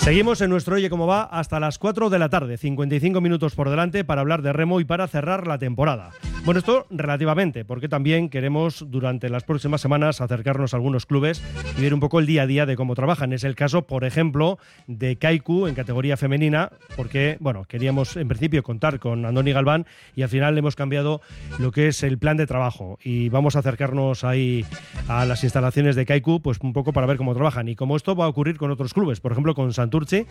Seguimos 0.00 0.40
en 0.40 0.48
nuestro 0.48 0.76
Oye 0.76 0.88
Cómo 0.88 1.06
Va 1.06 1.24
hasta 1.24 1.60
las 1.60 1.78
4 1.78 2.08
de 2.08 2.18
la 2.18 2.30
tarde, 2.30 2.56
55 2.56 3.20
minutos 3.20 3.54
por 3.54 3.68
delante 3.68 4.02
para 4.02 4.22
hablar 4.22 4.40
de 4.40 4.54
remo 4.54 4.80
y 4.80 4.84
para 4.84 5.06
cerrar 5.06 5.46
la 5.46 5.58
temporada. 5.58 6.10
Bueno, 6.44 6.58
esto 6.58 6.86
relativamente, 6.88 7.66
porque 7.66 7.88
también 7.88 8.30
queremos 8.30 8.86
durante 8.88 9.28
las 9.28 9.44
próximas 9.44 9.82
semanas 9.82 10.22
acercarnos 10.22 10.72
a 10.72 10.78
algunos 10.78 11.04
clubes 11.04 11.42
y 11.76 11.82
ver 11.82 11.92
un 11.92 12.00
poco 12.00 12.18
el 12.18 12.26
día 12.26 12.42
a 12.42 12.46
día 12.46 12.64
de 12.64 12.76
cómo 12.76 12.94
trabajan. 12.94 13.34
Es 13.34 13.44
el 13.44 13.54
caso, 13.54 13.82
por 13.82 14.04
ejemplo, 14.04 14.58
de 14.86 15.16
Kaiku 15.16 15.66
en 15.66 15.74
categoría 15.74 16.16
femenina, 16.16 16.70
porque, 16.96 17.36
bueno, 17.40 17.66
queríamos 17.66 18.16
en 18.16 18.26
principio 18.26 18.62
contar 18.62 18.98
con 18.98 19.26
Andoni 19.26 19.52
Galván 19.52 19.86
y 20.16 20.22
al 20.22 20.30
final 20.30 20.56
hemos 20.56 20.76
cambiado 20.76 21.20
lo 21.58 21.72
que 21.72 21.88
es 21.88 22.02
el 22.02 22.18
plan 22.18 22.38
de 22.38 22.46
trabajo 22.46 22.98
y 23.04 23.28
vamos 23.28 23.54
a 23.54 23.58
acercarnos 23.58 24.24
ahí 24.24 24.64
a 25.08 25.26
las 25.26 25.44
instalaciones 25.44 25.94
de 25.94 26.06
Kaiku, 26.06 26.40
pues 26.40 26.58
un 26.62 26.72
poco 26.72 26.94
para 26.94 27.06
ver 27.06 27.18
cómo 27.18 27.34
trabajan 27.34 27.68
y 27.68 27.76
cómo 27.76 27.96
esto 27.96 28.16
va 28.16 28.24
a 28.24 28.28
ocurrir 28.28 28.56
con 28.56 28.70
otros 28.70 28.94
clubes, 28.94 29.20
por 29.20 29.32
ejemplo, 29.32 29.54
con 29.54 29.74
Santurce. 29.74 30.26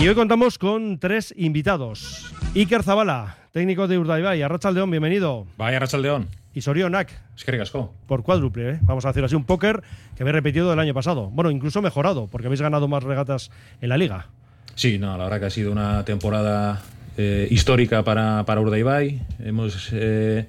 Y 0.00 0.06
hoy 0.06 0.14
contamos 0.14 0.58
con 0.58 1.00
tres 1.00 1.34
invitados. 1.36 2.32
Iker 2.54 2.84
Zabala, 2.84 3.36
técnico 3.50 3.88
de 3.88 3.98
Urdaibai. 3.98 4.40
Arrachaldeón, 4.42 4.92
bienvenido. 4.92 5.48
Vaya 5.56 5.78
Arrachaldeón. 5.78 6.28
Y 6.54 6.60
Sorionak. 6.60 7.10
Es 7.36 7.44
que 7.44 7.50
ricasco. 7.50 7.92
Por 8.06 8.22
cuádruple, 8.22 8.70
¿eh? 8.70 8.78
vamos 8.82 9.04
a 9.04 9.08
decir 9.08 9.24
así, 9.24 9.34
un 9.34 9.42
póker 9.42 9.82
que 10.14 10.22
habéis 10.22 10.34
repetido 10.34 10.72
el 10.72 10.78
año 10.78 10.94
pasado. 10.94 11.30
Bueno, 11.30 11.50
incluso 11.50 11.82
mejorado, 11.82 12.28
porque 12.28 12.46
habéis 12.46 12.60
ganado 12.62 12.86
más 12.86 13.02
regatas 13.02 13.50
en 13.80 13.88
la 13.88 13.96
liga. 13.96 14.26
Sí, 14.76 15.00
no, 15.00 15.18
la 15.18 15.24
verdad 15.24 15.40
que 15.40 15.46
ha 15.46 15.50
sido 15.50 15.72
una 15.72 16.04
temporada 16.04 16.80
eh, 17.16 17.48
histórica 17.50 18.04
para, 18.04 18.44
para 18.44 18.60
Urdaibai. 18.60 19.26
Hemos 19.40 19.88
eh, 19.92 20.46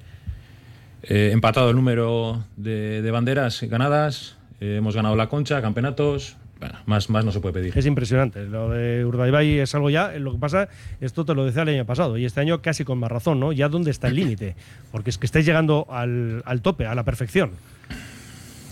eh, 1.01 1.29
empatado 1.33 1.71
el 1.71 1.75
número 1.75 2.43
de, 2.55 3.01
de 3.01 3.11
banderas 3.11 3.63
ganadas. 3.63 4.37
Hemos 4.59 4.95
ganado 4.95 5.15
la 5.15 5.27
concha, 5.27 5.59
campeonatos. 5.59 6.37
Bueno, 6.59 6.75
más, 6.85 7.09
más 7.09 7.23
no 7.23 7.31
se 7.31 7.39
puede 7.39 7.53
pedir. 7.53 7.77
Es 7.77 7.85
impresionante. 7.85 8.45
Lo 8.45 8.69
de 8.69 9.05
Urdaibai 9.05 9.59
es 9.59 9.73
algo 9.75 9.89
ya. 9.89 10.11
Lo 10.19 10.33
que 10.33 10.39
pasa, 10.39 10.67
esto 10.99 11.23
te 11.23 11.33
lo 11.33 11.45
decía 11.45 11.61
el 11.61 11.69
año 11.69 11.85
pasado, 11.85 12.17
y 12.17 12.25
este 12.25 12.41
año 12.41 12.61
casi 12.61 12.83
con 12.83 12.97
más 12.99 13.09
razón, 13.09 13.39
¿no? 13.39 13.53
Ya 13.53 13.69
dónde 13.69 13.91
está 13.91 14.07
el 14.09 14.15
límite. 14.17 14.55
Porque 14.91 15.09
es 15.09 15.17
que 15.17 15.25
estáis 15.25 15.45
llegando 15.45 15.87
al, 15.89 16.41
al 16.45 16.61
tope, 16.61 16.85
a 16.85 16.95
la 16.95 17.03
perfección. 17.05 17.51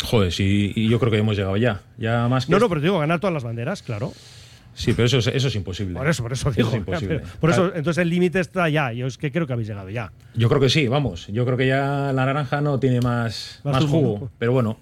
Joder, 0.03 0.31
sí, 0.31 0.71
y 0.75 0.89
yo 0.89 0.99
creo 0.99 1.11
que 1.11 1.17
hemos 1.17 1.35
llegado 1.35 1.57
ya. 1.57 1.81
Ya 1.97 2.27
más 2.27 2.45
que 2.45 2.51
No, 2.51 2.59
no, 2.59 2.69
pero 2.69 2.81
te 2.81 2.85
digo, 2.87 2.99
ganar 2.99 3.19
todas 3.19 3.33
las 3.33 3.43
banderas, 3.43 3.81
claro. 3.81 4.11
Sí, 4.73 4.93
pero 4.93 5.07
eso, 5.07 5.17
es- 5.17 5.27
eso 5.27 5.47
es 5.47 5.55
imposible. 5.55 5.95
Por 5.97 6.07
eso, 6.07 6.21
por 6.21 6.33
eso 6.33 6.49
Eso 6.49 6.55
digo. 6.57 6.69
es 6.69 6.75
imposible. 6.75 7.21
Por 7.39 7.49
eso, 7.49 7.61
Claro. 7.63 7.77
entonces 7.77 8.01
el 8.03 8.09
límite 8.09 8.39
está 8.39 8.69
ya. 8.69 8.91
Yo 8.93 9.07
es 9.07 9.17
que 9.17 9.31
creo 9.31 9.47
que 9.47 9.53
habéis 9.53 9.67
llegado 9.69 9.89
ya. 9.89 10.11
Yo 10.35 10.49
creo 10.49 10.61
que 10.61 10.69
sí, 10.69 10.87
vamos. 10.87 11.25
Yo 11.27 11.45
creo 11.45 11.57
que 11.57 11.65
ya 11.67 12.11
la 12.13 12.25
naranja 12.27 12.61
no 12.61 12.79
tiene 12.79 13.01
más, 13.01 13.59
Más 13.63 13.83
jugo. 13.85 14.29
Pero 14.37 14.51
bueno, 14.51 14.77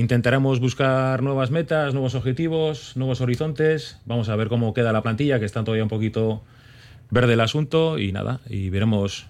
intentaremos 0.00 0.60
buscar 0.60 1.22
nuevas 1.22 1.50
metas, 1.50 1.92
nuevos 1.92 2.14
objetivos, 2.14 2.96
nuevos 2.96 3.20
horizontes. 3.20 4.00
Vamos 4.06 4.28
a 4.28 4.36
ver 4.36 4.48
cómo 4.48 4.72
queda 4.72 4.92
la 4.92 5.02
plantilla, 5.02 5.38
que 5.38 5.44
está 5.44 5.62
todavía 5.62 5.82
un 5.82 5.90
poquito 5.90 6.42
verde 7.10 7.34
el 7.34 7.40
asunto. 7.40 7.98
Y 7.98 8.10
nada, 8.10 8.40
y 8.48 8.70
veremos 8.70 9.26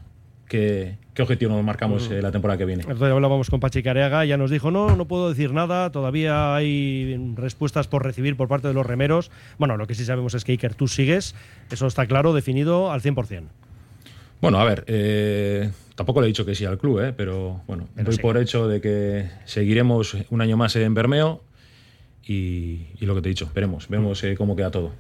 qué, 0.49 0.97
qué 1.13 1.23
objetivo 1.23 1.55
nos 1.55 1.65
marcamos 1.65 2.09
eh, 2.11 2.23
la 2.23 2.31
temporada 2.31 2.57
que 2.57 2.67
viene. 2.67 2.83
Entonces 2.83 3.11
hablábamos 3.11 3.51
con 3.51 3.59
Pachi 3.59 3.83
Careaga, 3.83 4.25
ya 4.25 4.37
nos 4.37 4.51
dijo, 4.51 4.71
no, 4.71 4.95
no 4.95 5.07
puedo 5.07 5.29
decir 5.29 5.53
nada, 5.53 5.91
todavía 5.91 6.55
hay 6.55 7.17
respuestas 7.35 7.89
por 7.89 8.05
recibir 8.05 8.37
por 8.37 8.49
parte 8.49 8.69
de 8.69 8.75
los 8.75 8.87
remeros. 8.87 9.31
Bueno, 9.59 9.77
lo 9.77 9.87
que 9.87 9.95
sí 9.95 10.05
sabemos 10.05 10.35
es 10.35 10.45
que 10.45 10.53
Iker, 10.53 10.75
tú 10.75 10.87
sigues, 10.87 11.35
eso 11.71 11.87
está 11.87 12.07
claro, 12.07 12.33
definido 12.33 12.93
al 12.93 13.03
100%. 13.03 13.45
Bueno, 14.41 14.59
a 14.59 14.65
ver, 14.65 14.85
eh, 14.87 15.71
tampoco 15.95 16.21
le 16.21 16.27
he 16.27 16.29
dicho 16.29 16.47
que 16.47 16.55
sí 16.55 16.65
al 16.65 16.79
club, 16.79 17.01
eh, 17.01 17.13
pero 17.17 17.63
bueno, 17.67 17.89
Pero 17.95 18.07
doy 18.07 18.17
sí. 18.17 18.23
por 18.23 18.39
hecho 18.39 18.69
de 18.69 18.81
que 18.81 19.27
seguiremos 19.45 20.17
un 20.31 20.41
año 20.41 20.57
más 20.57 20.75
en 20.77 20.95
Bermeo. 20.95 21.43
Y, 22.27 22.87
y 23.01 23.07
lo 23.07 23.15
que 23.17 23.23
te 23.23 23.29
he 23.29 23.31
dicho, 23.31 23.51
veremos, 23.55 23.89
veremos 23.89 24.23
eh, 24.23 24.37
cómo 24.37 24.55
queda 24.55 24.71
todo. 24.71 24.93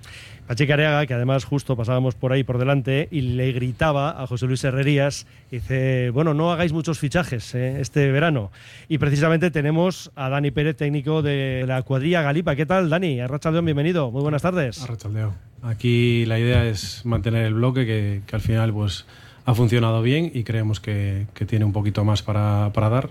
Pachi 0.48 0.66
Careaga, 0.66 1.06
que 1.06 1.14
además 1.14 1.44
justo 1.44 1.76
pasábamos 1.76 2.16
por 2.16 2.32
ahí 2.32 2.42
por 2.42 2.58
delante 2.58 3.06
y 3.12 3.20
le 3.20 3.52
gritaba 3.52 4.20
a 4.20 4.26
José 4.26 4.46
Luis 4.46 4.64
Herrerías, 4.64 5.28
dice, 5.48 6.10
bueno, 6.10 6.34
no 6.34 6.50
hagáis 6.50 6.72
muchos 6.72 6.98
fichajes 6.98 7.54
eh, 7.54 7.80
este 7.80 8.10
verano. 8.10 8.50
Y 8.88 8.98
precisamente 8.98 9.52
tenemos 9.52 10.10
a 10.16 10.28
Dani 10.28 10.50
Pérez, 10.50 10.76
técnico 10.76 11.22
de 11.22 11.64
la 11.68 11.82
cuadrilla 11.82 12.22
Galipa. 12.22 12.56
¿Qué 12.56 12.66
tal, 12.66 12.90
Dani? 12.90 13.20
Arrachaldeón, 13.20 13.64
bienvenido. 13.64 14.10
Muy 14.10 14.22
buenas 14.22 14.42
tardes. 14.42 14.82
Arrachaldeo. 14.82 15.34
Aquí 15.62 16.24
la 16.26 16.38
idea 16.40 16.64
es 16.66 17.06
mantener 17.06 17.44
el 17.44 17.54
bloque 17.54 17.86
que, 17.86 18.22
que 18.26 18.34
al 18.34 18.42
final 18.42 18.72
pues 18.72 19.06
ha 19.44 19.54
funcionado 19.54 20.02
bien 20.02 20.30
y 20.32 20.44
creemos 20.44 20.80
que, 20.80 21.26
que 21.34 21.46
tiene 21.46 21.64
un 21.64 21.72
poquito 21.72 22.04
más 22.04 22.22
para, 22.22 22.70
para 22.72 22.88
dar. 22.88 23.10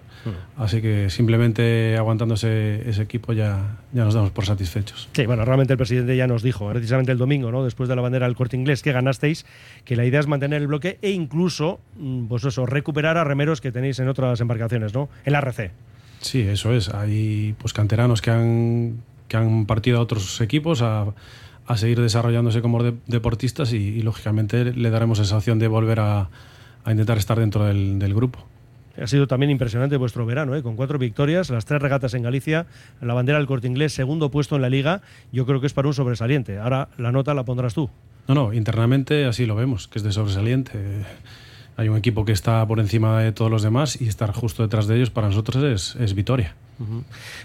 Así 0.57 0.81
que 0.81 1.09
simplemente 1.09 1.97
aguantándose 1.97 2.87
ese 2.89 3.01
equipo 3.01 3.33
ya, 3.33 3.77
ya 3.93 4.03
nos 4.03 4.13
damos 4.13 4.31
por 4.31 4.45
satisfechos. 4.45 5.09
Sí, 5.13 5.25
bueno, 5.25 5.43
realmente 5.45 5.73
el 5.73 5.77
presidente 5.77 6.15
ya 6.15 6.27
nos 6.27 6.43
dijo, 6.43 6.69
precisamente 6.69 7.11
el 7.11 7.17
domingo, 7.17 7.51
¿no? 7.51 7.63
después 7.63 7.89
de 7.89 7.95
la 7.95 8.01
bandera 8.01 8.27
del 8.27 8.35
corte 8.35 8.55
inglés 8.55 8.81
que 8.83 8.91
ganasteis, 8.91 9.45
que 9.85 9.95
la 9.95 10.05
idea 10.05 10.19
es 10.19 10.27
mantener 10.27 10.61
el 10.61 10.67
bloque 10.67 10.99
e 11.01 11.11
incluso, 11.11 11.79
mm, 11.97 12.27
pues 12.27 12.43
eso, 12.45 12.65
recuperar 12.65 13.17
a 13.17 13.23
remeros 13.23 13.61
que 13.61 13.71
tenéis 13.71 13.99
en 13.99 14.07
otras 14.07 14.39
embarcaciones, 14.41 14.93
¿no? 14.93 15.09
En 15.25 15.33
la 15.33 15.39
RC. 15.39 15.71
Sí, 16.21 16.41
eso 16.41 16.73
es. 16.73 16.89
Hay 16.89 17.55
pues 17.59 17.73
canteranos 17.73 18.21
que 18.21 18.31
han, 18.31 19.01
que 19.27 19.37
han 19.37 19.65
partido 19.65 19.99
a 19.99 20.01
otros 20.01 20.41
equipos 20.41 20.81
a, 20.81 21.05
a 21.69 21.77
seguir 21.77 22.01
desarrollándose 22.01 22.61
como 22.61 22.83
de- 22.83 22.95
deportistas 23.07 23.71
y, 23.73 23.77
y, 23.77 24.01
lógicamente 24.01 24.65
le 24.73 24.89
daremos 24.89 25.19
esa 25.19 25.37
opción 25.37 25.59
de 25.59 25.67
volver 25.67 25.99
a, 25.99 26.29
a 26.83 26.91
intentar 26.91 27.17
estar 27.19 27.39
dentro 27.39 27.63
del, 27.65 27.99
del 27.99 28.13
grupo. 28.15 28.45
Ha 28.99 29.07
sido 29.07 29.27
también 29.27 29.51
impresionante 29.51 29.95
vuestro 29.95 30.25
verano, 30.25 30.55
¿eh? 30.55 30.63
con 30.63 30.75
cuatro 30.75 30.97
victorias, 30.97 31.49
las 31.51 31.65
tres 31.65 31.81
regatas 31.81 32.15
en 32.15 32.23
Galicia, 32.23 32.65
la 33.01 33.13
bandera 33.13 33.37
del 33.37 33.47
corte 33.47 33.67
inglés, 33.67 33.93
segundo 33.93 34.29
puesto 34.31 34.55
en 34.57 34.63
la 34.63 34.69
liga. 34.69 35.01
Yo 35.31 35.45
creo 35.45 35.61
que 35.61 35.67
es 35.67 35.73
para 35.73 35.87
un 35.87 35.93
sobresaliente. 35.93 36.57
Ahora 36.57 36.89
la 36.97 37.11
nota 37.11 37.33
la 37.33 37.45
pondrás 37.45 37.75
tú. 37.75 37.89
No, 38.27 38.33
no, 38.35 38.51
internamente 38.53 39.25
así 39.25 39.45
lo 39.45 39.55
vemos, 39.55 39.87
que 39.87 39.99
es 39.99 40.03
de 40.03 40.11
sobresaliente. 40.11 41.05
Hay 41.77 41.87
un 41.87 41.97
equipo 41.97 42.25
que 42.25 42.31
está 42.33 42.65
por 42.67 42.79
encima 42.79 43.21
de 43.21 43.31
todos 43.31 43.49
los 43.49 43.61
demás 43.61 44.01
y 44.01 44.07
estar 44.07 44.33
justo 44.33 44.63
detrás 44.63 44.87
de 44.87 44.97
ellos 44.97 45.11
para 45.11 45.27
nosotros 45.27 45.63
es, 45.63 45.95
es 45.95 46.13
victoria. 46.13 46.55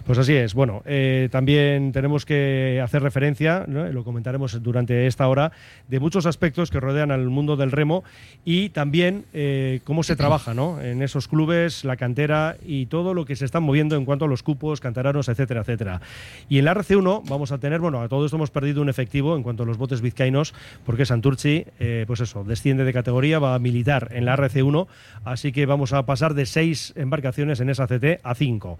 Pues 0.06 0.18
así 0.18 0.34
es. 0.34 0.54
Bueno, 0.54 0.82
eh, 0.84 1.28
también 1.30 1.92
tenemos 1.92 2.24
que 2.24 2.80
hacer 2.82 3.02
referencia, 3.02 3.64
lo 3.66 4.04
comentaremos 4.04 4.62
durante 4.62 5.06
esta 5.06 5.28
hora, 5.28 5.52
de 5.88 6.00
muchos 6.00 6.26
aspectos 6.26 6.70
que 6.70 6.80
rodean 6.80 7.10
al 7.10 7.28
mundo 7.28 7.56
del 7.56 7.72
remo 7.72 8.04
y 8.44 8.68
también 8.70 9.24
eh, 9.32 9.80
cómo 9.84 10.02
se 10.02 10.16
trabaja 10.16 10.54
¿no? 10.54 10.80
en 10.80 11.02
esos 11.02 11.28
clubes, 11.28 11.84
la 11.84 11.96
cantera 11.96 12.56
y 12.64 12.86
todo 12.86 13.14
lo 13.14 13.24
que 13.24 13.36
se 13.36 13.44
está 13.44 13.60
moviendo 13.60 13.96
en 13.96 14.04
cuanto 14.04 14.24
a 14.24 14.28
los 14.28 14.42
cupos, 14.42 14.80
canteranos, 14.80 15.28
etcétera, 15.28 15.62
etcétera. 15.62 16.00
Y 16.48 16.58
en 16.58 16.66
la 16.66 16.74
RC1 16.74 17.28
vamos 17.28 17.52
a 17.52 17.58
tener, 17.58 17.80
bueno, 17.80 18.02
a 18.02 18.08
todo 18.08 18.24
esto 18.24 18.36
hemos 18.36 18.50
perdido 18.50 18.82
un 18.82 18.88
efectivo 18.88 19.36
en 19.36 19.42
cuanto 19.42 19.64
a 19.64 19.66
los 19.66 19.78
botes 19.78 20.00
vizcaínos, 20.00 20.54
porque 20.84 21.06
Santurci, 21.06 21.64
eh, 21.78 22.04
pues 22.06 22.20
eso, 22.20 22.44
desciende 22.44 22.84
de 22.84 22.92
categoría, 22.92 23.38
va 23.38 23.54
a 23.54 23.58
militar 23.58 24.08
en 24.12 24.24
la 24.24 24.36
RC1, 24.36 24.86
así 25.24 25.52
que 25.52 25.66
vamos 25.66 25.92
a 25.92 26.06
pasar 26.06 26.34
de 26.34 26.46
seis 26.46 26.92
embarcaciones 26.96 27.60
en 27.60 27.70
esa 27.70 27.86
CT 27.86 28.20
a 28.22 28.34
cinco. 28.34 28.78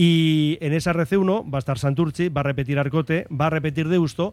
Y 0.00 0.58
en 0.60 0.74
esa 0.74 0.92
RC1 0.92 1.52
va 1.52 1.58
a 1.58 1.58
estar 1.58 1.76
Santurci, 1.76 2.28
va 2.28 2.42
a 2.42 2.44
repetir 2.44 2.78
Arcote, 2.78 3.26
va 3.32 3.48
a 3.48 3.50
repetir 3.50 3.88
Deusto. 3.88 4.32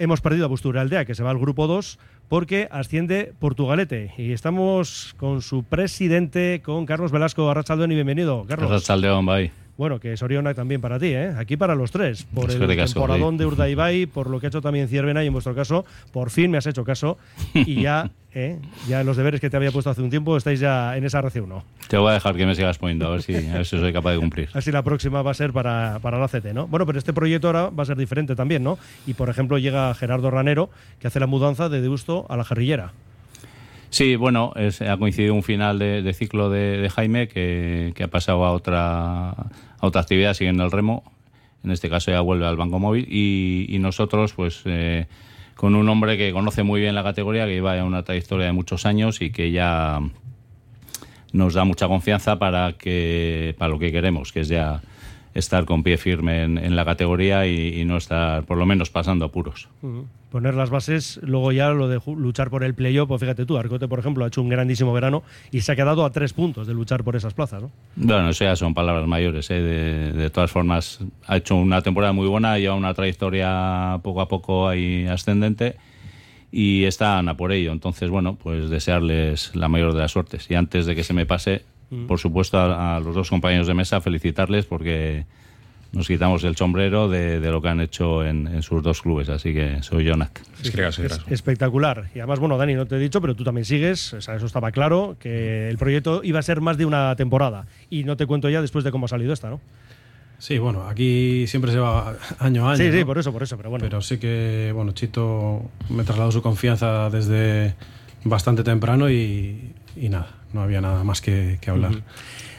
Hemos 0.00 0.20
perdido 0.20 0.46
a 0.46 0.48
Bustura 0.48 0.80
Aldea, 0.80 1.04
que 1.04 1.14
se 1.14 1.22
va 1.22 1.30
al 1.30 1.38
grupo 1.38 1.68
2, 1.68 2.00
porque 2.26 2.66
asciende 2.72 3.32
Portugalete. 3.38 4.12
Y 4.18 4.32
estamos 4.32 5.14
con 5.16 5.42
su 5.42 5.62
presidente, 5.62 6.60
con 6.60 6.86
Carlos 6.86 7.12
Velasco 7.12 7.48
Arrachaldón, 7.48 7.92
y 7.92 7.94
bienvenido, 7.94 8.44
Carlos. 8.48 8.68
Arratsaldeon, 8.68 9.24
bai. 9.24 9.52
Bueno, 9.76 10.00
que 10.00 10.16
Soriona 10.16 10.54
también 10.54 10.80
para 10.80 10.98
ti, 10.98 11.08
¿eh? 11.08 11.34
Aquí 11.36 11.56
para 11.56 11.74
los 11.74 11.90
tres. 11.90 12.24
Por 12.34 12.44
el 12.44 12.50
Eskerrik 12.52 12.80
asko, 12.80 13.00
temporadón 13.00 13.36
bai. 13.36 13.38
de 13.38 13.46
Urdaibai, 13.46 14.06
por 14.06 14.30
lo 14.30 14.40
que 14.40 14.46
ha 14.46 14.48
hecho 14.48 14.62
también 14.62 14.88
Ciervena 14.88 15.22
y 15.22 15.26
en 15.26 15.34
vuestro 15.34 15.54
caso, 15.54 15.84
por 16.12 16.30
fin 16.30 16.50
me 16.50 16.58
has 16.58 16.66
hecho 16.66 16.82
caso. 16.82 17.18
Y 17.52 17.82
ya, 17.82 18.10
¿eh? 18.34 18.58
ya 18.88 19.04
los 19.04 19.18
deberes 19.18 19.40
que 19.40 19.50
te 19.50 19.56
había 19.56 19.70
puesto 19.70 19.90
hace 19.90 20.00
un 20.00 20.08
tiempo 20.08 20.34
estáis 20.36 20.60
ya 20.60 20.96
en 20.96 21.04
esa 21.04 21.20
RC1. 21.20 21.62
Te 21.88 21.98
voy 21.98 22.10
a 22.10 22.14
dejar 22.14 22.36
que 22.36 22.46
me 22.46 22.54
sigas 22.54 22.78
poniendo, 22.78 23.06
a 23.06 23.10
ver 23.10 23.22
si, 23.22 23.34
a 23.34 23.54
ver 23.54 23.66
si 23.66 23.78
soy 23.78 23.92
capaz 23.92 24.12
de 24.12 24.18
cumplir. 24.18 24.48
Así 24.54 24.72
la 24.72 24.82
próxima 24.82 25.20
va 25.20 25.32
a 25.32 25.34
ser 25.34 25.52
para, 25.52 25.98
para 26.00 26.18
la 26.18 26.28
CT, 26.28 26.54
¿no? 26.54 26.66
Bueno, 26.68 26.86
pero 26.86 26.98
este 26.98 27.12
proyecto 27.12 27.48
ahora 27.48 27.68
va 27.68 27.82
a 27.82 27.86
ser 27.86 27.98
diferente 27.98 28.34
también, 28.34 28.64
¿no? 28.64 28.78
Y 29.06 29.12
por 29.12 29.28
ejemplo 29.28 29.58
llega 29.58 29.92
Gerardo 29.94 30.30
Ranero, 30.30 30.70
que 31.00 31.08
hace 31.08 31.20
la 31.20 31.26
mudanza 31.26 31.68
de 31.68 31.82
Deusto 31.82 32.24
a 32.30 32.36
la 32.38 32.44
Jarrillera. 32.44 32.92
Sí, 33.90 34.16
bueno, 34.16 34.52
es- 34.56 34.82
ha 34.82 34.96
coincidido 34.96 35.34
un 35.34 35.42
final 35.42 35.78
de, 35.78 36.12
ciclo 36.12 36.50
de, 36.50 36.90
Jaime 36.94 37.28
que, 37.28 37.94
ha 38.02 38.08
pasado 38.08 38.44
a 38.44 38.52
otra, 38.52 39.30
a 39.30 39.46
otra 39.80 40.00
actividad 40.00 40.34
siguiendo 40.34 40.64
el 40.64 40.70
remo. 40.70 41.04
En 41.64 41.70
este 41.70 41.88
caso 41.88 42.10
ya 42.10 42.20
vuelve 42.20 42.46
al 42.46 42.56
Banco 42.56 42.78
Móvil 42.78 43.06
y, 43.10 43.76
nosotros, 43.80 44.32
pues, 44.34 44.62
eh, 44.66 45.06
con 45.54 45.74
un 45.74 45.88
hombre 45.88 46.16
que 46.18 46.32
conoce 46.32 46.62
muy 46.62 46.80
bien 46.80 46.94
la 46.94 47.02
categoría, 47.02 47.46
que 47.46 47.54
lleva 47.54 47.82
una 47.84 48.02
trayectoria 48.02 48.46
de 48.46 48.52
muchos 48.52 48.86
años 48.86 49.22
y 49.22 49.30
que 49.30 49.50
ya 49.50 50.00
nos 51.32 51.54
da 51.54 51.64
mucha 51.64 51.88
confianza 51.88 52.38
para 52.38 52.72
que 52.74 53.54
para 53.58 53.70
lo 53.70 53.78
que 53.78 53.90
queremos, 53.90 54.32
que 54.32 54.40
es 54.40 54.48
ya 54.48 54.82
estar 55.36 55.66
con 55.66 55.82
pie 55.82 55.98
firme 55.98 56.42
en, 56.44 56.76
la 56.76 56.84
categoría 56.84 57.46
y, 57.46 57.84
no 57.84 57.96
estar, 57.98 58.44
por 58.44 58.56
lo 58.56 58.66
menos, 58.66 58.90
pasando 58.90 59.26
apuros. 59.26 59.68
Poner 60.30 60.54
las 60.54 60.70
bases, 60.70 61.20
luego 61.22 61.52
ya 61.52 61.70
lo 61.70 61.88
de 61.88 62.00
luchar 62.06 62.50
por 62.50 62.64
el 62.64 62.74
playoff, 62.74 63.08
pues 63.08 63.20
fíjate 63.20 63.46
tú, 63.46 63.56
Arcote, 63.56 63.86
por 63.86 63.98
ejemplo, 63.98 64.24
ha 64.24 64.28
hecho 64.28 64.42
un 64.42 64.48
grandísimo 64.48 64.92
verano 64.92 65.22
y 65.50 65.60
se 65.60 65.72
ha 65.72 65.76
quedado 65.76 66.04
a 66.04 66.10
tres 66.10 66.32
puntos 66.32 66.66
de 66.66 66.74
luchar 66.74 67.04
por 67.04 67.16
esas 67.16 67.34
plazas, 67.34 67.62
¿no? 67.62 67.70
Bueno, 67.96 68.30
eso 68.30 68.44
ya 68.44 68.56
son 68.56 68.74
palabras 68.74 69.06
mayores, 69.06 69.50
¿eh? 69.50 69.60
de, 69.60 70.30
todas 70.30 70.50
formas, 70.50 71.00
ha 71.26 71.36
hecho 71.36 71.56
una 71.56 71.82
temporada 71.82 72.12
muy 72.12 72.26
buena, 72.26 72.58
lleva 72.58 72.74
una 72.74 72.94
trayectoria 72.94 74.00
poco 74.02 74.20
a 74.20 74.28
poco 74.28 74.68
ahí 74.68 75.06
ascendente 75.06 75.76
y 76.50 76.84
están 76.84 77.28
a 77.28 77.36
por 77.36 77.52
ello. 77.52 77.72
Entonces, 77.72 78.08
bueno, 78.08 78.36
pues 78.36 78.70
desearles 78.70 79.54
la 79.54 79.68
mayor 79.68 79.92
de 79.92 80.00
las 80.00 80.12
suertes. 80.12 80.50
Y 80.50 80.54
antes 80.54 80.86
de 80.86 80.94
que 80.94 81.04
se 81.04 81.12
me 81.12 81.26
pase, 81.26 81.64
mm. 81.90 82.06
por 82.06 82.18
supuesto, 82.18 82.58
a, 82.58 83.00
los 83.00 83.14
dos 83.14 83.30
compañeros 83.30 83.66
de 83.66 83.74
mesa, 83.74 84.00
felicitarles 84.00 84.66
porque 84.66 85.26
nos 85.92 86.06
quitamos 86.06 86.44
el 86.44 86.56
sombrero 86.56 87.08
de, 87.08 87.40
lo 87.40 87.62
que 87.62 87.68
han 87.68 87.80
hecho 87.80 88.24
en, 88.24 88.62
sus 88.62 88.82
dos 88.82 89.00
clubes. 89.02 89.28
Así 89.28 89.54
que 89.54 89.82
soy 89.82 90.08
Jonak. 90.08 90.42
espectacular. 91.30 92.10
Y 92.14 92.18
además, 92.18 92.38
bueno, 92.38 92.58
Dani, 92.58 92.74
no 92.74 92.86
te 92.86 92.96
he 92.96 92.98
dicho, 92.98 93.20
pero 93.20 93.34
tú 93.34 93.44
también 93.44 93.64
sigues. 93.64 94.12
O 94.12 94.20
sea, 94.20 94.36
eso 94.36 94.46
estaba 94.46 94.72
claro, 94.72 95.16
que 95.18 95.68
el 95.68 95.78
proyecto 95.78 96.20
iba 96.22 96.38
a 96.38 96.42
ser 96.42 96.60
más 96.60 96.76
de 96.76 96.84
una 96.84 97.16
temporada. 97.16 97.66
Y 97.88 98.04
no 98.04 98.16
te 98.16 98.26
cuento 98.26 98.50
ya 98.50 98.60
después 98.60 98.84
de 98.84 98.90
cómo 98.90 99.06
ha 99.06 99.08
salido 99.08 99.32
esta, 99.32 99.48
¿no? 99.48 99.60
Sí, 100.38 100.58
bueno, 100.58 100.86
aquí 100.86 101.46
siempre 101.46 101.72
se 101.72 101.78
va 101.78 102.16
año 102.38 102.68
a 102.68 102.72
año. 102.72 102.76
Sí, 102.76 102.92
sí, 102.92 103.04
por 103.04 103.18
eso, 103.18 103.32
por 103.32 103.42
eso, 103.42 103.56
pero 103.56 103.70
bueno. 103.70 103.84
Pero 103.84 104.02
sí 104.02 104.18
que, 104.18 104.70
bueno, 104.74 104.92
Chito 104.92 105.62
me 105.88 106.04
trasladó 106.04 106.30
su 106.30 106.42
confianza 106.42 107.08
desde 107.08 107.74
bastante 108.24 108.62
temprano 108.62 109.10
y, 109.10 109.72
nada, 109.96 110.28
no 110.52 110.62
había 110.62 110.80
nada 110.80 111.04
más 111.04 111.20
que, 111.20 111.58
hablar. 111.66 111.92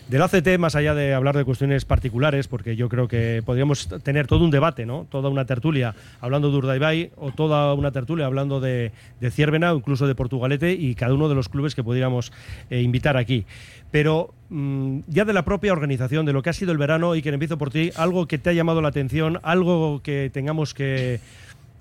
Del 0.07 0.21
ACT, 0.21 0.57
más 0.57 0.75
allá 0.75 0.95
de 0.95 1.13
hablar 1.13 1.35
de 1.35 1.43
cuestiones 1.43 1.83
particulares, 1.83 2.47
porque 2.47 2.77
yo 2.77 2.87
creo 2.87 3.09
que 3.09 3.43
podríamos 3.45 3.89
tener 4.03 4.25
todo 4.25 4.45
un 4.45 4.51
debate, 4.51 4.85
¿no? 4.85 5.05
Toda 5.09 5.27
una 5.27 5.45
tertulia 5.45 5.95
hablando 6.21 6.49
de 6.49 6.57
Urdaibai 6.57 7.11
o 7.17 7.31
toda 7.31 7.73
una 7.73 7.91
tertulia 7.91 8.25
hablando 8.25 8.61
de, 8.61 8.93
de 9.19 9.31
Ciervena 9.31 9.73
o 9.73 9.77
incluso 9.77 10.07
de 10.07 10.15
Portugalete 10.15 10.71
y 10.71 10.95
cada 10.95 11.13
uno 11.13 11.27
de 11.27 11.35
los 11.35 11.49
clubes 11.49 11.75
que 11.75 11.83
pudiéramos 11.83 12.31
eh, 12.69 12.81
invitar 12.81 13.17
aquí. 13.17 13.45
Pero 13.91 14.33
mm, 14.49 14.99
ya 15.07 15.25
de 15.25 15.33
la 15.33 15.43
propia 15.43 15.73
organización, 15.73 16.25
de 16.25 16.31
lo 16.31 16.41
que 16.41 16.51
ha 16.51 16.53
sido 16.53 16.71
el 16.71 16.77
verano 16.77 17.15
y 17.15 17.21
que 17.21 17.29
empiezo 17.29 17.57
por 17.57 17.69
ti, 17.69 17.91
algo 17.97 18.27
que 18.27 18.37
te 18.37 18.49
ha 18.49 18.53
llamado 18.53 18.81
la 18.81 18.87
atención, 18.87 19.41
algo 19.43 20.01
que 20.01 20.29
tengamos 20.33 20.73
que, 20.73 21.19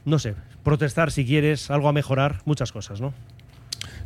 no 0.04 0.18
sé, 0.18 0.34
protestar 0.64 1.12
si 1.12 1.24
quieres, 1.24 1.70
algo 1.70 1.88
a 1.88 1.92
mejorar, 1.92 2.40
muchas 2.44 2.72
cosas, 2.72 3.00
¿no? 3.00 3.14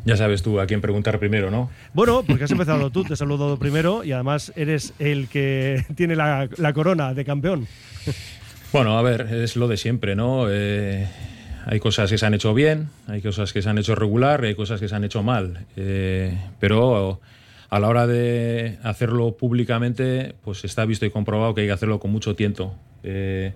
Ya 0.04 0.16
sabes 0.16 0.42
tú 0.42 0.60
a 0.60 0.66
quién 0.66 0.80
preguntar 0.80 1.18
primero, 1.18 1.50
¿no? 1.50 1.70
Bueno, 1.92 2.22
porque 2.26 2.44
has 2.44 2.50
empezado 2.50 2.90
tú, 2.90 3.04
te 3.04 3.14
he 3.14 3.16
saludado 3.16 3.58
primero 3.58 4.02
y 4.02 4.12
además 4.12 4.52
eres 4.56 4.94
el 4.98 5.28
que 5.28 5.84
tiene 5.94 6.16
la, 6.16 6.48
corona 6.74 7.14
de 7.14 7.24
campeón. 7.24 7.66
Bueno, 8.72 8.98
a 8.98 9.02
ver, 9.02 9.22
es 9.32 9.56
lo 9.56 9.68
de 9.68 9.76
siempre, 9.76 10.14
¿no? 10.14 10.46
Eh, 10.48 11.06
hay 11.66 11.80
cosas 11.80 12.10
que 12.10 12.18
se 12.18 12.26
han 12.26 12.34
hecho 12.34 12.54
bien, 12.54 12.88
hay 13.06 13.20
cosas 13.20 13.52
que 13.52 13.62
se 13.62 13.68
han 13.68 13.78
hecho 13.78 13.94
regular 13.94 14.44
hay 14.44 14.54
cosas 14.54 14.80
que 14.80 14.88
se 14.88 14.94
han 14.94 15.04
hecho 15.04 15.22
mal. 15.22 15.66
Eh, 15.76 16.36
pero 16.58 17.20
a 17.68 17.78
la 17.78 17.88
hora 17.88 18.06
de 18.06 18.78
hacerlo 18.82 19.36
públicamente, 19.36 20.34
pues 20.42 20.64
está 20.64 20.84
visto 20.84 21.06
y 21.06 21.10
comprobado 21.10 21.54
que 21.54 21.62
hay 21.62 21.66
que 21.68 21.72
hacerlo 21.72 22.00
con 22.00 22.10
mucho 22.10 22.34
tiento. 22.34 22.74
Eh, 23.02 23.52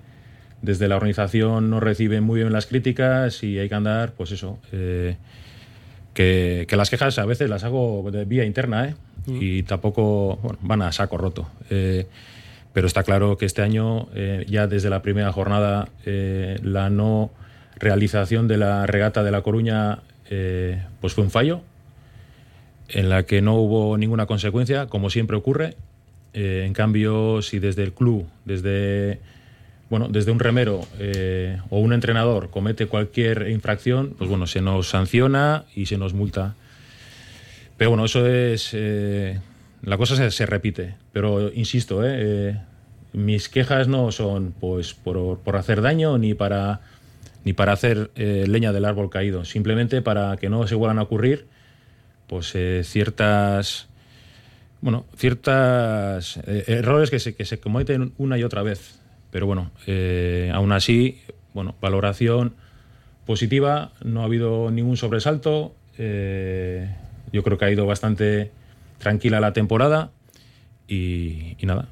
desde 0.63 0.89
la 0.89 0.97
organización 0.97 1.69
no 1.69 1.81
reciben 1.81 2.23
muy 2.23 2.41
bien 2.41 2.53
las 2.53 2.67
críticas 2.67 3.43
y 3.43 3.59
hay 3.59 3.69
que 3.69 3.75
andar, 3.75 4.13
pues 4.13 4.31
eso, 4.33 4.59
eh, 4.73 5.17
que, 6.15 6.67
las 6.71 6.91
quejas 6.91 7.19
a 7.19 7.27
veces 7.27 7.51
las 7.51 7.65
hago 7.65 8.09
de 8.11 8.25
vía 8.25 8.45
interna, 8.45 8.89
¿eh? 8.89 8.95
Mm. 9.27 9.39
Y 9.41 9.63
tampoco 9.65 10.39
van 10.63 10.83
a 10.83 10.93
saco 10.93 11.19
roto. 11.19 11.49
Eh, 11.71 12.07
pero 12.73 12.87
está 12.87 13.03
claro 13.03 13.37
que 13.37 13.47
este 13.47 13.63
año, 13.63 14.09
ya 14.49 14.67
desde 14.67 14.91
la 14.91 15.01
primera 15.01 15.31
jornada, 15.31 15.89
la 16.05 16.91
no 16.91 17.31
realización 17.79 18.49
de 18.49 18.57
la 18.57 18.85
regata 18.87 19.23
de 19.23 19.31
La 19.31 19.43
Coruña 19.43 20.01
pues 21.01 21.15
fue 21.15 21.23
un 21.23 21.31
fallo 21.31 21.61
en 22.89 23.09
la 23.09 23.25
que 23.25 23.43
no 23.43 23.55
hubo 23.55 23.97
ninguna 23.97 24.27
consecuencia, 24.27 24.87
como 24.87 25.11
siempre 25.11 25.37
ocurre. 25.37 25.77
Eh, 26.33 26.65
en 26.67 26.73
cambio, 26.73 27.43
si 27.43 27.59
desde 27.59 27.83
el 27.83 27.93
club, 27.93 28.27
desde, 28.45 29.21
bueno, 29.95 30.09
desde 30.11 30.31
un 30.31 30.41
remero 30.41 30.81
eh, 30.99 31.59
o 31.71 31.79
un 31.79 31.93
entrenador 31.93 32.51
comete 32.51 32.87
cualquier 32.87 33.49
infracción, 33.49 34.15
pues 34.19 34.29
bueno, 34.29 34.47
se 34.47 34.61
nos 34.61 34.89
sanciona 34.89 35.65
y 35.75 35.87
se 35.87 35.99
nos 35.99 36.15
multa. 36.15 36.55
Pero 37.77 37.91
bueno, 37.91 38.05
eso 38.05 38.27
es... 38.27 38.71
Eh, 38.73 39.39
la 39.83 39.99
cosa 39.99 40.31
se, 40.31 40.47
repite. 40.47 40.95
Pero 41.13 41.53
insisto, 41.53 42.03
mis 43.13 43.49
quejas 43.51 43.87
no 43.87 44.11
son 44.13 44.55
pues 44.59 44.95
por, 44.95 45.41
por, 45.41 45.57
hacer 45.57 45.83
daño 45.83 46.17
ni 46.17 46.33
para, 46.33 46.81
ni 47.45 47.53
para 47.53 47.73
hacer 47.73 48.11
leña 48.17 48.73
del 48.73 48.87
árbol 48.87 49.11
caído. 49.11 49.45
Simplemente 49.45 50.01
para 50.01 50.39
que 50.39 50.49
no 50.49 50.67
se 50.67 50.75
vuelvan 50.75 50.99
a 50.99 51.03
ocurrir 51.03 51.47
pues 52.27 52.55
eh, 52.55 52.83
ciertas 52.85 53.89
bueno 54.81 55.07
ciertas 55.17 56.39
eh, 56.47 56.65
errores 56.67 57.11
que 57.11 57.19
se, 57.19 57.35
que 57.35 57.45
se 57.45 57.59
cometen 57.59 58.13
una 58.19 58.39
y 58.39 58.45
otra 58.45 58.63
vez 58.63 58.99
pero 59.35 59.47
bueno 59.47 59.73
eh, 59.89 60.53
aún 60.55 60.71
así 60.71 61.21
bueno 61.55 61.75
valoración 61.81 62.55
positiva 63.27 63.91
no 64.05 64.21
ha 64.21 64.27
habido 64.27 64.71
ningún 64.71 64.97
sobresalto. 64.97 65.75
Yo 65.99 67.43
creo 67.43 67.59
que 67.59 67.65
ha 67.65 67.71
ido 67.71 67.85
bastante 67.85 68.53
tranquila 68.99 69.41
la 69.41 69.53
temporada 69.53 70.11
y, 70.87 71.57
nada 71.63 71.89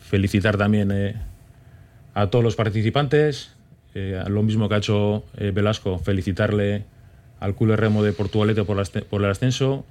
felicitar 0.00 0.56
también 0.56 0.90
a 2.14 2.26
todos 2.28 2.42
los 2.42 2.56
participantes. 2.56 3.52
Lo 3.94 4.42
mismo 4.42 4.68
que 4.68 4.76
ha 4.76 4.78
hecho 4.78 5.24
Velasco 5.36 5.98
felicitarle 5.98 6.84
al 7.40 7.56
Club 7.56 7.74
Remo 7.74 8.02
de 8.02 8.12
Portugalete 8.12 8.64
por, 8.64 8.82
por 9.10 9.22
el 9.22 9.30
ascenso, 9.30 9.84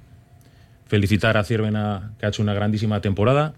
felicitar 0.86 1.36
a 1.36 1.44
Ciervena 1.44 2.14
que 2.18 2.26
ha 2.26 2.30
hecho 2.30 2.42
una 2.42 2.54
grandísima 2.54 3.00
temporada 3.00 3.54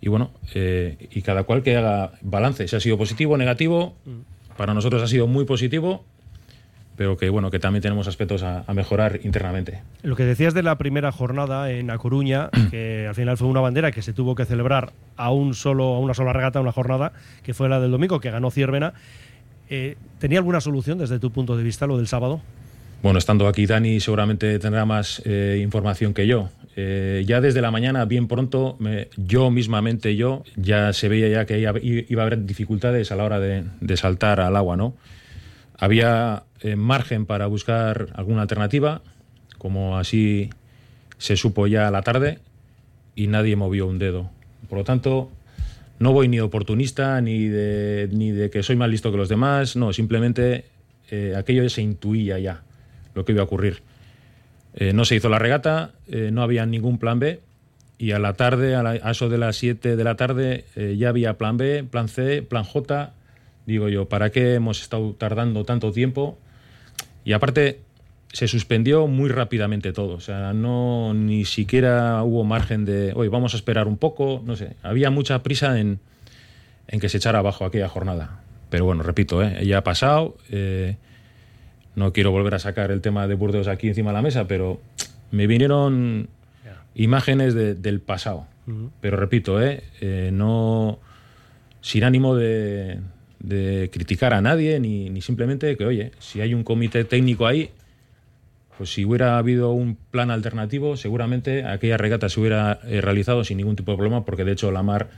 y 0.00 0.08
bueno, 0.08 0.30
eh, 0.54 1.08
y 1.10 1.22
cada 1.22 1.44
cual 1.44 1.62
que 1.62 1.76
haga 1.76 2.12
balance, 2.22 2.68
si 2.68 2.76
ha 2.76 2.80
sido 2.80 2.96
positivo 2.96 3.34
o 3.34 3.36
negativo, 3.36 3.96
para 4.56 4.74
nosotros 4.74 5.02
ha 5.02 5.08
sido 5.08 5.26
muy 5.26 5.44
positivo, 5.44 6.04
pero 6.96 7.16
que 7.16 7.30
bueno, 7.30 7.50
que 7.50 7.60
también 7.60 7.80
tenemos 7.80 8.08
aspectos 8.08 8.42
a, 8.42 8.64
mejorar 8.74 9.20
internamente. 9.22 9.82
Lo 10.02 10.16
que 10.16 10.24
decías 10.24 10.52
de 10.52 10.64
la 10.64 10.78
primera 10.78 11.12
jornada 11.12 11.70
en 11.70 11.90
A 11.90 11.98
Coruña, 11.98 12.50
que 12.70 13.06
al 13.08 13.14
final 13.14 13.36
fue 13.36 13.48
una 13.48 13.60
bandera 13.60 13.92
que 13.92 14.02
se 14.02 14.12
tuvo 14.12 14.34
que 14.34 14.44
celebrar 14.44 14.92
a 15.16 15.30
un 15.30 15.54
solo, 15.54 15.94
a 15.94 16.00
una 16.00 16.14
sola 16.14 16.32
regata, 16.32 16.60
una 16.60 16.72
jornada, 16.72 17.12
que 17.42 17.54
fue 17.54 17.68
la 17.68 17.80
del 17.80 17.92
domingo, 17.92 18.20
que 18.20 18.30
ganó 18.30 18.50
Ciervena. 18.50 18.94
Eh, 19.70 19.96
¿Tenía 20.18 20.38
alguna 20.38 20.60
solución 20.60 20.98
desde 20.98 21.18
tu 21.18 21.30
punto 21.30 21.56
de 21.56 21.62
vista 21.62 21.86
lo 21.86 21.96
del 21.96 22.08
sábado? 22.08 22.40
Bueno, 23.00 23.20
estando 23.20 23.46
aquí 23.46 23.64
Dani 23.66 24.00
seguramente 24.00 24.58
tendrá 24.58 24.84
más 24.84 25.22
eh, 25.24 25.60
información 25.62 26.14
que 26.14 26.26
yo. 26.26 26.48
Eh, 26.74 27.22
ya 27.26 27.40
desde 27.40 27.60
la 27.60 27.70
mañana, 27.70 28.04
bien 28.06 28.26
pronto, 28.26 28.76
yo 29.16 29.50
mismamente, 29.52 30.16
yo, 30.16 30.42
ya 30.56 30.92
se 30.92 31.08
veía 31.08 31.28
ya 31.28 31.46
que 31.46 31.60
iba 31.60 32.22
a 32.22 32.26
haber 32.26 32.44
dificultades 32.44 33.12
a 33.12 33.16
la 33.16 33.24
hora 33.24 33.38
de, 33.38 33.96
saltar 33.96 34.40
al 34.40 34.56
agua, 34.56 34.76
¿no? 34.76 34.94
Había 35.78 36.42
eh, 36.60 36.74
margen 36.74 37.24
para 37.24 37.46
buscar 37.46 38.08
alguna 38.14 38.42
alternativa, 38.42 39.00
como 39.58 39.96
así 39.96 40.50
se 41.18 41.36
supo 41.36 41.68
ya 41.68 41.86
a 41.86 41.92
la 41.92 42.02
tarde, 42.02 42.40
y 43.14 43.28
nadie 43.28 43.54
movió 43.54 43.86
un 43.86 44.00
dedo. 44.00 44.28
Por 44.68 44.78
lo 44.78 44.84
tanto, 44.84 45.30
no 46.00 46.12
voy 46.12 46.26
ni 46.26 46.40
oportunista, 46.40 47.20
ni 47.20 47.46
de, 47.46 48.08
ni 48.12 48.32
de 48.32 48.50
que 48.50 48.64
soy 48.64 48.74
más 48.74 48.90
listo 48.90 49.12
que 49.12 49.18
los 49.18 49.28
demás, 49.28 49.76
no, 49.76 49.92
simplemente 49.92 50.64
aquello 51.36 51.68
se 51.70 51.80
intuía 51.80 52.38
ya 52.38 52.62
lo 53.18 53.24
que 53.24 53.32
iba 53.32 53.42
a 53.42 53.44
ocurrir. 53.44 53.82
Eh, 54.74 54.92
no 54.92 55.04
se 55.04 55.16
hizo 55.16 55.28
la 55.28 55.38
regata, 55.38 55.92
eh, 56.06 56.30
no 56.32 56.42
había 56.42 56.64
ningún 56.64 56.98
plan 56.98 57.18
B 57.18 57.40
y 57.98 58.12
a 58.12 58.20
la 58.20 58.34
tarde, 58.34 58.76
a, 58.76 59.10
eso 59.10 59.28
de 59.28 59.38
las 59.38 59.56
7 59.56 59.96
de 59.96 60.04
la 60.04 60.14
tarde, 60.14 60.64
eh, 60.76 60.94
ya 60.96 61.08
había 61.08 61.36
plan 61.36 61.56
B, 61.56 61.84
plan 61.84 62.08
C, 62.08 62.42
plan 62.42 62.62
J. 62.62 63.12
Digo 63.66 63.88
yo, 63.88 64.08
¿para 64.08 64.30
qué 64.30 64.54
hemos 64.54 64.80
estado 64.80 65.14
tardando 65.18 65.64
tanto 65.64 65.90
tiempo? 65.90 66.38
Y 67.24 67.32
aparte, 67.32 67.80
se 68.32 68.46
suspendió 68.46 69.08
muy 69.08 69.30
rápidamente 69.30 69.92
todo. 69.92 70.14
O 70.14 70.20
sea, 70.20 70.52
no 70.52 71.12
ni 71.12 71.44
siquiera 71.44 72.22
hubo 72.22 72.44
margen 72.44 72.84
de, 72.84 73.12
oye, 73.16 73.28
vamos 73.30 73.54
a 73.54 73.56
esperar 73.56 73.88
un 73.88 73.96
poco. 73.96 74.42
No 74.46 74.54
sé, 74.54 74.76
había 74.82 75.10
mucha 75.10 75.42
prisa 75.42 75.80
en, 75.80 75.98
en 76.86 77.00
que 77.00 77.08
se 77.08 77.16
echara 77.16 77.40
abajo 77.40 77.64
aquella 77.64 77.88
jornada. 77.88 78.42
Pero 78.70 78.84
bueno, 78.84 79.02
repito, 79.02 79.42
ya 79.42 79.78
ha 79.78 79.84
pasado. 79.84 80.36
No 81.98 82.12
quiero 82.12 82.30
volver 82.30 82.54
a 82.54 82.60
sacar 82.60 82.92
el 82.92 83.00
tema 83.00 83.26
de 83.26 83.34
Burdeos 83.34 83.66
aquí 83.66 83.88
encima 83.88 84.10
de 84.10 84.14
la 84.14 84.22
mesa, 84.22 84.46
pero 84.46 84.80
me 85.32 85.48
vinieron 85.48 86.28
imágenes 86.94 87.54
del 87.54 88.00
pasado. 88.00 88.46
Pero 89.00 89.16
repito, 89.16 89.60
¿eh? 89.60 89.82
¿eh? 90.00 90.30
no 90.32 91.00
sin 91.80 92.04
ánimo 92.04 92.36
de, 92.36 93.00
criticar 93.90 94.32
a 94.32 94.40
nadie, 94.40 94.78
ni, 94.78 95.20
simplemente 95.22 95.76
que, 95.76 95.86
oye, 95.86 96.12
si 96.20 96.40
hay 96.40 96.54
un 96.54 96.62
comité 96.62 97.02
técnico 97.04 97.46
ahí, 97.46 97.70
pues 98.76 98.92
si 98.92 99.04
hubiera 99.04 99.36
habido 99.36 99.72
un 99.72 99.96
plan 99.96 100.30
alternativo, 100.30 100.96
seguramente 100.96 101.64
aquella 101.64 101.96
regata 101.96 102.28
se 102.28 102.38
hubiera 102.38 102.78
eh, 102.84 103.00
realizado 103.00 103.42
sin 103.42 103.56
ningún 103.56 103.74
tipo 103.74 103.90
de 103.90 103.96
problema, 103.96 104.24
porque 104.24 104.44
de 104.44 104.52
hecho 104.52 104.70
la 104.70 104.84
mar 104.84 105.08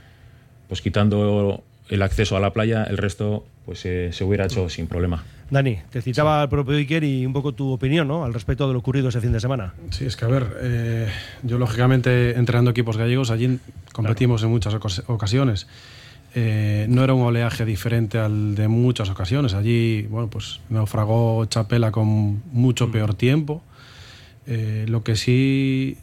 pues 0.67 0.81
quitando 0.81 1.63
el 1.89 2.01
acceso 2.01 2.37
a 2.37 2.39
la 2.39 2.53
playa, 2.53 2.85
el 2.85 2.97
resto 2.97 3.45
pues 3.65 3.79
se 3.79 4.23
hubiera 4.23 4.45
hecho 4.45 4.67
sin 4.69 4.87
problema. 4.87 5.23
Dani, 5.51 5.79
te 5.89 6.01
citaba 6.01 6.41
el 6.43 6.49
propio 6.49 6.77
Iker 6.77 7.03
y 7.03 7.25
un 7.25 7.33
poco 7.33 7.51
tu 7.51 7.71
opinión 7.73 8.07
¿no? 8.07 8.23
al 8.23 8.33
respecto 8.33 8.67
de 8.67 8.73
lo 8.73 8.79
ocurrido 8.79 9.09
ese 9.09 9.19
fin 9.19 9.33
de 9.33 9.41
semana. 9.41 9.73
Sí, 9.89 10.05
es 10.05 10.15
que 10.15 10.23
a 10.23 10.29
ver, 10.29 10.47
eh, 10.61 11.09
yo 11.43 11.57
lógicamente 11.57 12.37
entrenando 12.37 12.71
equipos 12.71 12.95
gallegos, 12.95 13.31
allí 13.31 13.59
competimos 13.91 14.41
en 14.43 14.49
muchas 14.49 14.73
ocasiones. 15.07 15.67
Eh, 16.33 16.85
no 16.87 17.03
era 17.03 17.13
un 17.13 17.23
oleaje 17.23 17.65
diferente 17.65 18.17
al 18.17 18.55
de 18.55 18.69
muchas 18.69 19.09
ocasiones. 19.09 19.53
Allí, 19.53 20.03
bueno, 20.03 20.29
pues 20.29 20.61
naufragó 20.69 21.43
Chapela 21.45 21.91
con 21.91 22.41
mucho 22.53 22.87
mm. 22.87 22.91
peor 22.91 23.13
tiempo. 23.15 23.61
Eh, 24.47 24.85
lo 24.87 25.03
que 25.03 25.17
sí 25.17 25.97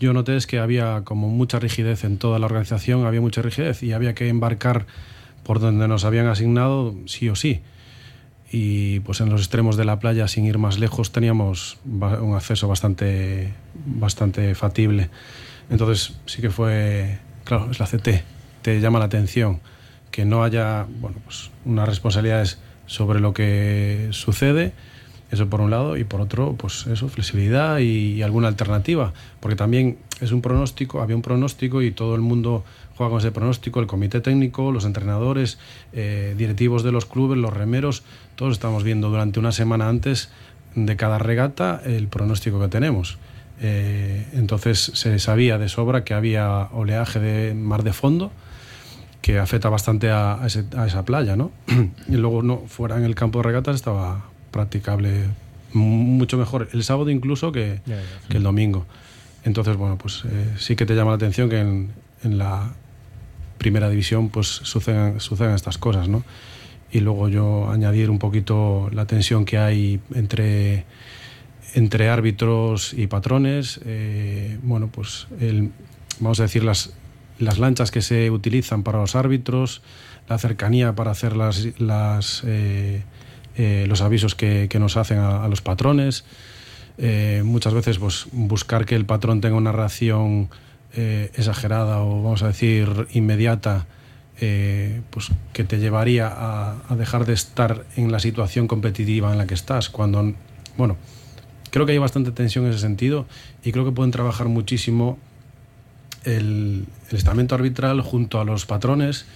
yo 0.00 0.14
noté 0.14 0.36
es 0.36 0.46
que 0.46 0.58
había 0.58 1.02
como 1.04 1.28
mucha 1.28 1.58
rigidez 1.58 2.04
en 2.04 2.16
toda 2.16 2.38
la 2.38 2.46
organización, 2.46 3.04
había 3.04 3.20
mucha 3.20 3.42
rigidez 3.42 3.82
y 3.82 3.92
había 3.92 4.14
que 4.14 4.28
embarcar 4.28 4.86
por 5.44 5.60
donde 5.60 5.86
nos 5.86 6.06
habían 6.06 6.26
asignado 6.28 6.94
sí 7.04 7.28
o 7.28 7.36
sí. 7.36 7.60
Y 8.50 9.00
pues 9.00 9.20
en 9.20 9.28
los 9.28 9.40
extremos 9.40 9.76
de 9.76 9.84
la 9.84 9.98
playa, 9.98 10.28
sin 10.28 10.46
ir 10.46 10.58
más 10.58 10.78
lejos, 10.78 11.10
teníamos 11.10 11.78
un 11.84 12.34
acceso 12.34 12.68
bastante, 12.68 13.52
bastante 13.74 14.54
factible. 14.54 15.10
Entonces 15.68 16.18
sí 16.26 16.40
que 16.40 16.50
fue, 16.50 17.18
claro, 17.44 17.70
es 17.70 17.80
la 17.80 17.86
CT, 17.86 18.22
te 18.62 18.80
llama 18.80 18.98
la 18.98 19.06
atención 19.06 19.60
que 20.10 20.24
no 20.24 20.44
haya, 20.44 20.86
bueno, 21.00 21.18
pues 21.24 21.50
unas 21.64 21.88
responsabilidades 21.88 22.58
sobre 22.86 23.20
lo 23.20 23.34
que 23.34 24.08
sucede, 24.12 24.72
eso 25.30 25.48
por 25.48 25.60
un 25.60 25.70
lado, 25.70 25.96
y 25.96 26.04
por 26.04 26.20
otro, 26.20 26.54
pues 26.56 26.86
eso, 26.86 27.08
flexibilidad 27.08 27.78
y, 27.78 28.22
alguna 28.22 28.48
alternativa, 28.48 29.12
porque 29.40 29.56
también 29.56 29.98
es 30.20 30.32
un 30.32 30.40
pronóstico, 30.40 31.00
había 31.00 31.16
un 31.16 31.22
pronóstico 31.22 31.82
y 31.82 31.90
todo 31.90 32.14
el 32.14 32.20
mundo 32.20 32.64
juega 32.96 33.10
con 33.10 33.18
ese 33.18 33.32
pronóstico, 33.32 33.80
el 33.80 33.86
comité 33.86 34.20
técnico, 34.20 34.72
los 34.72 34.84
entrenadores, 34.84 35.58
eh, 35.92 36.34
directivos 36.36 36.82
de 36.82 36.92
los 36.92 37.06
clubes, 37.06 37.38
los 37.38 37.52
remeros, 37.52 38.04
todos 38.36 38.52
estamos 38.52 38.84
viendo 38.84 39.10
durante 39.10 39.38
una 39.38 39.52
semana 39.52 39.88
antes 39.88 40.30
de 40.74 40.96
cada 40.96 41.18
regata 41.18 41.82
el 41.84 42.08
pronóstico 42.08 42.60
que 42.60 42.68
tenemos. 42.68 43.18
Eh, 43.60 44.26
entonces 44.34 44.92
se 44.94 45.18
sabía 45.18 45.58
de 45.58 45.68
sobra 45.68 46.04
que 46.04 46.14
había 46.14 46.68
oleaje 46.72 47.18
de 47.20 47.54
mar 47.54 47.82
de 47.82 47.94
fondo 47.94 48.30
que 49.22 49.40
afecta 49.40 49.68
bastante 49.68 50.10
a, 50.10 50.38
esa 50.46 51.04
playa, 51.04 51.34
¿no? 51.34 51.50
y 52.08 52.14
luego 52.14 52.42
no, 52.42 52.58
fuera 52.68 52.96
en 52.96 53.02
el 53.02 53.16
campo 53.16 53.40
de 53.40 53.42
regatas 53.42 53.74
estaba 53.74 54.26
practicable 54.56 55.24
mucho 55.74 56.38
mejor 56.38 56.70
el 56.72 56.82
sábado 56.82 57.10
incluso 57.10 57.52
que, 57.52 57.80
el 58.30 58.42
domingo. 58.42 58.86
Entonces, 59.44 59.76
bueno, 59.76 59.98
pues 59.98 60.24
eh, 60.24 60.54
sí 60.56 60.74
que 60.74 60.86
te 60.86 60.94
llama 60.94 61.10
la 61.10 61.16
atención 61.16 61.50
que 61.50 61.60
en, 61.60 61.92
en 62.24 62.38
la 62.38 62.72
primera 63.58 63.90
división 63.90 64.30
pues 64.30 64.46
sucedan, 64.46 65.20
sucedan 65.20 65.54
estas 65.54 65.76
cosas, 65.76 66.08
¿no? 66.08 66.24
Y 66.90 67.00
luego 67.00 67.28
yo 67.28 67.70
añadir 67.70 68.10
un 68.10 68.18
poquito 68.18 68.88
la 68.92 69.06
tensión 69.06 69.44
que 69.44 69.58
hay 69.58 70.00
entre, 70.14 70.84
entre 71.74 72.08
árbitros 72.08 72.94
y 72.94 73.06
patrones, 73.06 73.80
eh, 73.84 74.58
bueno, 74.62 74.88
pues 74.88 75.26
el, 75.38 75.72
vamos 76.20 76.40
a 76.40 76.44
decir 76.44 76.64
las, 76.64 76.94
las 77.38 77.58
lanchas 77.58 77.90
que 77.90 78.00
se 78.00 78.30
utilizan 78.30 78.82
para 78.82 78.98
los 78.98 79.14
árbitros, 79.14 79.82
la 80.28 80.38
cercanía 80.38 80.94
para 80.94 81.10
hacer 81.10 81.36
las, 81.36 81.78
las 81.78 82.42
eh, 82.46 83.02
eh, 83.56 83.86
los 83.88 84.02
avisos 84.02 84.34
que, 84.34 84.68
nos 84.78 84.96
hacen 84.96 85.18
a, 85.18 85.48
los 85.48 85.60
patrones, 85.60 86.24
muchas 87.44 87.74
veces 87.74 87.98
pues, 87.98 88.26
buscar 88.32 88.86
que 88.86 88.94
el 88.94 89.04
patrón 89.04 89.40
tenga 89.40 89.56
una 89.56 89.72
reacción 89.72 90.48
eh, 90.98 91.30
exagerada 91.34 92.00
o 92.00 92.22
vamos 92.22 92.42
a 92.42 92.46
decir 92.46 93.06
inmediata, 93.12 93.86
eh, 94.40 95.02
pues 95.10 95.28
que 95.52 95.62
te 95.62 95.78
llevaría 95.78 96.32
a, 96.34 96.96
dejar 96.96 97.26
de 97.26 97.34
estar 97.34 97.84
en 97.96 98.10
la 98.10 98.18
situación 98.18 98.66
competitiva 98.66 99.30
en 99.30 99.36
la 99.36 99.46
que 99.46 99.52
estás. 99.52 99.90
Cuando, 99.90 100.32
bueno, 100.78 100.96
creo 101.70 101.84
que 101.84 101.92
hay 101.92 101.98
bastante 101.98 102.30
tensión 102.30 102.64
en 102.64 102.70
ese 102.70 102.80
sentido 102.80 103.26
y 103.62 103.72
creo 103.72 103.84
que 103.84 103.92
pueden 103.92 104.10
trabajar 104.10 104.48
muchísimo 104.48 105.18
el, 106.24 106.86
estamento 107.10 107.54
arbitral 107.54 108.00
junto 108.00 108.40
a 108.40 108.46
los 108.46 108.64
patrones. 108.64 109.26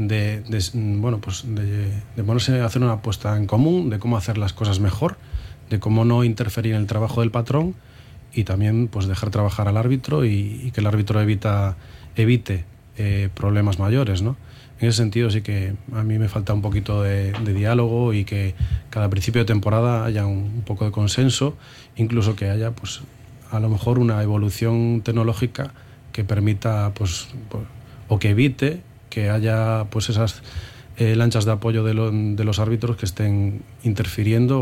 De, 0.00 0.44
bueno 0.74 1.20
pues 1.20 1.42
de, 1.44 1.90
de, 2.14 2.22
ponerse 2.22 2.60
a 2.60 2.66
hacer 2.66 2.80
una 2.82 2.92
apuesta 2.92 3.36
en 3.36 3.48
común 3.48 3.90
de 3.90 3.98
cómo 3.98 4.16
hacer 4.16 4.38
las 4.38 4.52
cosas 4.52 4.78
mejor 4.78 5.16
de 5.70 5.78
cómo 5.80 6.04
no 6.04 6.24
interferir 6.24 6.74
en 6.74 6.80
el 6.80 6.86
trabajo 6.86 7.20
del 7.20 7.30
patrón 7.30 7.74
y 8.32 8.44
también 8.44 8.88
pues 8.88 9.06
dejar 9.06 9.30
trabajar 9.30 9.68
al 9.68 9.76
árbitro 9.76 10.24
y, 10.24 10.70
que 10.72 10.80
el 10.80 10.86
árbitro 10.86 11.20
evita, 11.20 11.76
evite 12.16 12.64
eh, 12.96 13.28
problemas 13.34 13.78
mayores, 13.78 14.22
¿no? 14.22 14.36
En 14.80 14.88
ese 14.88 14.98
sentido 14.98 15.28
sí 15.30 15.42
que 15.42 15.74
a 15.92 16.04
mí 16.04 16.18
me 16.18 16.28
falta 16.28 16.54
un 16.54 16.62
poquito 16.62 17.02
de, 17.02 17.32
diálogo 17.32 18.12
y 18.12 18.24
que 18.24 18.54
cada 18.90 19.10
principio 19.10 19.40
de 19.40 19.46
temporada 19.46 20.04
haya 20.04 20.24
un, 20.24 20.62
poco 20.64 20.84
de 20.84 20.92
consenso, 20.92 21.56
incluso 21.96 22.36
que 22.36 22.48
haya 22.48 22.70
pues 22.70 23.00
a 23.50 23.58
lo 23.58 23.68
mejor 23.68 23.98
una 23.98 24.22
evolución 24.22 25.00
tecnológica 25.02 25.72
que 26.12 26.22
permita 26.22 26.92
pues, 26.94 27.28
pues 27.48 27.64
o 28.06 28.18
que 28.18 28.30
evite 28.30 28.82
que 29.08 29.30
haya 29.30 29.86
pues 29.90 30.08
esas 30.08 30.42
eh, 30.96 31.16
lanchas 31.16 31.44
de 31.44 31.52
apoyo 31.52 31.84
de, 31.84 31.94
los 31.94 32.58
árbitros 32.58 32.96
que 32.96 33.06
estén 33.06 33.62
interfiriendo 33.82 34.60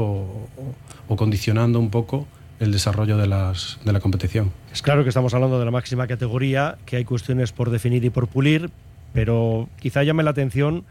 o 1.09 1.17
condicionando 1.17 1.79
un 1.79 1.91
poco 1.91 2.27
el 2.61 2.73
desarrollo 2.73 3.17
de, 3.17 3.27
las, 3.27 3.79
de 3.85 3.93
la 3.93 4.01
competición. 4.01 4.53
Es 4.73 4.83
claro 4.83 5.03
que 5.03 5.09
estamos 5.09 5.35
hablando 5.35 5.59
de 5.59 5.65
la 5.65 5.71
máxima 5.71 6.07
categoría, 6.07 6.79
que 6.87 6.97
hay 6.97 7.05
cuestiones 7.05 7.53
por 7.53 7.71
definir 7.71 8.05
y 8.05 8.11
por 8.11 8.29
pulir, 8.29 8.71
pero 9.13 9.69
quizá 9.79 10.03
llame 10.03 10.23
la 10.23 10.31
atención 10.31 10.85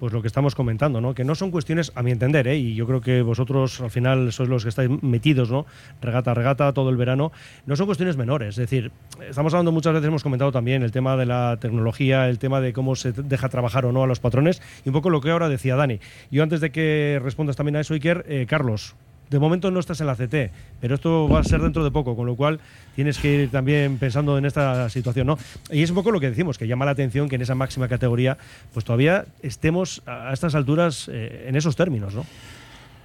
pues 0.00 0.14
lo 0.14 0.22
que 0.22 0.28
estamos 0.28 0.54
comentando, 0.54 1.00
¿no? 1.00 1.14
Que 1.14 1.24
no 1.24 1.34
son 1.34 1.50
cuestiones, 1.50 1.92
a 1.94 2.02
mi 2.02 2.10
entender, 2.10 2.48
¿eh? 2.48 2.56
y 2.56 2.74
yo 2.74 2.86
creo 2.86 3.02
que 3.02 3.20
vosotros 3.20 3.80
al 3.82 3.90
final 3.90 4.32
sois 4.32 4.48
los 4.48 4.62
que 4.62 4.70
estáis 4.70 4.90
metidos, 5.02 5.50
¿no? 5.50 5.66
Regata, 6.00 6.32
regata, 6.32 6.72
todo 6.72 6.88
el 6.88 6.96
verano, 6.96 7.32
no 7.66 7.76
son 7.76 7.84
cuestiones 7.84 8.16
menores. 8.16 8.48
Es 8.48 8.56
decir, 8.56 8.90
estamos 9.28 9.52
hablando 9.52 9.72
muchas 9.72 9.92
veces, 9.92 10.08
hemos 10.08 10.22
comentado 10.22 10.52
también 10.52 10.82
el 10.82 10.90
tema 10.90 11.18
de 11.18 11.26
la 11.26 11.58
tecnología, 11.60 12.28
el 12.30 12.38
tema 12.38 12.62
de 12.62 12.72
cómo 12.72 12.96
se 12.96 13.12
deja 13.12 13.50
trabajar 13.50 13.84
o 13.84 13.92
no 13.92 14.02
a 14.02 14.06
los 14.06 14.20
patrones, 14.20 14.62
y 14.86 14.88
un 14.88 14.94
poco 14.94 15.10
lo 15.10 15.20
que 15.20 15.30
ahora 15.30 15.50
decía 15.50 15.76
Dani. 15.76 16.00
Yo 16.30 16.42
antes 16.42 16.62
de 16.62 16.72
que 16.72 17.20
respondas 17.22 17.56
también 17.56 17.76
a 17.76 17.80
eso, 17.80 17.92
Iker, 17.92 18.24
eh, 18.26 18.46
Carlos, 18.48 18.96
de 19.30 19.38
momento 19.38 19.70
no 19.70 19.80
estás 19.80 20.00
en 20.00 20.08
la 20.08 20.16
CT, 20.16 20.52
pero 20.80 20.96
esto 20.96 21.28
va 21.28 21.38
a 21.38 21.44
ser 21.44 21.62
dentro 21.62 21.84
de 21.84 21.90
poco, 21.90 22.16
con 22.16 22.26
lo 22.26 22.34
cual 22.34 22.60
tienes 22.96 23.18
que 23.18 23.42
ir 23.42 23.50
también 23.50 23.96
pensando 23.98 24.36
en 24.36 24.44
esta 24.44 24.88
situación, 24.88 25.28
¿no? 25.28 25.38
Y 25.70 25.82
es 25.82 25.90
un 25.90 25.96
poco 25.96 26.10
lo 26.10 26.20
que 26.20 26.28
decimos, 26.28 26.58
que 26.58 26.66
llama 26.66 26.84
la 26.84 26.90
atención 26.90 27.28
que 27.28 27.36
en 27.36 27.42
esa 27.42 27.54
máxima 27.54 27.88
categoría, 27.88 28.36
pues 28.74 28.84
todavía 28.84 29.26
estemos 29.42 30.02
a 30.06 30.32
estas 30.32 30.54
alturas 30.54 31.08
eh, 31.12 31.46
en 31.48 31.56
esos 31.56 31.76
términos, 31.76 32.14
¿no? 32.14 32.26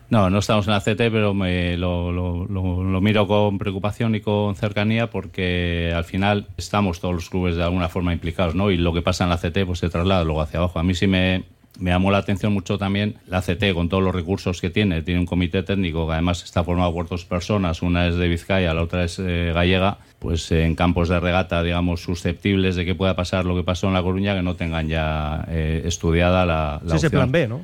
No, 0.10 0.30
no 0.30 0.38
estamos 0.38 0.68
en 0.68 0.74
la 0.74 0.82
CT, 0.82 1.12
pero 1.12 1.34
me 1.34 1.78
lo, 1.78 2.12
lo, 2.12 3.02
miro 3.02 3.28
con 3.28 3.58
preocupación 3.58 4.14
y 4.14 4.22
con 4.22 4.56
cercanía 4.56 5.10
porque 5.10 5.92
al 5.96 6.04
final 6.04 6.48
estamos 6.58 7.00
todos 7.00 7.16
los 7.16 7.30
clubes 7.30 7.56
de 7.56 7.64
alguna 7.64 7.90
forma 7.90 8.14
implicados, 8.14 8.54
¿no? 8.54 8.70
Y 8.70 8.78
lo 8.78 8.94
que 8.94 9.02
pasa 9.02 9.24
en 9.24 9.32
la 9.32 9.38
CT 9.38 9.66
pues 9.66 9.80
se 9.80 9.90
traslada 9.90 10.24
luego 10.24 10.42
hacia 10.42 10.60
abajo. 10.60 10.78
A 10.78 10.84
mí 10.84 10.94
sí 10.94 11.08
me, 11.08 11.46
me 11.80 11.92
llamó 11.92 12.12
la 12.12 12.20
atención 12.20 12.54
mucho 12.54 12.78
también 12.78 13.16
la 13.28 13.42
CT 13.42 13.74
con 13.74 13.90
todos 13.90 14.04
los 14.04 14.14
recursos 14.14 14.62
que 14.62 14.70
tiene. 14.70 15.02
Tiene 15.02 15.20
un 15.20 15.26
comité 15.26 15.64
técnico 15.64 16.08
que 16.08 16.14
además 16.14 16.44
está 16.44 16.64
formado 16.64 16.94
por 16.94 17.08
dos 17.08 17.26
personas, 17.26 17.82
una 17.82 18.08
es 18.08 18.16
de 18.16 18.28
Vizcaya, 18.28 18.74
la 18.74 18.82
otra 18.82 19.04
es 19.04 19.20
eh, 19.20 19.52
gallega, 19.54 19.98
pues 20.20 20.52
en 20.52 20.76
campos 20.76 21.10
de 21.10 21.20
regata, 21.20 21.64
digamos, 21.64 22.02
susceptibles 22.02 22.76
de 22.76 22.86
que 22.86 22.96
pueda 22.96 23.16
pasar 23.16 23.46
lo 23.46 23.56
que 23.56 23.64
pasó 23.64 23.88
en 23.88 23.94
La 23.94 24.04
Coruña, 24.04 24.36
que 24.36 24.42
no 24.42 24.56
tengan 24.56 24.88
ya 24.88 25.46
eh, 25.50 25.84
estudiada 25.86 26.46
la, 26.46 26.82
la 26.84 26.96
Ese 26.96 27.10
plan 27.10 27.32
B, 27.32 27.48
¿no? 27.48 27.62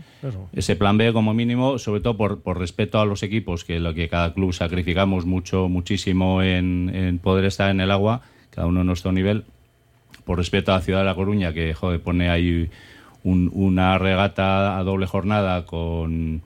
Ese 0.53 0.75
plan 0.75 0.97
B 0.97 1.13
como 1.13 1.33
mínimo, 1.33 1.79
sobre 1.79 2.01
todo 2.01 2.17
por, 2.17 2.41
por, 2.41 2.59
respeto 2.59 2.99
a 2.99 3.05
los 3.05 3.23
equipos, 3.23 3.63
que 3.63 3.79
lo 3.79 3.93
que 3.93 4.07
cada 4.09 4.33
club 4.33 4.53
sacrificamos 4.53 5.25
mucho, 5.25 5.69
muchísimo 5.69 6.43
en, 6.43 6.91
en 6.93 7.17
poder 7.17 7.45
estar 7.45 7.71
en 7.71 7.81
el 7.81 7.89
agua, 7.89 8.21
cada 8.51 8.67
uno 8.67 8.81
a 8.81 8.83
nuestro 8.83 9.11
nivel, 9.11 9.45
por 10.25 10.37
respeto 10.37 10.71
a 10.71 10.75
la 10.75 10.81
ciudad 10.81 10.99
de 10.99 11.05
La 11.05 11.15
Coruña, 11.15 11.53
que 11.53 11.73
joder, 11.73 12.01
pone 12.01 12.29
ahí 12.29 12.69
una 13.23 13.97
regata 13.97 14.77
a 14.77 14.83
doble 14.83 15.05
jornada 15.05 15.65
con 15.65 16.41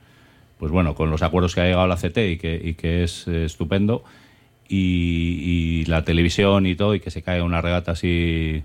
pues 0.58 0.72
bueno 0.72 0.96
con 0.96 1.10
los 1.10 1.22
acuerdos 1.22 1.53
que 1.55 1.62
ha 1.62 1.65
llegado 1.65 1.88
la 1.88 1.96
CT 1.96 2.17
y 2.17 2.38
que, 2.38 3.03
es 3.03 3.27
eh, 3.27 3.46
estupendo 3.46 4.03
y, 4.67 5.86
la 5.88 6.03
televisión 6.03 6.65
y 6.65 6.75
todo 6.75 6.96
y 6.96 7.00
que 7.00 7.12
se 7.12 7.22
cae 7.22 7.41
una 7.41 7.62
regata 7.62 7.91
así 7.91 8.63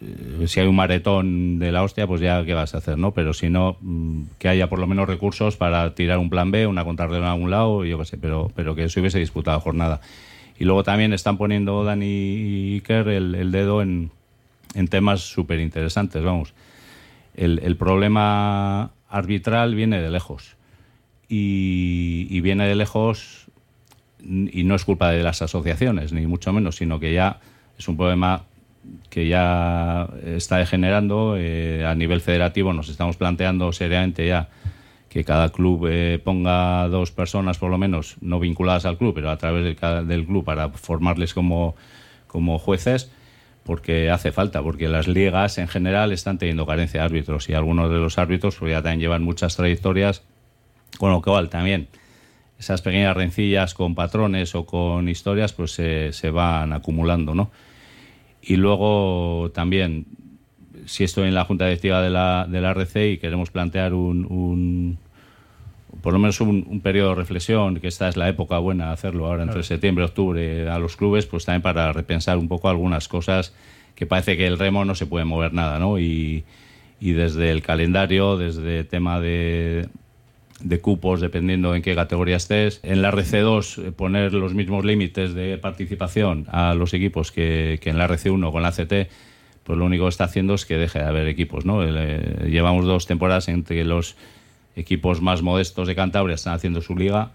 eh, 0.00 0.46
si 0.46 0.60
hay 0.60 0.66
un 0.66 0.76
maretón 0.76 1.58
de 1.58 1.72
la 1.72 1.82
hostia 1.82 2.06
pues 2.06 2.20
ya 2.20 2.44
qué 2.44 2.52
vas 2.52 2.74
a 2.74 2.78
hacer 2.78 2.98
no 2.98 3.12
pero 3.12 3.32
si 3.32 3.48
no 3.48 3.76
mm, 3.80 4.22
que 4.38 4.48
haya 4.48 4.68
por 4.68 4.78
lo 4.78 4.86
menos 4.86 5.06
recursos 5.06 5.56
para 5.56 5.94
tirar 5.94 6.18
un 6.18 6.30
plan 6.30 6.50
B 6.50 6.66
una 6.66 6.84
contrarreloj 6.84 7.22
en 7.22 7.30
algún 7.30 7.50
lado 7.50 7.84
yo 7.84 7.98
qué 7.98 8.04
sé 8.04 8.18
pero 8.18 8.50
pero 8.54 8.74
que 8.74 8.88
se 8.88 9.00
hubiese 9.00 9.18
disputado 9.18 9.60
jornada. 9.60 10.00
Y 10.56 10.64
luego 10.64 10.84
también 10.84 11.12
están 11.12 11.36
poniendo 11.36 11.82
Dani 11.82 12.06
y 12.06 12.74
Iker 12.74 13.08
el, 13.08 13.34
el 13.34 13.50
dedo 13.50 13.82
en, 13.82 14.12
en 14.74 14.86
temas 14.86 15.20
súper 15.20 15.58
interesantes 15.58 16.22
vamos 16.22 16.54
el, 17.34 17.76
problema 17.76 18.92
arbitral 19.08 19.74
viene 19.74 20.00
de 20.00 20.10
lejos. 20.10 20.56
Y, 21.28 22.40
viene 22.40 22.66
de 22.66 22.74
lejos 22.74 23.46
y 24.20 24.64
no 24.64 24.74
es 24.74 24.84
culpa 24.84 25.10
de 25.10 25.22
las 25.22 25.42
asociaciones, 25.42 26.12
ni 26.12 26.26
mucho 26.26 26.52
menos, 26.52 26.76
sino 26.76 27.00
que 27.00 27.12
ya 27.12 27.40
es 27.78 27.88
un 27.88 27.96
problema 27.96 28.44
que 29.10 29.28
ya 29.28 30.08
está 30.24 30.58
degenerando. 30.58 31.36
Eh, 31.36 31.84
a 31.86 31.94
nivel 31.94 32.20
federativo 32.20 32.72
nos 32.72 32.88
estamos 32.88 33.16
planteando 33.16 33.72
seriamente 33.72 34.26
ya 34.26 34.48
que 35.08 35.24
cada 35.24 35.50
club 35.50 35.86
eh, 35.88 36.20
ponga 36.22 36.88
dos 36.88 37.12
personas 37.12 37.58
por 37.58 37.70
lo 37.70 37.78
menos, 37.78 38.16
no 38.20 38.40
vinculadas 38.40 38.84
al 38.84 38.98
club, 38.98 39.14
pero 39.14 39.30
a 39.30 39.38
través 39.38 39.64
del, 39.64 40.08
del 40.08 40.26
club 40.26 40.44
para 40.44 40.70
formarles 40.70 41.34
como, 41.34 41.76
como 42.26 42.58
jueces 42.58 43.12
porque 43.64 44.10
hace 44.10 44.30
falta, 44.30 44.62
porque 44.62 44.88
las 44.88 45.08
ligas 45.08 45.58
en 45.58 45.68
general 45.68 46.12
están 46.12 46.38
teniendo 46.38 46.66
carencia 46.66 47.00
de 47.00 47.06
árbitros 47.06 47.48
y 47.48 47.54
algunos 47.54 47.90
de 47.90 47.96
los 47.96 48.18
árbitros 48.18 48.56
pues 48.56 48.70
ya 48.70 48.82
también 48.82 49.00
llevan 49.00 49.22
muchas 49.22 49.56
trayectorias, 49.56 50.22
con 50.98 51.10
lo 51.10 51.22
cual 51.22 51.48
también 51.48 51.88
esas 52.58 52.82
pequeñas 52.82 53.16
rencillas 53.16 53.74
con 53.74 53.94
patrones 53.94 54.54
o 54.54 54.66
con 54.66 55.08
historias 55.08 55.52
pues 55.52 55.72
se, 55.72 56.12
se 56.12 56.30
van 56.30 56.72
acumulando, 56.72 57.34
¿no? 57.34 57.50
Y 58.42 58.56
luego 58.56 59.50
también, 59.54 60.06
si 60.84 61.04
estoy 61.04 61.28
en 61.28 61.34
la 61.34 61.46
junta 61.46 61.64
directiva 61.64 62.02
de 62.02 62.10
la, 62.10 62.46
de 62.48 62.60
la 62.60 62.70
RC 62.72 63.12
y 63.12 63.18
queremos 63.18 63.50
plantear 63.50 63.94
un, 63.94 64.26
un 64.26 64.98
por 66.04 66.12
lo 66.12 66.18
menos 66.18 66.38
un, 66.42 66.82
periodo 66.82 67.08
de 67.08 67.14
reflexión, 67.14 67.80
que 67.80 67.88
esta 67.88 68.10
es 68.10 68.18
la 68.18 68.28
época 68.28 68.58
buena 68.58 68.88
de 68.88 68.92
hacerlo 68.92 69.24
ahora 69.24 69.44
entre 69.44 69.62
septiembre 69.62 70.04
y 70.04 70.08
octubre 70.08 70.68
a 70.68 70.78
los 70.78 70.98
clubes, 70.98 71.24
pues 71.24 71.46
también 71.46 71.62
para 71.62 71.94
repensar 71.94 72.36
un 72.36 72.46
poco 72.46 72.68
algunas 72.68 73.08
cosas 73.08 73.54
que 73.94 74.04
parece 74.04 74.36
que 74.36 74.46
el 74.46 74.58
remo 74.58 74.84
no 74.84 74.94
se 74.94 75.06
puede 75.06 75.24
mover 75.24 75.54
nada, 75.54 75.78
¿no? 75.78 75.98
Y, 75.98 76.44
y 77.00 77.12
desde 77.12 77.50
el 77.50 77.62
calendario, 77.62 78.36
desde 78.36 78.80
el 78.80 78.86
tema 78.86 79.18
de, 79.18 79.88
de 80.60 80.80
cupos, 80.82 81.22
dependiendo 81.22 81.74
en 81.74 81.80
qué 81.80 81.94
categoría 81.94 82.36
estés. 82.36 82.80
En 82.82 83.00
la 83.00 83.10
RC2 83.10 83.86
eh, 83.86 83.90
poner 83.90 84.34
los 84.34 84.52
mismos 84.52 84.84
límites 84.84 85.32
de 85.32 85.56
participación 85.56 86.44
a 86.50 86.74
los 86.74 86.92
equipos 86.92 87.32
que, 87.32 87.78
que 87.80 87.88
en 87.88 87.96
la 87.96 88.06
RC1 88.06 88.52
con 88.52 88.62
la 88.62 88.72
CT, 88.72 89.10
pues 89.62 89.78
lo 89.78 89.86
único 89.86 90.04
que 90.04 90.10
está 90.10 90.24
haciendo 90.24 90.52
es 90.52 90.66
que 90.66 90.76
deje 90.76 90.98
de 90.98 91.06
haber 91.06 91.28
equipos. 91.28 91.64
¿no? 91.64 91.82
Eh, 91.82 92.50
llevamos 92.50 92.84
dos 92.84 93.06
temporadas 93.06 93.48
entre 93.48 93.82
los 93.84 94.16
equipos 94.76 95.20
más 95.20 95.42
modestos 95.42 95.88
de 95.88 95.94
Cantabria 95.94 96.34
están 96.34 96.54
haciendo 96.54 96.80
su 96.80 96.96
liga 96.96 97.32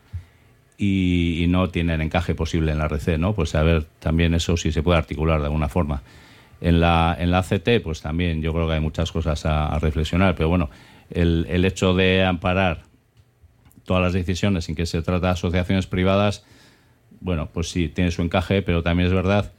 y, 0.78 1.46
no 1.50 1.70
tienen 1.70 2.02
encaje 2.02 2.36
posible 2.36 2.72
en 2.72 2.78
la 2.78 2.86
RC, 2.86 3.18
¿no? 3.18 3.34
Pues 3.34 3.56
a 3.56 3.64
ver 3.64 3.86
también 4.00 4.34
eso 4.34 4.56
si 4.56 4.72
se 4.72 4.82
puede 4.82 4.98
articular 4.98 5.40
de 5.40 5.46
alguna 5.46 5.68
forma. 5.68 6.04
En 6.62 6.80
la, 6.80 7.16
en 7.20 7.32
la 7.32 7.42
CT, 7.42 7.82
pues 7.84 8.02
también 8.02 8.42
yo 8.42 8.54
creo 8.54 8.68
que 8.68 8.74
hay 8.74 8.80
muchas 8.80 9.12
cosas 9.12 9.46
a, 9.46 9.78
reflexionar, 9.80 10.36
pero 10.36 10.50
bueno, 10.50 10.70
el, 11.10 11.46
el 11.50 11.66
hecho 11.66 11.94
de 11.94 12.24
amparar 12.24 12.84
todas 13.84 14.04
las 14.04 14.14
decisiones 14.14 14.70
en 14.70 14.76
que 14.76 14.86
se 14.86 15.02
trata 15.02 15.28
de 15.28 15.34
asociaciones 15.34 15.88
privadas, 15.88 16.46
bueno, 17.22 17.50
pues 17.52 17.70
sí, 17.70 17.90
tiene 17.90 18.12
su 18.12 18.22
encaje, 18.22 18.62
pero 18.62 18.84
también 18.84 19.08
es 19.08 19.14
verdad 19.14 19.52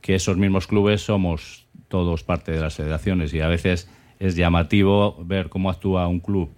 que 0.00 0.14
esos 0.14 0.36
mismos 0.36 0.66
clubes 0.66 1.02
somos 1.02 1.66
todos 1.88 2.24
parte 2.24 2.52
de 2.52 2.60
las 2.60 2.74
federaciones 2.74 3.32
y 3.32 3.40
a 3.40 3.48
veces 3.48 3.88
es 4.18 4.36
llamativo 4.36 5.16
ver 5.24 5.48
cómo 5.48 5.70
actúa 5.70 6.06
un 6.06 6.20
club 6.20 6.50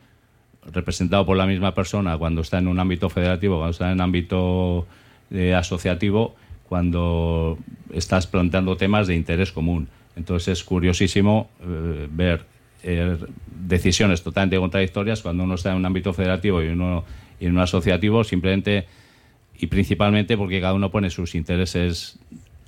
representado 0.73 1.25
por 1.26 1.37
la 1.37 1.46
misma 1.46 1.75
persona 1.75 2.16
cuando 2.18 2.40
está 2.40 2.58
en 2.58 2.68
un 2.68 2.78
ámbito 2.78 3.08
federativo, 3.08 3.56
cuando 3.56 3.73
está 3.73 3.88
en 3.88 3.94
un 3.94 4.00
ámbito 4.00 4.87
eh, 5.30 5.54
asociativo, 5.54 6.35
cuando 6.68 7.58
estás 7.92 8.26
planteando 8.26 8.76
temas 8.76 9.06
de 9.06 9.14
interés 9.14 9.52
común. 9.52 9.88
Entonces 10.16 10.58
es 10.58 10.64
curiosísimo 10.64 11.49
eh, 11.61 12.08
ver 12.11 12.44
eh, 12.82 13.16
decisiones 13.66 14.23
totalmente 14.23 14.58
contradictorias 14.58 15.23
cuando 15.23 15.44
uno 15.44 15.54
está 15.54 15.70
en 15.73 15.76
un 15.76 15.87
ámbito 15.87 16.12
federativo 16.12 16.62
y 16.62 16.68
uno 16.68 17.04
en 17.40 17.52
un 17.52 17.58
asociativo, 17.58 18.25
simplemente 18.25 18.87
y 19.58 19.66
principalmente 19.66 20.37
porque 20.37 20.61
cada 20.61 20.75
uno 20.75 20.90
pone 20.90 21.11
sus 21.11 21.35
intereses, 21.35 22.18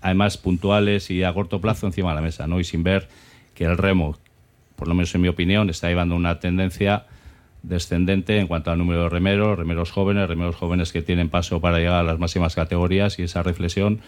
además 0.00 0.36
puntuales 0.38 1.10
y 1.10 1.22
a 1.22 1.32
corto 1.32 1.60
plazo, 1.60 1.86
encima 1.86 2.10
de 2.10 2.14
la 2.16 2.22
mesa, 2.22 2.46
¿no? 2.46 2.60
Y 2.60 2.64
sin 2.64 2.82
ver 2.82 3.08
que 3.54 3.64
el 3.64 3.76
remo, 3.76 4.16
por 4.76 4.88
lo 4.88 4.94
menos 4.94 5.14
en 5.14 5.20
mi 5.20 5.28
opinión, 5.28 5.68
está 5.70 5.88
llevando 5.88 6.16
una 6.16 6.38
tendencia 6.40 7.06
descendente 7.68 8.38
en 8.38 8.46
cuanto 8.46 8.70
al 8.70 8.78
número 8.78 9.04
de 9.04 9.08
remeros, 9.08 9.58
remeros 9.58 9.90
jóvenes, 9.90 10.28
remeros 10.28 10.56
jóvenes 10.56 10.92
que 10.92 11.02
tienen 11.02 11.28
paso 11.28 11.60
para 11.60 11.78
llegar 11.78 12.00
a 12.00 12.02
las 12.02 12.18
máximas 12.18 12.54
categorías 12.54 13.18
y 13.18 13.22
esa 13.22 13.42
reflexión 13.42 14.00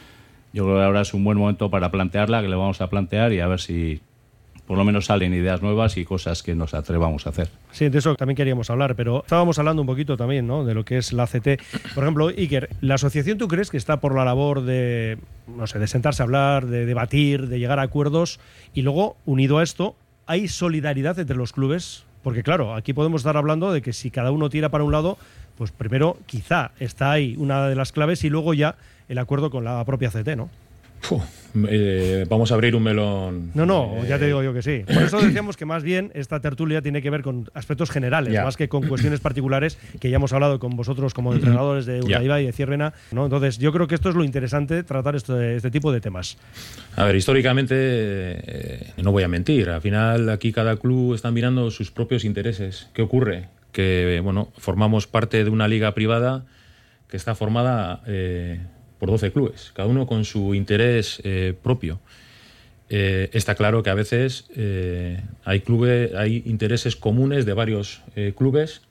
yo 0.53 0.65
creo 0.65 0.79
que 0.79 0.85
ahora 0.85 1.03
es 1.03 1.15
un 1.15 1.23
buen 1.25 1.39
momento 1.39 1.71
para 1.71 1.91
plantearla, 1.91 2.43
que 2.43 2.49
le 2.49 2.57
vamos 2.57 2.81
a 2.81 2.91
plantear 2.91 3.33
y 3.33 3.41
a 3.41 3.47
ver 3.47 3.61
si 3.61 4.01
por 4.67 4.79
lo 4.79 4.85
menos 4.85 5.07
salen 5.07 5.35
ideas 5.35 5.63
nuevas 5.63 5.97
y 5.97 6.05
cosas 6.05 6.45
que 6.45 6.55
nos 6.55 6.75
atrevamos 6.75 7.27
a 7.27 7.31
hacer. 7.31 7.49
Sí, 7.73 7.89
de 7.89 7.99
eso 7.99 8.15
también 8.15 8.37
queríamos 8.37 8.71
hablar, 8.71 8.95
pero 8.95 9.23
estábamos 9.23 9.59
hablando 9.59 9.83
un 9.83 9.87
poquito 9.87 10.17
también 10.17 10.47
¿no? 10.47 10.65
de 10.65 10.75
lo 10.75 10.85
que 10.85 10.99
es 10.99 11.13
la 11.13 11.27
CT. 11.27 11.61
Por 11.93 12.05
ejemplo, 12.05 12.29
Iker, 12.29 12.71
¿la 12.81 12.95
asociación 12.95 13.37
tú 13.37 13.49
crees 13.49 13.71
que 13.71 13.77
está 13.77 13.99
por 13.99 14.15
la 14.15 14.25
labor 14.25 14.63
de, 14.63 15.19
no 15.49 15.67
sé, 15.67 15.81
de 15.81 15.89
sentarse 15.89 16.23
a 16.23 16.25
hablar, 16.25 16.67
de 16.67 16.87
debatir, 16.87 17.49
de 17.49 17.59
llegar 17.59 17.81
a 17.81 17.83
acuerdos 17.83 18.39
y 18.73 18.83
luego, 18.83 19.17
unido 19.27 19.59
a 19.59 19.65
esto, 19.65 19.97
¿hay 20.27 20.47
solidaridad 20.47 21.19
entre 21.19 21.37
los 21.37 21.53
clubes? 21.53 22.05
Porque 22.23 22.43
claro, 22.43 22.75
aquí 22.75 22.93
podemos 22.93 23.23
estar 23.23 23.37
hablando 23.37 23.73
de 23.73 23.83
que 23.83 23.93
si 23.93 24.11
cada 24.11 24.31
uno 24.31 24.51
tira 24.51 24.69
para 24.69 24.85
un 24.85 24.93
lado, 24.93 25.17
pues 25.57 25.73
primero 25.73 26.19
quizá 26.27 26.73
está 26.79 27.11
ahí 27.11 27.35
una 27.39 27.69
de 27.69 27.75
las 27.75 27.93
claves 27.93 28.25
y 28.25 28.31
luego 28.31 28.55
ya 28.55 28.77
el 29.09 29.19
acuerdo 29.19 29.51
con 29.51 29.65
la 29.65 29.85
propia 29.85 30.11
CT, 30.11 30.37
¿no? 30.37 30.51
Eh, 31.69 32.27
vamos 32.29 32.53
a 32.53 32.55
abrir 32.55 32.77
un 32.77 32.83
melón. 32.83 33.51
No, 33.55 33.67
no, 33.67 34.05
ya 34.07 34.19
te 34.19 34.27
digo 34.27 34.43
yo 34.43 34.53
que 34.53 34.63
sí. 34.63 34.85
Por 34.87 35.03
eso 35.03 35.21
decíamos 35.21 35.57
que 35.57 35.65
más 35.65 35.83
bien 35.83 36.13
esta 36.15 36.41
tertulia 36.41 36.83
tiene 36.83 37.03
que 37.03 37.11
ver 37.11 37.23
con 37.23 37.51
aspectos 37.55 37.91
generales, 37.91 38.35
más 38.43 38.57
que 38.57 38.69
con 38.69 38.87
cuestiones 38.87 39.21
particulares 39.21 39.79
que 39.99 40.11
ya 40.11 40.17
hemos 40.17 40.33
hablado 40.33 40.59
con 40.59 40.77
vosotros 40.77 41.15
como 41.15 41.35
entrenadores 41.35 41.87
de 41.87 42.03
Urdaibai 42.03 42.45
y 42.45 42.47
de 42.47 42.53
Cierrena. 42.53 42.93
¿no? 43.13 43.25
Entonces, 43.25 43.59
yo 43.59 43.73
creo 43.73 43.87
que 43.89 43.95
esto 43.95 44.09
es 44.11 44.15
lo 44.15 44.25
interesante, 44.25 44.83
tratar 44.83 45.17
este, 45.17 45.57
este 45.57 45.71
tipo 45.71 45.93
de 45.93 46.01
temas. 46.01 46.39
A 46.97 47.05
ver, 47.05 47.17
históricamente, 47.17 47.75
eh, 47.77 48.93
no 49.03 49.13
voy 49.13 49.25
a 49.25 49.29
mentir, 49.29 49.71
al 49.71 49.81
final 49.81 50.29
aquí 50.29 50.53
cada 50.53 50.77
club 50.77 51.15
está 51.15 51.31
mirando 51.31 51.71
sus 51.71 51.91
propios 51.91 52.25
intereses. 52.25 52.89
¿Qué 52.95 53.03
ocurre? 53.03 53.49
Que, 53.73 54.21
bueno, 54.23 54.53
formamos 54.57 55.07
parte 55.07 55.43
de 55.45 55.51
una 55.51 55.69
liga 55.69 55.93
privada 55.95 56.45
que 57.09 57.17
está 57.17 57.35
formada... 57.35 58.03
Por 59.01 59.11
12 59.11 59.33
clubes, 59.33 59.73
cada 59.75 59.89
uno 59.89 60.07
con 60.07 60.27
su 60.27 60.55
interés 60.55 61.23
eh, 61.25 61.55
propio. 61.61 62.01
Eh, 62.91 63.31
está 63.33 63.55
claro 63.55 63.83
que 63.83 63.89
a 63.89 63.95
veces 63.95 64.45
eh, 64.55 65.23
hay, 65.43 65.61
clubes, 65.61 66.15
hay 66.15 66.43
intereses 66.45 66.97
comunes 66.97 67.47
de 67.47 67.55
varios 67.55 68.03
clubes 68.37 68.83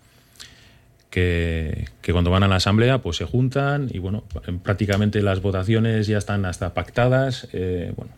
que, 1.12 1.86
cuando 2.12 2.32
van 2.32 2.42
a 2.42 2.48
la 2.48 2.56
asamblea 2.56 3.04
pues 3.04 3.18
se 3.18 3.26
juntan 3.26 3.88
y 3.94 4.00
bueno, 4.00 4.24
prácticamente 4.64 5.22
las 5.22 5.44
votaciones 5.44 6.08
ya 6.08 6.18
están 6.18 6.44
hasta 6.46 6.74
pactadas. 6.74 7.48
bueno, 7.52 8.12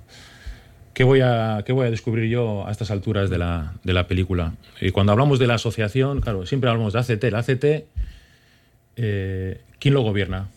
¿qué 0.93 1.03
voy, 1.03 1.19
a, 1.19 1.63
¿qué 1.65 1.73
voy 1.73 1.87
a 1.87 1.91
descubrir 1.91 2.29
yo 2.29 2.65
a 2.65 2.71
estas 2.71 2.89
alturas 2.89 3.29
de 3.29 3.37
la, 3.37 3.73
de 3.83 3.91
la 3.91 4.07
película? 4.07 4.53
Y 4.79 4.91
cuando 4.91 5.11
hablamos 5.11 5.39
de 5.39 5.47
la 5.47 5.55
asociación, 5.55 6.21
claro, 6.21 6.45
siempre 6.45 6.69
hablamos 6.69 6.93
de 6.93 6.99
ACT. 6.99 7.23
La 7.25 7.39
ACT, 7.39 7.65
¿quién 8.95 9.93
lo 9.93 10.03
gobierna? 10.03 10.47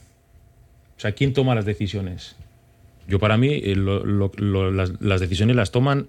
Sea, 1.05 1.13
¿quién 1.13 1.35
toma 1.35 1.55
las 1.55 1.67
decisiones? 1.67 2.35
Yo 3.07 3.19
para 3.19 3.37
mí 3.37 3.49
eh, 3.53 3.77
las, 3.77 5.21
decisiones 5.21 5.55
las 5.55 5.71
toman 5.71 6.07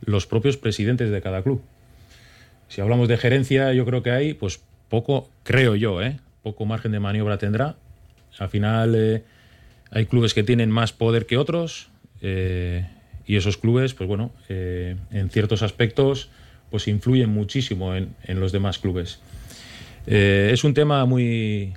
los 0.00 0.26
propios 0.26 0.56
presidentes 0.56 1.10
de 1.10 1.20
cada 1.20 1.42
club. 1.42 1.60
Si 2.68 2.80
hablamos 2.80 3.08
de 3.08 3.18
gerencia, 3.18 3.74
yo 3.74 3.84
creo 3.84 4.02
que 4.02 4.10
hay, 4.10 4.32
pues 4.32 4.62
poco, 4.88 5.28
creo 5.42 5.74
yo, 5.74 6.00
¿eh? 6.00 6.18
poco 6.42 6.64
margen 6.64 6.92
de 6.92 6.98
maniobra 6.98 7.36
tendrá. 7.36 7.76
Al 8.38 8.48
final 8.48 8.94
eh, 8.96 9.22
hay 9.90 10.06
clubes 10.06 10.32
que 10.32 10.42
tienen 10.42 10.70
más 10.70 10.94
poder 10.94 11.26
que 11.26 11.36
otros 11.36 11.90
y 12.22 13.36
esos 13.36 13.58
clubes, 13.58 13.92
pues 13.92 14.08
bueno, 14.08 14.32
en 14.48 15.28
ciertos 15.28 15.60
aspectos, 15.60 16.30
pues 16.70 16.88
influyen 16.88 17.28
muchísimo 17.28 17.94
en 17.94 18.40
los 18.40 18.50
demás 18.50 18.78
clubes. 18.78 19.20
es 20.06 20.64
un 20.64 20.72
tema 20.72 21.04
muy, 21.04 21.74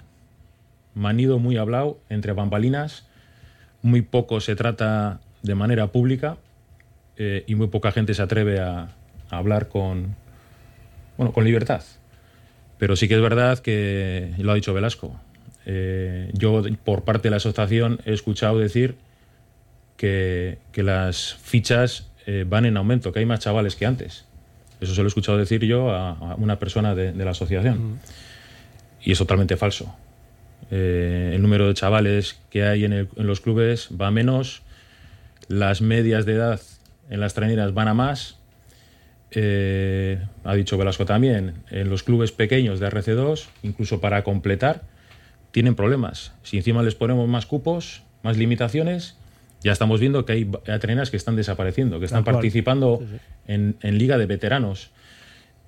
manido, 0.93 1.39
muy 1.39 1.57
hablado, 1.57 1.99
entre 2.09 2.33
bambalinas. 2.33 3.07
Muy 3.81 4.01
poco 4.01 4.39
se 4.41 4.55
trata 4.55 5.19
de 5.41 5.55
manera 5.55 5.87
pública 5.87 6.37
eh, 7.17 7.43
y 7.47 7.55
muy 7.55 7.67
poca 7.67 7.91
gente 7.91 8.13
se 8.13 8.21
atreve 8.21 8.59
a, 8.59 8.89
hablar 9.29 9.69
con, 9.69 10.15
bueno, 11.17 11.31
con 11.33 11.43
libertad. 11.43 11.81
Pero 12.77 12.95
sí 12.95 13.07
que 13.07 13.15
es 13.15 13.21
verdad 13.21 13.59
que, 13.59 14.33
lo 14.37 14.51
ha 14.51 14.55
dicho 14.55 14.73
Velasco, 14.73 15.19
eh, 15.65 16.29
yo 16.33 16.63
por 16.83 17.03
parte 17.03 17.27
de 17.27 17.31
la 17.31 17.37
asociación 17.37 17.99
he 18.05 18.13
escuchado 18.13 18.59
decir 18.59 18.95
que, 19.95 20.57
las 20.75 21.35
fichas 21.35 22.09
eh, 22.25 22.45
van 22.47 22.65
en 22.65 22.75
aumento, 22.75 23.11
que 23.11 23.19
hay 23.19 23.25
más 23.25 23.39
chavales 23.39 23.75
que 23.75 23.85
antes. 23.85 24.25
Eso 24.79 24.95
se 24.95 25.01
lo 25.01 25.07
he 25.07 25.09
escuchado 25.09 25.37
decir 25.37 25.63
yo 25.63 25.91
a, 25.91 26.35
una 26.37 26.57
persona 26.57 26.95
de, 26.95 27.13
la 27.13 27.31
asociación. 27.31 27.99
Y 29.03 29.11
es 29.11 29.17
totalmente 29.19 29.55
falso. 29.57 29.95
Eh, 30.71 31.33
el 31.35 31.41
número 31.41 31.67
de 31.67 31.73
chavales 31.73 32.39
que 32.49 32.63
hay 32.63 32.85
en, 32.85 33.09
los 33.17 33.41
clubes 33.41 33.89
va 33.99 34.07
a 34.07 34.11
menos, 34.11 34.63
las 35.49 35.81
medias 35.81 36.25
de 36.25 36.33
edad 36.33 36.61
en 37.09 37.19
las 37.19 37.33
traineras 37.33 37.73
van 37.73 37.89
a 37.89 37.93
más. 37.93 38.37
Eh, 39.31 40.23
ha 40.43 40.55
dicho 40.55 40.77
Velasco 40.77 41.05
también, 41.05 41.55
en 41.69 41.89
los 41.89 42.03
clubes 42.03 42.31
pequeños 42.31 42.79
de 42.79 42.89
RC2, 42.89 43.47
incluso 43.63 44.01
para 44.01 44.23
completar, 44.23 44.83
tienen 45.51 45.75
problemas. 45.75 46.33
Si 46.43 46.57
encima 46.57 46.83
les 46.83 46.95
ponemos 46.95 47.27
más 47.27 47.45
cupos, 47.45 48.03
más 48.23 48.37
limitaciones, 48.37 49.17
ya 49.63 49.73
estamos 49.73 49.99
viendo 49.99 50.25
que 50.25 50.33
hay 50.33 50.45
traineras 50.79 51.11
que 51.11 51.17
están 51.17 51.35
desapareciendo, 51.35 51.99
que 51.99 52.05
están 52.05 52.23
participando 52.23 53.03
En, 53.47 53.75
Liga 53.81 54.17
de 54.17 54.25
Veteranos. 54.25 54.89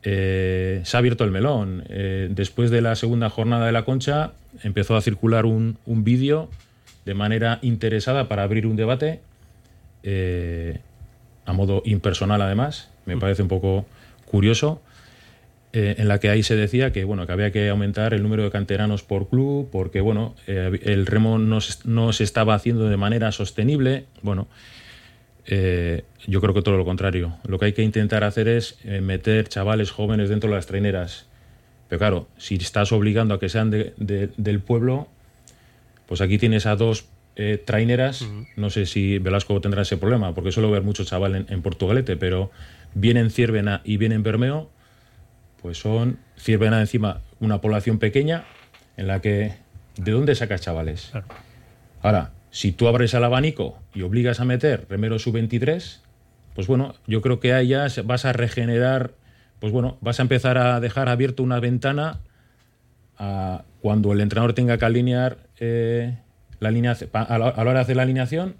Eh, 0.03 0.81
se 0.83 0.97
ha 0.97 0.99
abierto 0.99 1.23
el 1.23 1.31
melón. 1.31 1.83
Eh, 1.89 2.27
después 2.29 2.69
de 2.69 2.81
la 2.81 2.95
segunda 2.95 3.29
jornada 3.29 3.65
de 3.65 3.71
la 3.71 3.85
concha, 3.85 4.33
empezó 4.61 4.95
a 4.95 5.01
circular 5.01 5.45
un, 5.45 5.77
vídeo 5.85 6.49
de 7.05 7.13
manera 7.13 7.59
interesada 7.61 8.27
para 8.27 8.43
abrir 8.43 8.67
un 8.67 8.75
debate, 8.75 9.21
eh, 10.03 10.79
a 11.45 11.53
modo 11.53 11.81
impersonal 11.85 12.41
además, 12.41 12.89
me 13.05 13.15
mm. 13.15 13.19
parece 13.19 13.41
un 13.41 13.47
poco 13.47 13.85
curioso, 14.25 14.81
en 15.75 16.07
la 16.07 16.19
que 16.19 16.29
ahí 16.29 16.43
se 16.43 16.55
decía 16.55 16.93
que, 16.93 17.03
bueno, 17.03 17.25
que 17.25 17.33
había 17.33 17.51
que 17.51 17.67
aumentar 17.67 18.13
el 18.13 18.21
número 18.21 18.43
de 18.43 18.51
canteranos 18.51 19.01
por 19.01 19.27
club, 19.27 19.69
porque 19.71 20.01
bueno, 20.01 20.35
el 20.45 21.07
remo 21.07 21.39
no, 21.39 21.57
no, 21.85 22.13
se 22.13 22.23
estaba 22.23 22.53
haciendo 22.53 22.89
de 22.89 22.97
manera 22.97 23.31
sostenible. 23.31 24.05
Bueno, 24.21 24.47
yo 25.45 26.41
creo 26.41 26.53
que 26.53 26.61
todo 26.61 26.77
lo 26.77 26.85
contrario. 26.85 27.37
Lo 27.45 27.59
que 27.59 27.65
hay 27.65 27.73
que 27.73 27.83
intentar 27.83 28.23
hacer 28.23 28.47
es 28.47 28.77
meter 28.85 29.47
chavales 29.47 29.91
jóvenes 29.91 30.29
dentro 30.29 30.49
de 30.49 30.55
las 30.55 30.67
traineras 30.67 31.27
pero 31.93 31.99
claro, 31.99 32.27
si 32.37 32.55
estás 32.55 32.91
obligando 32.91 33.35
a 33.35 33.39
que 33.39 33.49
sean 33.49 33.69
del 33.69 34.59
pueblo, 34.61 35.07
pues 36.07 36.21
aquí 36.21 36.39
tienes 36.39 36.65
a 36.65 36.75
dos 36.75 37.05
eh, 37.35 37.61
traineras. 37.63 38.27
No 38.55 38.71
sé 38.71 38.87
si 38.87 39.19
Velasco 39.19 39.61
tendrá 39.61 39.83
ese 39.83 39.97
problema, 39.97 40.33
porque 40.33 40.51
suelo 40.51 40.71
ver 40.71 40.81
mucho 40.81 41.03
chaval 41.03 41.45
en, 41.47 41.61
Portugalete, 41.61 42.17
pero 42.17 42.49
vienen 42.95 43.29
Ciervena 43.29 43.81
y 43.83 43.97
vienen 43.97 44.23
Bermeo, 44.23 44.71
pues 45.61 45.77
son 45.77 46.17
Ciervena 46.35 46.79
encima 46.79 47.21
una 47.39 47.61
población 47.61 47.99
pequeña 47.99 48.45
en 48.97 49.05
la 49.05 49.21
que. 49.21 49.53
¿De 49.95 50.11
dónde 50.13 50.33
sacas 50.33 50.61
chavales? 50.61 51.11
Ahora, 52.01 52.31
si 52.53 52.71
tú 52.71 52.87
abres 52.87 53.13
el 53.15 53.23
abanico 53.23 53.77
y 53.95 54.03
obligas 54.03 54.39
a 54.39 54.45
meter 54.45 54.85
remero 54.87 55.17
sub-23, 55.17 55.97
pues 56.53 56.67
bueno, 56.67 56.93
yo 57.07 57.21
creo 57.21 57.39
que 57.39 57.51
ahí 57.51 57.69
ya 57.69 57.87
vas 58.05 58.25
a 58.25 58.31
regenerar 58.31 59.11
pues 59.63 59.71
bueno, 59.71 59.97
vas 60.01 60.19
a 60.19 60.23
empezar 60.23 60.57
a 60.57 60.81
dejar 60.81 61.07
abierto 61.07 61.41
una 61.41 61.61
ventana 61.61 62.19
a 63.17 63.63
cuando 63.81 64.11
el 64.11 64.19
entrenador 64.19 64.51
tenga 64.51 64.77
que 64.77 64.83
alinear 64.83 65.37
eh, 65.57 66.17
la 66.59 66.69
línea 66.69 66.97
a 67.13 67.37
la, 67.37 67.45
hora 67.45 67.73
de 67.75 67.79
hacer 67.79 67.95
la 67.95 68.03
alineación, 68.03 68.55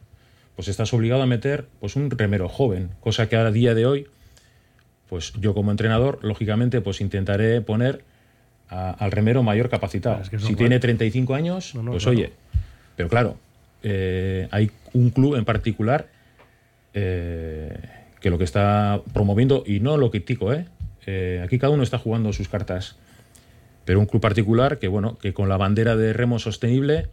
pues 0.55 0.69
estás 0.69 0.93
obligado 0.93 1.21
a 1.21 1.25
meter 1.25 1.67
pues 1.81 1.97
un 1.97 2.09
remero 2.09 2.47
joven, 2.47 2.91
cosa 3.01 3.27
que 3.27 3.35
a 3.35 3.51
día 3.51 3.75
de 3.75 3.85
hoy, 3.85 4.07
pues 5.09 5.33
yo 5.41 5.53
como 5.53 5.71
entrenador, 5.71 6.19
lógicamente, 6.21 6.79
pues 6.79 7.01
intentaré 7.01 7.59
poner 7.59 8.05
al 8.69 9.11
remero 9.11 9.43
mayor 9.43 9.69
capacitado. 9.69 10.23
si 10.23 10.55
tiene 10.55 10.79
35 10.79 11.35
años, 11.35 11.73
pues 11.85 12.07
oye, 12.07 12.31
pero 12.95 13.09
claro, 13.09 13.37
eh, 13.83 14.47
hay 14.51 14.71
un 14.93 15.09
club 15.09 15.35
en 15.35 15.45
particular 15.45 16.07
eh, 16.93 17.77
que 18.19 18.29
lo 18.29 18.37
que 18.37 18.43
está 18.45 19.01
promoviendo, 19.13 19.63
y 19.67 19.79
no 19.79 19.97
lo 19.97 20.09
critico, 20.09 20.53
¿eh? 20.53 20.65
Eh, 21.05 21.41
aquí 21.43 21.59
cada 21.59 21.73
uno 21.73 21.83
está 21.83 21.97
jugando 21.97 22.31
sus 22.33 22.47
cartas. 22.47 22.95
Pero 23.85 23.99
un 23.99 24.05
club 24.05 24.21
particular 24.21 24.79
que, 24.79 24.87
bueno, 24.87 25.17
que 25.17 25.33
con 25.33 25.49
la 25.49 25.57
bandera 25.57 25.97
de 25.97 26.13
remo 26.13 26.39
sostenible 26.39 27.09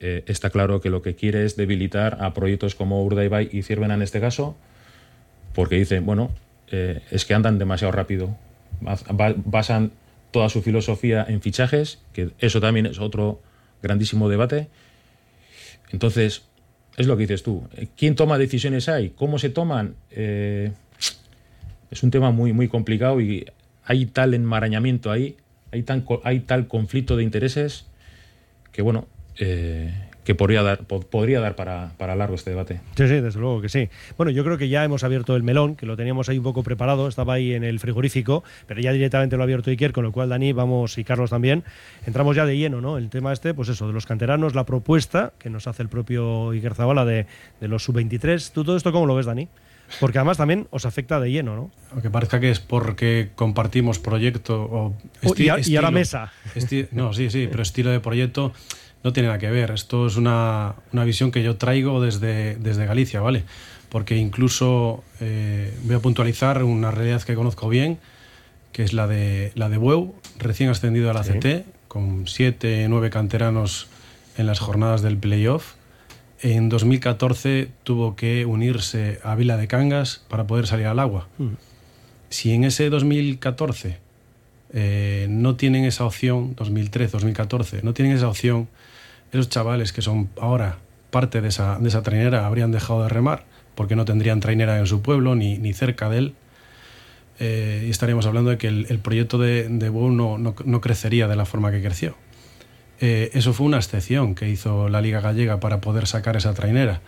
eh, 0.00 0.24
está 0.26 0.50
claro 0.50 0.80
que 0.82 0.90
lo 0.90 1.00
que 1.00 1.14
quiere 1.14 1.44
es 1.44 1.56
debilitar 1.56 2.18
a 2.20 2.34
proyectos 2.34 2.74
como 2.74 3.02
Urdaibai 3.02 3.48
y 3.50 3.62
Ciervena 3.62 3.94
en 3.94 4.02
este 4.02 4.20
caso, 4.20 4.56
porque 5.54 5.76
dicen, 5.76 6.04
bueno, 6.04 6.30
eh, 6.70 7.00
es 7.10 7.24
que 7.24 7.32
andan 7.32 7.58
demasiado 7.58 7.92
rápido. 7.92 8.36
Basan 9.46 9.92
toda 10.32 10.50
su 10.50 10.60
filosofía 10.60 11.24
en 11.26 11.40
fichajes, 11.40 12.02
que 12.12 12.30
eso 12.40 12.60
también 12.60 12.84
es 12.84 12.98
otro 12.98 13.40
grandísimo 13.82 14.28
debate. 14.28 14.68
Entonces, 15.96 16.42
es 16.98 17.06
lo 17.06 17.16
que 17.16 17.22
dices 17.22 17.42
tú. 17.42 17.66
¿Quién 17.96 18.16
toma 18.16 18.36
decisiones 18.36 18.90
ahí? 18.90 19.14
¿Cómo 19.16 19.38
se 19.38 19.48
toman? 19.48 19.94
es 20.10 22.02
un 22.02 22.10
tema 22.10 22.32
muy, 22.32 22.52
muy 22.52 22.68
complicado 22.68 23.18
y 23.22 23.46
hay 23.82 24.04
tal 24.04 24.34
enmarañamiento 24.34 25.10
ahí, 25.10 25.38
hay, 25.72 25.84
tan, 25.84 26.04
hay 26.22 26.40
tal 26.40 26.68
conflicto 26.68 27.16
de 27.16 27.22
intereses 27.22 27.86
que, 28.72 28.82
bueno, 28.82 29.08
eh, 29.38 30.05
que 30.26 30.34
podría 30.34 30.64
dar, 30.64 30.78
podría 30.80 31.38
dar 31.38 31.54
para, 31.54 31.92
para, 31.98 32.16
largo 32.16 32.34
este 32.34 32.50
debate. 32.50 32.80
Sí, 32.96 33.06
sí, 33.06 33.20
desde 33.20 33.38
luego 33.38 33.60
que 33.60 33.68
sí. 33.68 33.88
Bueno, 34.16 34.32
yo 34.32 34.42
creo 34.42 34.58
que 34.58 34.68
ya 34.68 34.82
hemos 34.82 35.04
abierto 35.04 35.36
el 35.36 35.44
melón, 35.44 35.76
que 35.76 35.86
lo 35.86 35.96
teníamos 35.96 36.28
ahí 36.28 36.38
un 36.38 36.42
poco 36.42 36.64
preparado, 36.64 37.06
estaba 37.06 37.34
ahí 37.34 37.54
en 37.54 37.62
el 37.62 37.78
frigorífico, 37.78 38.42
pero 38.66 38.80
ya 38.80 38.90
directamente 38.90 39.36
lo 39.36 39.42
ha 39.42 39.44
abierto 39.44 39.70
Iker, 39.70 39.92
con 39.92 40.02
lo 40.02 40.10
cual 40.10 40.28
Dani, 40.28 40.52
vamos, 40.52 40.98
y 40.98 41.04
Carlos 41.04 41.30
también, 41.30 41.62
entramos 42.06 42.34
ya 42.34 42.44
de 42.44 42.58
lleno, 42.58 42.80
¿no? 42.80 42.98
El 42.98 43.08
tema 43.08 43.32
este, 43.32 43.54
pues 43.54 43.68
eso, 43.68 43.86
de 43.86 43.92
los 43.92 44.04
canteranos, 44.04 44.56
la 44.56 44.66
propuesta 44.66 45.32
que 45.38 45.48
nos 45.48 45.68
hace 45.68 45.84
el 45.84 45.88
propio 45.88 46.50
Iker 46.50 46.74
Zabala 46.74 47.04
de, 47.04 47.26
de 47.60 47.68
los 47.68 47.84
sub-23. 47.84 48.50
¿Tú 48.50 48.64
todo 48.64 48.76
esto 48.76 48.90
cómo 48.90 49.06
lo 49.06 49.14
ves, 49.14 49.26
Dani? 49.26 49.48
Porque 50.00 50.18
además 50.18 50.38
también 50.38 50.66
os 50.70 50.84
afecta 50.86 51.20
de 51.20 51.30
lleno, 51.30 51.54
¿no? 51.54 51.70
Aunque 51.92 52.10
parezca 52.10 52.40
que 52.40 52.50
es 52.50 52.58
porque 52.58 53.30
compartimos 53.36 54.00
proyecto 54.00 54.60
o 54.60 54.94
y, 55.36 55.48
a, 55.48 55.80
la 55.80 55.92
mesa. 55.92 56.32
no, 56.90 57.12
sí, 57.12 57.30
sí, 57.30 57.48
pero 57.48 57.62
estilo 57.62 57.90
de 57.90 58.00
proyecto 58.00 58.52
no 59.06 59.12
tiene 59.12 59.28
nada 59.28 59.38
que 59.38 59.50
ver. 59.50 59.70
Esto 59.70 60.08
es 60.08 60.16
una, 60.16 60.74
visión 60.92 61.30
que 61.30 61.42
yo 61.42 61.56
traigo 61.56 62.02
desde, 62.02 62.56
desde 62.56 62.86
Galicia, 62.86 63.20
¿vale? 63.20 63.44
Porque 63.88 64.16
incluso 64.16 65.04
eh, 65.20 65.72
voy 65.84 65.94
a 65.94 66.00
puntualizar 66.00 66.64
una 66.64 66.90
realidad 66.90 67.22
que 67.22 67.36
conozco 67.36 67.68
bien, 67.68 67.98
que 68.72 68.82
es 68.82 68.92
la 68.92 69.06
de, 69.06 69.52
la 69.54 69.68
de 69.68 69.76
Bueu, 69.76 70.16
recién 70.38 70.70
ascendido 70.70 71.08
a 71.08 71.14
la 71.14 71.22
CT, 71.22 71.66
con 71.86 72.26
siete, 72.26 72.84
nueve 72.88 73.10
canteranos 73.10 73.86
en 74.36 74.46
las 74.46 74.58
jornadas 74.58 75.02
del 75.02 75.16
playoff 75.18 75.74
en 76.42 76.68
2014 76.68 77.70
tuvo 77.82 78.14
que 78.16 78.44
unirse 78.44 79.20
a 79.22 79.34
Vila 79.36 79.56
de 79.56 79.68
Cangas 79.68 80.24
para 80.28 80.46
poder 80.46 80.66
salir 80.66 80.86
al 80.86 80.98
agua. 80.98 81.28
Mm. 81.38 81.54
Si 82.28 82.52
en 82.52 82.64
ese 82.64 82.90
2014 82.90 83.98
eh, 84.72 85.26
no 85.30 85.56
tienen 85.56 85.84
esa 85.84 86.04
opción, 86.04 86.54
2013, 86.56 87.12
2014, 87.12 87.82
no 87.82 87.94
tienen 87.94 88.14
esa 88.14 88.28
opción, 88.28 88.68
esos 89.36 89.48
chavales 89.48 89.92
que 89.92 90.02
son 90.02 90.28
ahora 90.40 90.78
parte 91.10 91.40
de 91.40 91.48
esa, 91.48 91.78
de 91.78 91.88
esa 91.88 92.02
trainera 92.02 92.46
habrían 92.46 92.72
dejado 92.72 93.02
de 93.02 93.08
remar 93.08 93.44
porque 93.74 93.96
no 93.96 94.04
tendrían 94.04 94.40
trainera 94.40 94.78
en 94.78 94.86
su 94.86 95.02
pueblo 95.02 95.34
ni, 95.34 95.58
ni 95.58 95.72
cerca 95.72 96.08
de 96.08 96.18
él. 96.18 96.34
Eh, 97.38 97.84
y 97.86 97.90
estaríamos 97.90 98.24
hablando 98.26 98.50
de 98.50 98.56
que 98.56 98.68
el, 98.68 98.98
proyecto 98.98 99.36
de, 99.36 99.68
de 99.68 99.90
no, 99.90 100.38
no 100.38 100.80
crecería 100.80 101.28
de 101.28 101.36
la 101.36 101.44
forma 101.44 101.70
que 101.70 101.82
creció. 101.82 102.16
Eh, 103.00 103.30
eso 103.34 103.52
fue 103.52 103.66
una 103.66 103.76
excepción 103.76 104.34
que 104.34 104.48
hizo 104.48 104.88
la 104.88 105.00
Liga 105.00 105.20
Gallega 105.20 105.60
para 105.60 105.80
poder 105.80 106.06
sacar 106.06 106.36
esa 106.36 106.54
trainera. 106.54 107.00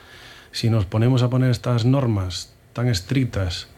Si 0.53 0.71
nos 0.71 0.85
ponemos 0.85 1.23
a 1.23 1.31
poner 1.31 1.51
estas 1.51 1.85
normas 1.85 2.55
tan 2.73 2.89
estrictas 2.89 3.69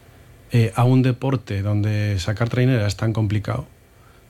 eh, 0.51 0.73
a 0.75 0.83
un 0.83 1.01
deporte 1.01 1.61
donde 1.61 2.19
sacar 2.19 2.49
trainera 2.49 2.85
es 2.85 2.97
tan 2.97 3.13
complicado, 3.13 3.67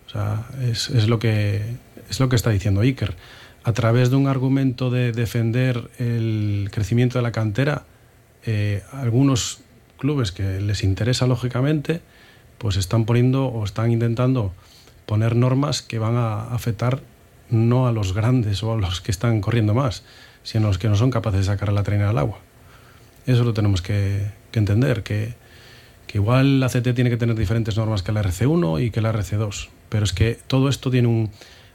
o 0.08 0.10
sea, 0.12 0.46
es, 0.62 0.90
lo 1.08 1.20
que, 1.20 1.62
es 2.10 2.20
lo 2.20 2.30
que 2.30 2.36
está 2.36 2.50
diciendo 2.50 2.82
Iker. 2.82 3.16
A 3.64 3.74
través 3.74 4.10
de 4.10 4.16
un 4.16 4.28
argumento 4.28 4.90
de 4.90 5.12
defender 5.12 5.90
el 6.00 6.70
crecimiento 6.72 7.20
de 7.20 7.22
la 7.22 7.32
cantera, 7.32 7.86
eh, 8.46 8.84
algunos 8.92 9.60
clubes 9.98 10.32
que 10.32 10.60
les 10.60 10.84
interesa 10.84 11.28
lógicamente, 11.28 12.02
pues 12.58 12.76
están 12.76 13.06
poniendo 13.06 13.46
o 13.46 13.64
están 13.64 13.92
intentando 13.92 14.54
poner 15.06 15.36
normas 15.36 15.82
que 15.82 16.00
van 16.00 16.16
a 16.16 16.54
afectar 16.54 17.02
no 17.50 17.88
a 17.88 17.92
los 17.92 18.14
grandes 18.14 18.64
o 18.64 18.74
a 18.74 18.78
los 18.78 19.02
que 19.02 19.12
están 19.12 19.42
corriendo 19.42 19.74
más, 19.74 20.04
sino 20.44 20.66
a 20.66 20.68
los 20.70 20.78
que 20.78 20.90
no 20.90 20.96
son 20.96 21.12
capaces 21.12 21.42
de 21.42 21.46
sacar 21.46 21.72
la 21.72 21.84
traina 21.84 22.10
al 22.10 22.18
agua. 22.18 22.40
Eso 23.28 23.44
lo 23.44 23.54
tenemos 23.54 23.82
que, 23.82 24.32
entender, 24.54 25.04
que, 25.04 25.36
igual 26.14 26.60
la 26.60 26.68
CT 26.68 26.94
tiene 26.94 27.10
que 27.10 27.18
tener 27.18 27.36
diferentes 27.36 27.78
normas 27.78 28.04
que 28.04 28.12
la 28.12 28.22
RC1 28.22 28.84
y 28.84 28.92
que 28.92 29.02
la 29.02 29.14
RC2, 29.14 29.70
pero 29.90 30.04
es 30.04 30.14
que 30.14 30.38
todo 30.48 30.68
esto 30.68 30.92
tiene 30.92 31.08
un 31.08 31.32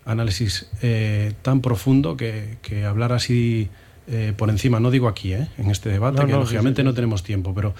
análisis 0.06 0.68
eh, 0.82 1.32
tan 1.42 1.60
profundo 1.60 2.16
que, 2.16 2.56
hablar 2.88 3.12
así 3.12 3.68
eh, 4.08 4.32
por 4.36 4.48
encima, 4.50 4.80
no 4.80 4.90
digo 4.90 5.08
aquí, 5.08 5.34
eh, 5.34 5.48
en 5.58 5.70
este 5.70 5.90
debate, 5.90 6.24
que 6.24 6.32
lógicamente 6.32 6.82
no 6.84 6.94
tenemos 6.94 7.22
tiempo, 7.22 7.54
pero, 7.54 7.74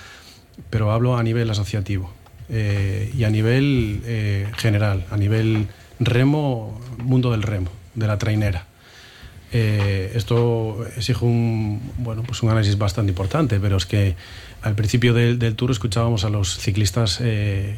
pero 0.69 0.93
hablo 0.93 1.17
a 1.17 1.23
nivel 1.23 1.49
asociativo 1.51 2.13
y 2.49 3.25
a 3.25 3.31
nivel 3.31 4.53
general, 4.57 5.05
a 5.11 5.17
nivel 5.17 5.67
remo, 5.99 6.81
mundo 6.99 7.33
del 7.33 7.43
remo 7.43 7.71
de 7.95 8.07
la 8.07 8.19
trainera. 8.19 8.67
Eh, 9.53 10.13
esto 10.15 10.85
exige 10.97 11.25
un, 11.25 11.81
bueno, 11.99 12.23
pues 12.25 12.43
un 12.43 12.51
análisis 12.51 12.77
bastante 12.79 13.11
importante, 13.11 13.61
pero 13.61 13.77
es 13.77 13.87
que 13.87 14.17
al 14.63 14.75
principio 14.75 15.15
del, 15.15 15.55
tour 15.55 15.71
escuchábamos 15.71 16.25
a 16.25 16.31
los 16.31 16.59
ciclistas 16.59 17.21
eh, 17.23 17.77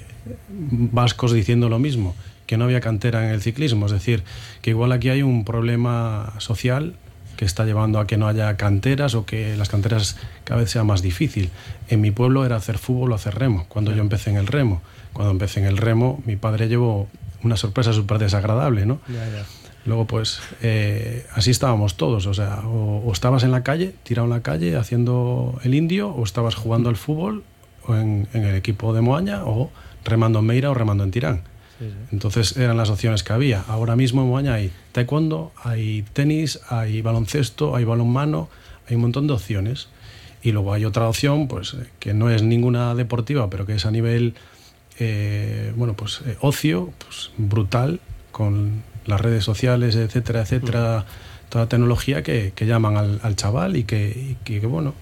vascos 0.48 1.32
diciendo 1.32 1.68
lo 1.68 1.78
mismo, 1.78 2.16
que 2.48 2.56
no 2.56 2.64
había 2.64 2.80
cantera 2.80 3.24
en 3.24 3.30
el 3.30 3.42
ciclismo, 3.42 3.86
es 3.86 3.92
decir, 3.92 4.24
que 4.62 4.70
igual 4.70 4.90
aquí 4.90 5.10
hay 5.10 5.22
un 5.22 5.44
problema 5.44 6.32
social 6.38 6.94
que 7.36 7.44
está 7.44 7.64
llevando 7.64 8.00
a 8.00 8.06
que 8.08 8.16
no 8.16 8.26
haya 8.26 8.56
canteras 8.56 9.14
o 9.14 9.24
que 9.24 9.56
las 9.56 9.68
canteras 9.68 10.16
cada 10.42 10.58
vez 10.58 10.70
sea 10.70 10.82
más 10.82 11.02
difícil. 11.02 11.50
En 11.88 12.00
mi 12.00 12.10
pueblo 12.10 12.44
era 12.44 12.56
hacer 12.56 12.78
fútbol 12.78 13.12
o 13.12 13.14
hacer 13.14 13.36
remo, 13.38 13.66
cuando 13.68 13.92
yo 13.92 14.00
empecé 14.00 14.30
en 14.30 14.36
el 14.36 14.48
remo. 14.48 14.82
Cuando 15.12 15.30
empecé 15.30 15.60
en 15.60 15.66
el 15.66 15.76
remo, 15.76 16.20
mi 16.26 16.34
padre 16.36 16.68
llevó 16.68 17.06
una 17.44 17.56
sorpresa 17.56 17.92
súper 17.92 18.18
desagradable, 18.18 18.86
¿no? 18.86 18.98
Luego, 19.84 20.06
pues, 20.06 20.40
eh, 20.62 21.26
así 21.32 21.50
estábamos 21.50 21.96
todos. 21.96 22.26
O 22.26 22.34
sea, 22.34 22.62
o, 22.66 23.10
estabas 23.12 23.44
en 23.44 23.52
la 23.52 23.62
calle, 23.62 23.94
tirado 24.02 24.26
en 24.26 24.30
la 24.30 24.42
calle, 24.42 24.76
haciendo 24.76 25.60
el 25.62 25.74
indio, 25.74 26.08
o 26.08 26.24
estabas 26.24 26.54
jugando 26.56 26.88
al 26.88 26.96
fútbol 26.96 27.44
o 27.86 27.94
en, 27.94 28.28
el 28.32 28.54
equipo 28.54 28.92
de 28.92 29.00
Moaña, 29.00 29.44
o 29.44 29.70
remando 30.04 30.40
en 30.40 30.46
Meira 30.46 30.70
o 30.70 30.74
remando 30.74 31.04
en 31.04 31.10
Tirán. 31.10 31.42
Entonces 32.10 32.56
eran 32.56 32.76
las 32.76 32.90
opciones 32.90 33.22
que 33.22 33.32
había. 33.32 33.62
Ahora 33.68 33.94
mismo 33.94 34.22
en 34.22 34.28
Moaña 34.28 34.54
hay 34.54 34.72
taekwondo, 34.92 35.52
hay 35.62 36.04
tenis, 36.12 36.60
hay 36.68 37.02
baloncesto, 37.02 37.76
hay 37.76 37.84
balonmano, 37.84 38.48
hay 38.88 38.96
un 38.96 39.02
montón 39.02 39.26
de 39.26 39.34
opciones. 39.34 39.88
Y 40.42 40.52
luego 40.52 40.72
hay 40.72 40.84
otra 40.84 41.08
opción, 41.08 41.48
pues, 41.48 41.74
eh, 41.74 41.86
que 41.98 42.14
no 42.14 42.30
es 42.30 42.42
ninguna 42.42 42.94
deportiva, 42.94 43.50
pero 43.50 43.66
que 43.66 43.74
es 43.74 43.86
a 43.86 43.90
nivel, 43.90 44.34
eh, 44.98 45.72
bueno, 45.76 45.94
pues, 45.94 46.20
ocio, 46.40 46.92
pues, 46.98 47.30
brutal, 47.36 48.00
con 48.30 48.82
las 49.04 49.20
redes 49.20 49.42
sociales, 49.42 49.96
etcétera, 49.96 50.42
etcétera, 50.42 51.06
toda 51.48 51.64
la 51.64 51.68
tecnología 51.68 52.22
que, 52.22 52.52
llaman 52.60 52.96
al, 52.96 53.36
chaval 53.36 53.76
y 53.76 53.84
que, 53.84 54.60
bueno, 54.68 54.94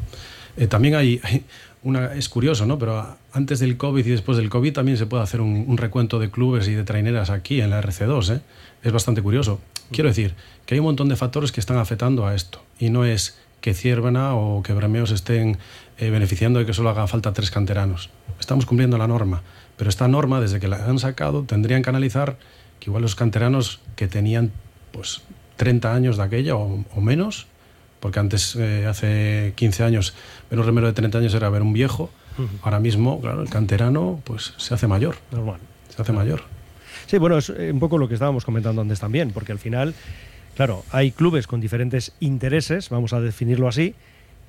eh, 0.57 0.67
también 0.67 0.95
hay, 0.95 1.21
es 2.15 2.29
curioso, 2.29 2.67
¿no? 2.67 2.79
Pero 2.79 3.17
antes 3.33 3.61
del 3.61 3.77
COVID 3.77 4.05
y 4.05 4.11
después 4.11 4.39
del 4.39 4.51
COVID 4.51 4.73
también 4.73 4.99
se 4.99 5.07
puede 5.07 5.23
hacer 5.23 5.41
un, 5.41 5.77
recuento 5.77 6.19
de 6.19 6.31
clubes 6.31 6.69
y 6.69 6.75
de 6.75 6.85
traineras 6.85 7.31
aquí 7.31 7.61
en 7.61 7.71
la 7.71 7.83
RC2, 7.83 8.37
¿eh? 8.37 8.41
Es 8.83 8.93
bastante 8.93 9.23
curioso. 9.23 9.61
Quiero 9.91 10.09
decir 10.09 10.35
que 10.65 10.75
hay 10.75 10.81
un 10.81 10.87
montón 10.87 11.09
de 11.09 11.17
factores 11.17 11.53
que 11.53 11.61
están 11.61 11.79
afectando 11.79 12.27
a 12.27 12.35
esto 12.35 12.63
y 12.79 12.91
no 12.91 13.05
es 13.05 13.39
que 13.61 13.75
Ciervena 13.75 14.35
o 14.35 14.63
que 14.63 14.73
Bremeos 14.73 15.11
estén 15.11 15.59
eh, 15.99 16.11
beneficiando 16.11 16.59
de 16.59 16.67
que 16.67 16.73
solo 16.73 16.91
haga 16.91 17.07
falta 17.07 17.33
tres 17.33 17.51
canteranos. 17.51 18.11
Estamos 18.39 18.67
cumpliendo 18.67 18.99
la 18.99 19.09
norma, 19.09 19.43
pero 19.77 19.91
esta 19.91 20.09
norma, 20.09 20.41
desde 20.41 20.61
que 20.61 20.69
la 20.69 20.85
han 20.87 20.99
sacado, 20.99 21.45
tendrían 21.45 21.83
que 21.83 21.91
analizar 21.91 22.37
que 22.81 22.91
igual 22.91 23.03
los 23.03 23.15
canteranos 23.15 23.81
que 23.97 24.09
tenían 24.09 24.53
pues 24.93 25.23
30 25.57 25.95
años 25.95 26.17
de 26.17 26.23
aquella 26.23 26.55
o, 26.57 27.01
menos, 27.01 27.47
porque 28.01 28.19
antes, 28.19 28.57
eh, 28.57 28.87
hace 28.87 29.53
15 29.57 29.85
años, 29.85 30.15
ver 30.51 30.59
un 30.59 30.67
remero 30.67 30.87
de 30.87 30.93
30 30.93 31.19
años 31.19 31.35
era 31.35 31.49
ver 31.51 31.63
un 31.63 31.73
viejo, 31.73 32.11
ahora 32.63 32.81
mismo, 32.81 33.21
claro, 33.21 33.43
el 33.43 33.49
canterano 33.49 34.21
pues 34.25 34.53
se 34.59 34.75
hace 34.75 34.87
mayor. 34.87 35.17
Normal. 35.33 35.59
Se 35.89 36.03
hace 36.03 36.13
mayor. 36.13 36.43
Sí, 37.07 37.19
bueno, 37.19 37.39
es 37.39 37.49
un 37.49 37.79
poco 37.79 37.99
lo 37.99 38.09
que 38.09 38.15
estábamos 38.15 38.45
comentando 38.45 38.83
antes 38.83 39.01
también, 39.01 39.31
porque 39.31 39.53
al 39.53 39.59
final, 39.59 39.95
claro, 40.55 40.85
hay 40.91 41.13
clubes 41.13 41.47
con 41.47 41.61
diferentes 41.61 42.13
intereses, 42.21 42.91
vamos 42.91 43.13
a 43.13 43.21
definirlo 43.21 43.69
así, 43.69 43.95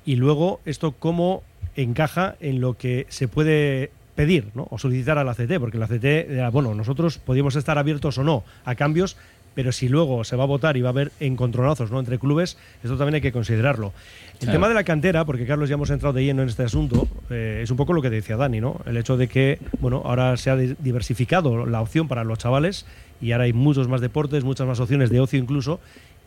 y 0.04 0.16
luego 0.16 0.60
esto 0.64 0.92
cómo 0.92 1.42
encaja 1.76 2.36
en 2.40 2.60
lo 2.60 2.76
que 2.76 3.06
se 3.08 3.28
puede 3.28 3.90
pedir 4.18 4.50
¿no? 4.54 4.66
o 4.70 4.78
solicitar 4.78 5.16
a 5.16 5.22
la 5.22 5.34
CT, 5.34 5.60
porque 5.60 5.78
la 5.78 5.86
CT, 5.86 6.50
bueno, 6.52 6.74
nosotros 6.74 7.18
podíamos 7.18 7.54
estar 7.54 7.78
abiertos 7.78 8.18
o 8.18 8.24
no 8.24 8.42
a 8.64 8.74
cambios, 8.74 9.16
pero 9.54 9.72
si 9.72 9.88
luego 9.88 10.24
se 10.24 10.36
va 10.36 10.44
a 10.44 10.46
votar 10.46 10.76
y 10.76 10.82
va 10.82 10.88
a 10.88 10.92
haber 10.92 11.12
encontronazos 11.20 11.90
¿no? 11.90 11.98
entre 11.98 12.18
clubes, 12.18 12.56
esto 12.82 12.96
también 12.96 13.16
hay 13.16 13.20
que 13.20 13.32
considerarlo. 13.32 13.92
El 14.40 14.52
tema 14.52 14.68
de 14.68 14.74
la 14.74 14.84
cantera, 14.84 15.24
porque 15.24 15.46
Carlos 15.46 15.68
ya 15.68 15.74
hemos 15.74 15.90
entrado 15.90 16.12
de 16.12 16.24
lleno 16.24 16.42
en 16.42 16.48
este 16.48 16.62
asunto, 16.62 17.08
eh, 17.28 17.60
es 17.62 17.70
un 17.72 17.76
poco 17.76 17.92
lo 17.92 18.00
que 18.00 18.08
decía 18.08 18.36
Dani, 18.36 18.60
¿no? 18.60 18.80
El 18.86 18.96
hecho 18.96 19.16
de 19.16 19.26
que, 19.26 19.58
bueno, 19.80 20.02
ahora 20.04 20.36
se 20.36 20.50
ha 20.50 20.56
diversificado 20.56 21.66
la 21.66 21.80
opción 21.80 22.06
para 22.06 22.22
los 22.22 22.38
chavales 22.38 22.86
y 23.20 23.32
ahora 23.32 23.44
hay 23.44 23.52
muchos 23.52 23.88
más 23.88 24.00
deportes, 24.00 24.44
muchas 24.44 24.66
más 24.66 24.78
opciones 24.78 25.10
de 25.10 25.18
ocio 25.18 25.40
incluso, 25.40 25.80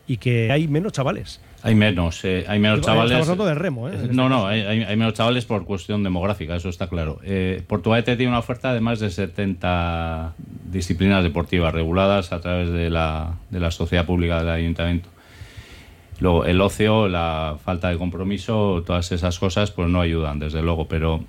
y 0.06 0.16
que 0.16 0.50
hay 0.50 0.68
menos 0.68 0.92
chavales. 0.92 1.40
Hay 1.62 1.76
menos, 1.76 2.24
eh, 2.24 2.44
hay 2.48 2.58
menos 2.58 2.80
chavales. 2.80 3.12
Estamos 3.12 3.28
hablando 3.28 3.46
del 3.46 3.56
remo, 3.56 3.88
¿eh? 3.88 4.08
No, 4.10 4.28
no, 4.28 4.48
hay, 4.48 4.84
menos 4.96 5.14
chavales 5.14 5.44
por 5.44 5.64
cuestión 5.64 6.02
demográfica, 6.02 6.56
eso 6.56 6.68
está 6.68 6.88
claro. 6.88 7.20
Eh, 7.22 7.62
Portugal 7.66 8.02
tiene 8.02 8.26
una 8.26 8.40
oferta 8.40 8.74
de 8.74 8.80
más 8.80 8.98
de 8.98 9.10
70 9.10 10.34
disciplinas 10.70 11.22
deportivas 11.22 11.72
reguladas 11.72 12.32
a 12.32 12.40
través 12.40 12.70
de 12.70 12.90
la, 12.90 13.34
de 13.50 13.60
la 13.60 13.70
sociedad 13.70 14.04
pública 14.04 14.40
del 14.40 14.50
ayuntamiento. 14.50 15.08
Luego, 16.18 16.44
el 16.44 16.60
ocio, 16.60 17.08
la 17.08 17.56
falta 17.64 17.88
de 17.88 17.96
compromiso, 17.96 18.82
todas 18.86 19.10
esas 19.12 19.38
cosas, 19.38 19.70
pues 19.70 19.88
no 19.88 20.00
ayudan, 20.00 20.38
desde 20.38 20.62
luego, 20.62 20.86
pero 20.88 21.24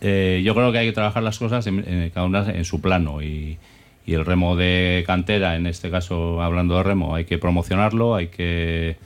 eh, 0.00 0.42
yo 0.44 0.54
creo 0.54 0.72
que 0.72 0.78
hay 0.78 0.86
que 0.86 0.92
trabajar 0.92 1.22
las 1.22 1.38
cosas 1.38 1.66
en, 1.66 2.10
cada 2.12 2.26
una 2.26 2.50
en 2.50 2.64
su 2.64 2.80
plano 2.80 3.22
y 3.22 3.58
y 4.06 4.14
el 4.14 4.24
remo 4.24 4.56
de 4.56 5.02
cantera, 5.06 5.56
en 5.56 5.66
este 5.66 5.90
caso 5.90 6.42
hablando 6.42 6.76
de 6.76 6.82
remo, 6.82 7.14
hay 7.14 7.24
que 7.24 7.38
promocionarlo, 7.38 8.14
hay 8.14 8.28
que 8.28 8.96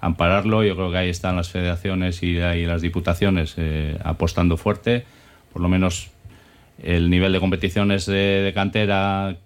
ampararlo. 0.00 0.62
Yo 0.64 0.76
creo 0.76 0.90
que 0.90 0.98
ahí 0.98 1.08
están 1.08 1.36
las 1.36 1.50
federaciones 1.50 2.22
y, 2.22 2.38
ahí 2.40 2.66
las 2.66 2.82
diputaciones 2.82 3.54
eh, 3.56 3.96
apostando 4.04 4.56
fuerte. 4.56 5.04
Por 5.52 5.62
lo 5.62 5.68
menos 5.68 6.10
el 6.82 7.10
nivel 7.10 7.32
de 7.32 7.40
competiciones 7.40 8.06
de, 8.06 8.52
cantera 8.54 9.36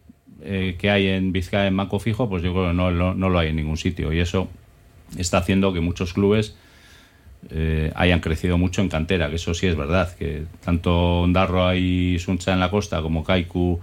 eh, 0.43 0.77
que 0.79 0.91
hay 0.91 1.07
en 1.07 1.33
Vizcaya 1.33 1.67
en 1.67 1.77
Banco 1.77 1.99
Fijo, 1.99 2.29
pues 2.29 2.43
yo 2.43 2.53
creo 2.53 2.69
que 2.69 2.75
no, 2.75 2.91
lo 2.91 3.39
hay 3.39 3.49
en 3.51 3.57
ningún 3.57 3.77
sitio. 3.77 4.13
Y 4.13 4.19
eso 4.19 4.49
está 5.17 5.39
haciendo 5.39 5.73
que 5.73 5.81
muchos 5.81 6.13
clubes 6.13 6.57
eh, 7.51 7.93
hayan 7.95 8.21
crecido 8.21 8.59
mucho 8.59 8.83
en 8.83 8.89
cantera, 8.89 9.29
que 9.31 9.37
eso 9.37 9.55
sí 9.55 9.69
es 9.69 9.77
verdad, 9.77 10.15
que 10.17 10.45
tanto 10.65 11.21
Ondarroa 11.23 11.77
y 11.77 12.19
Suncha 12.19 12.53
en 12.53 12.61
la 12.61 12.71
costa 12.71 13.01
como 13.01 13.25
Kaiku 13.25 13.81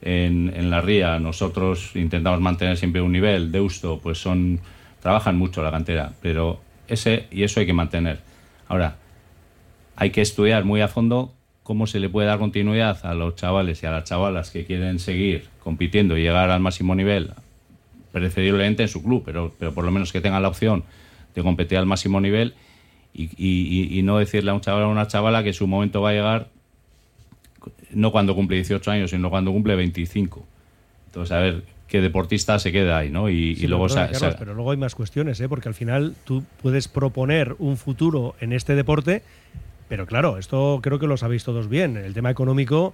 en, 0.00 0.70
la 0.70 0.80
ría 0.80 1.18
nosotros 1.18 1.92
intentamos 1.94 2.40
mantener 2.40 2.76
siempre 2.76 3.00
un 3.00 3.12
nivel. 3.12 3.50
Deusto, 3.52 3.98
pues 3.98 4.18
son 4.18 4.60
trabajan 5.00 5.36
mucho 5.36 5.62
la 5.62 5.70
cantera, 5.70 6.12
pero 6.20 6.60
ese 6.86 7.26
y 7.30 7.42
eso 7.42 7.60
hay 7.60 7.66
que 7.66 7.72
mantener. 7.72 8.20
Ahora, 8.68 8.96
hay 9.96 10.10
que 10.10 10.20
estudiar 10.20 10.64
muy 10.64 10.80
a 10.80 10.88
fondo 10.88 11.34
cómo 11.62 11.86
se 11.86 12.00
le 12.00 12.08
puede 12.08 12.28
dar 12.28 12.38
continuidad 12.38 13.04
a 13.04 13.14
los 13.14 13.36
chavales 13.36 13.82
y 13.82 13.86
a 13.86 13.90
las 13.90 14.04
chavalas 14.04 14.50
que 14.50 14.64
quieren 14.64 14.98
seguir 14.98 15.48
compitiendo 15.62 16.16
y 16.16 16.22
llegar 16.22 16.50
al 16.50 16.60
máximo 16.60 16.94
nivel, 16.94 17.32
preferiblemente 18.12 18.82
en 18.82 18.88
su 18.88 19.02
club, 19.02 19.22
pero, 19.24 19.52
pero 19.58 19.74
por 19.74 19.84
lo 19.84 19.90
menos 19.90 20.12
que 20.12 20.20
tengan 20.20 20.42
la 20.42 20.48
opción 20.48 20.84
de 21.34 21.42
competir 21.42 21.78
al 21.78 21.86
máximo 21.86 22.20
nivel 22.20 22.54
y, 23.12 23.98
y 23.98 24.02
no 24.02 24.18
decirle 24.18 24.50
a 24.50 24.54
un 24.54 24.60
chaval 24.60 24.84
o 24.84 24.86
a 24.86 24.88
una 24.88 25.08
chavala 25.08 25.42
que 25.42 25.52
su 25.52 25.66
momento 25.66 26.00
va 26.00 26.10
a 26.10 26.12
llegar 26.12 26.48
no 27.90 28.12
cuando 28.12 28.34
cumple 28.34 28.56
18 28.56 28.90
años, 28.90 29.10
sino 29.10 29.30
cuando 29.30 29.52
cumple 29.52 29.76
25. 29.76 30.44
Entonces, 31.06 31.32
a 31.32 31.38
ver 31.38 31.62
qué 31.88 32.00
deportista 32.00 32.58
se 32.58 32.70
queda 32.70 32.98
ahí, 32.98 33.10
¿no? 33.10 33.30
Y, 33.30 33.54
luego... 33.66 33.86
pero 34.38 34.54
luego 34.54 34.70
hay 34.70 34.76
más 34.76 34.94
cuestiones, 34.94 35.40
¿eh? 35.40 35.48
Porque 35.48 35.68
al 35.68 35.74
final 35.74 36.14
tú 36.24 36.44
puedes 36.62 36.86
proponer 36.86 37.56
un 37.58 37.76
futuro 37.76 38.34
en 38.40 38.52
este 38.52 38.74
deporte, 38.74 39.22
pero 39.88 40.06
claro, 40.06 40.38
esto 40.38 40.80
creo 40.82 40.98
que 40.98 41.06
lo 41.06 41.16
sabéis 41.16 41.44
todos 41.44 41.68
bien. 41.68 41.96
El 41.96 42.12
tema 42.12 42.30
económico 42.30 42.92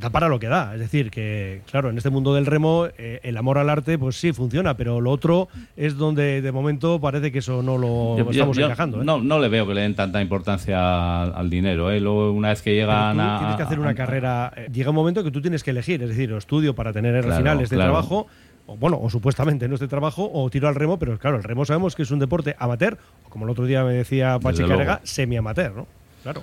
da 0.00 0.10
para 0.10 0.28
lo 0.28 0.38
que 0.38 0.48
da. 0.48 0.74
Es 0.74 0.80
decir, 0.80 1.10
que 1.10 1.62
claro, 1.70 1.90
en 1.90 1.96
este 1.96 2.10
mundo 2.10 2.34
del 2.34 2.46
remo 2.46 2.86
eh, 2.98 3.20
el 3.22 3.36
amor 3.36 3.58
al 3.58 3.70
arte 3.70 3.98
pues 3.98 4.16
sí 4.16 4.32
funciona, 4.32 4.76
pero 4.76 5.00
lo 5.00 5.10
otro 5.10 5.48
es 5.76 5.96
donde 5.96 6.42
de 6.42 6.52
momento 6.52 7.00
parece 7.00 7.32
que 7.32 7.38
eso 7.38 7.62
no 7.62 7.78
lo 7.78 8.16
estamos 8.30 8.58
encajando. 8.58 9.02
¿eh? 9.02 9.04
No, 9.04 9.18
no 9.18 9.38
le 9.38 9.48
veo 9.48 9.66
que 9.66 9.74
le 9.74 9.82
den 9.82 9.94
tanta 9.94 10.20
importancia 10.20 11.24
al, 11.24 11.50
dinero. 11.50 11.90
¿eh? 11.90 12.00
Luego, 12.00 12.32
una 12.32 12.48
vez 12.50 12.62
que 12.62 12.74
llegan 12.74 13.20
a... 13.20 13.38
Tienes 13.38 13.56
que 13.56 13.62
hacer 13.62 13.78
una 13.78 13.94
carrera... 13.94 14.52
Eh, 14.56 14.68
llega 14.72 14.90
un 14.90 14.96
momento 14.96 15.22
que 15.24 15.30
tú 15.30 15.40
tienes 15.40 15.62
que 15.62 15.70
elegir, 15.70 16.02
es 16.02 16.08
decir, 16.08 16.32
o 16.32 16.38
estudio 16.38 16.74
para 16.74 16.92
tener 16.92 17.22
claro, 17.22 17.38
finales 17.38 17.70
de 17.70 17.76
trabajo 17.76 18.26
o 18.66 18.76
bueno, 18.76 18.98
o 19.02 19.10
supuestamente 19.10 19.68
no 19.68 19.74
es 19.74 19.80
de 19.80 19.88
trabajo, 19.88 20.30
o 20.32 20.48
tiro 20.48 20.68
al 20.68 20.76
remo, 20.76 20.98
pero 20.98 21.18
claro, 21.18 21.36
el 21.36 21.42
remo 21.42 21.64
sabemos 21.64 21.96
que 21.96 22.02
es 22.02 22.10
un 22.12 22.20
deporte 22.20 22.54
amateur, 22.58 22.96
o 23.26 23.28
como 23.28 23.44
el 23.44 23.50
otro 23.50 23.64
día 23.66 23.82
me 23.82 23.92
decía 23.92 24.38
Pachi 24.40 24.62
Carega, 24.64 25.00
semi-amateur, 25.02 25.72
¿no? 25.74 25.86
Claro. 26.22 26.42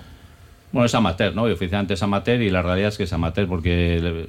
Bueno, 0.71 0.85
es 0.85 0.93
amateur, 0.93 1.35
¿no? 1.35 1.49
Y 1.49 1.51
oficialmente 1.51 1.95
es 1.95 2.03
amateur 2.03 2.41
y 2.41 2.49
la 2.51 2.61
realidad 2.61 2.89
es 2.89 2.97
que 2.97 3.03
es 3.03 3.13
amateur 3.13 3.47
porque 3.47 4.27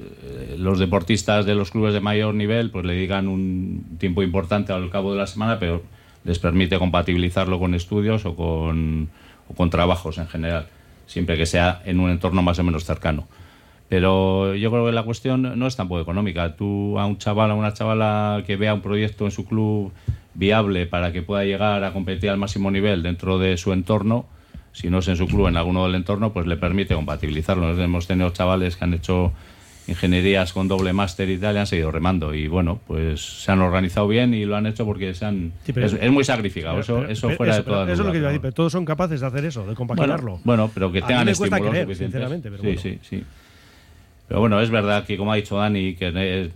los 0.57 0.79
deportistas 0.79 1.45
de 1.45 1.53
los 1.53 1.69
clubes 1.69 1.93
de 1.93 1.99
mayor 1.99 2.33
nivel 2.33 2.71
pues 2.71 2.83
le 2.83 2.93
digan 2.93 3.27
un 3.27 3.97
tiempo 3.99 4.23
importante 4.23 4.73
al 4.73 4.89
cabo 4.89 5.11
de 5.11 5.19
la 5.19 5.27
semana, 5.27 5.59
pero 5.59 5.83
les 6.23 6.39
permite 6.39 6.79
compatibilizarlo 6.79 7.59
con 7.59 7.75
estudios 7.75 8.25
o 8.25 8.35
con, 8.35 9.09
o 9.49 9.53
con 9.53 9.69
trabajos 9.69 10.17
en 10.17 10.27
general, 10.27 10.65
siempre 11.05 11.37
que 11.37 11.45
sea 11.45 11.81
en 11.85 11.99
un 11.99 12.09
entorno 12.09 12.41
más 12.41 12.57
o 12.57 12.63
menos 12.63 12.85
cercano. 12.85 13.27
Pero 13.87 14.55
yo 14.55 14.71
creo 14.71 14.85
que 14.85 14.93
la 14.93 15.03
cuestión 15.03 15.59
no 15.59 15.67
es 15.67 15.75
tampoco 15.75 16.01
económica. 16.01 16.55
Tú 16.55 16.97
a 16.97 17.05
un 17.05 17.17
chaval, 17.17 17.51
a 17.51 17.55
una 17.55 17.73
chavala 17.73 18.41
que 18.47 18.55
vea 18.55 18.73
un 18.73 18.81
proyecto 18.81 19.25
en 19.25 19.31
su 19.31 19.45
club 19.45 19.91
viable 20.33 20.87
para 20.87 21.11
que 21.11 21.21
pueda 21.21 21.43
llegar 21.43 21.83
a 21.83 21.91
competir 21.91 22.29
al 22.29 22.37
máximo 22.37 22.71
nivel 22.71 23.03
dentro 23.03 23.37
de 23.37 23.57
su 23.57 23.73
entorno, 23.73 24.25
si 24.71 24.89
no 24.89 24.99
es 24.99 25.07
en 25.07 25.17
su 25.17 25.27
club, 25.27 25.47
en 25.47 25.57
alguno 25.57 25.85
del 25.85 25.95
entorno, 25.95 26.31
pues 26.33 26.47
le 26.47 26.57
permite 26.57 26.95
compatibilizarlo. 26.95 27.77
hemos 27.81 28.07
tenido 28.07 28.29
chavales 28.31 28.77
que 28.77 28.83
han 28.83 28.93
hecho 28.93 29.33
ingenierías 29.87 30.53
con 30.53 30.67
doble 30.67 30.93
máster 30.93 31.29
y 31.29 31.37
tal, 31.37 31.55
y 31.55 31.59
han 31.59 31.67
seguido 31.67 31.91
remando. 31.91 32.33
Y 32.33 32.47
bueno, 32.47 32.79
pues 32.87 33.21
se 33.21 33.51
han 33.51 33.61
organizado 33.61 34.07
bien 34.07 34.33
y 34.33 34.45
lo 34.45 34.55
han 34.55 34.65
hecho 34.65 34.85
porque 34.85 35.13
se 35.13 35.25
han. 35.25 35.53
es, 35.65 36.11
muy 36.11 36.23
sacrificado, 36.23 36.79
eso, 36.79 37.05
eso 37.05 37.29
fuera 37.31 37.57
de 37.57 37.63
toda 37.63 37.83
Eso 37.91 38.01
es 38.01 38.05
lo 38.05 38.11
que 38.11 38.19
iba 38.19 38.27
a 38.27 38.31
decir, 38.31 38.41
pero 38.41 38.53
todos 38.53 38.71
son 38.71 38.85
capaces 38.85 39.21
de 39.21 39.27
hacer 39.27 39.45
eso, 39.45 39.65
de 39.65 39.75
compaginarlo. 39.75 40.39
Bueno, 40.43 40.69
pero 40.73 40.91
que 40.91 41.01
tengan 41.01 41.27
estímulos 41.29 41.69
creer, 41.69 41.95
Sinceramente, 41.95 42.49
pero 42.51 42.63
sí, 42.63 42.77
sí, 42.77 42.99
sí. 43.01 43.23
Pero 44.27 44.39
bueno, 44.39 44.61
es 44.61 44.69
verdad 44.69 45.03
que, 45.03 45.17
como 45.17 45.33
ha 45.33 45.35
dicho 45.35 45.57
Dani, 45.57 45.95
que 45.95 46.51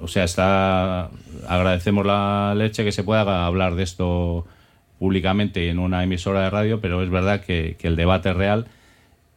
o 0.00 0.08
sea, 0.08 0.24
está 0.24 1.10
agradecemos 1.46 2.06
la 2.06 2.54
leche 2.56 2.84
que 2.84 2.92
se 2.92 3.02
pueda 3.02 3.46
hablar 3.46 3.74
de 3.74 3.82
esto 3.82 4.46
públicamente 4.98 5.68
en 5.68 5.78
una 5.78 6.02
emisora 6.02 6.42
de 6.42 6.50
radio, 6.50 6.80
pero 6.80 7.02
es 7.02 7.10
verdad 7.10 7.40
que, 7.40 7.76
el 7.82 7.96
debate 7.96 8.32
real 8.32 8.66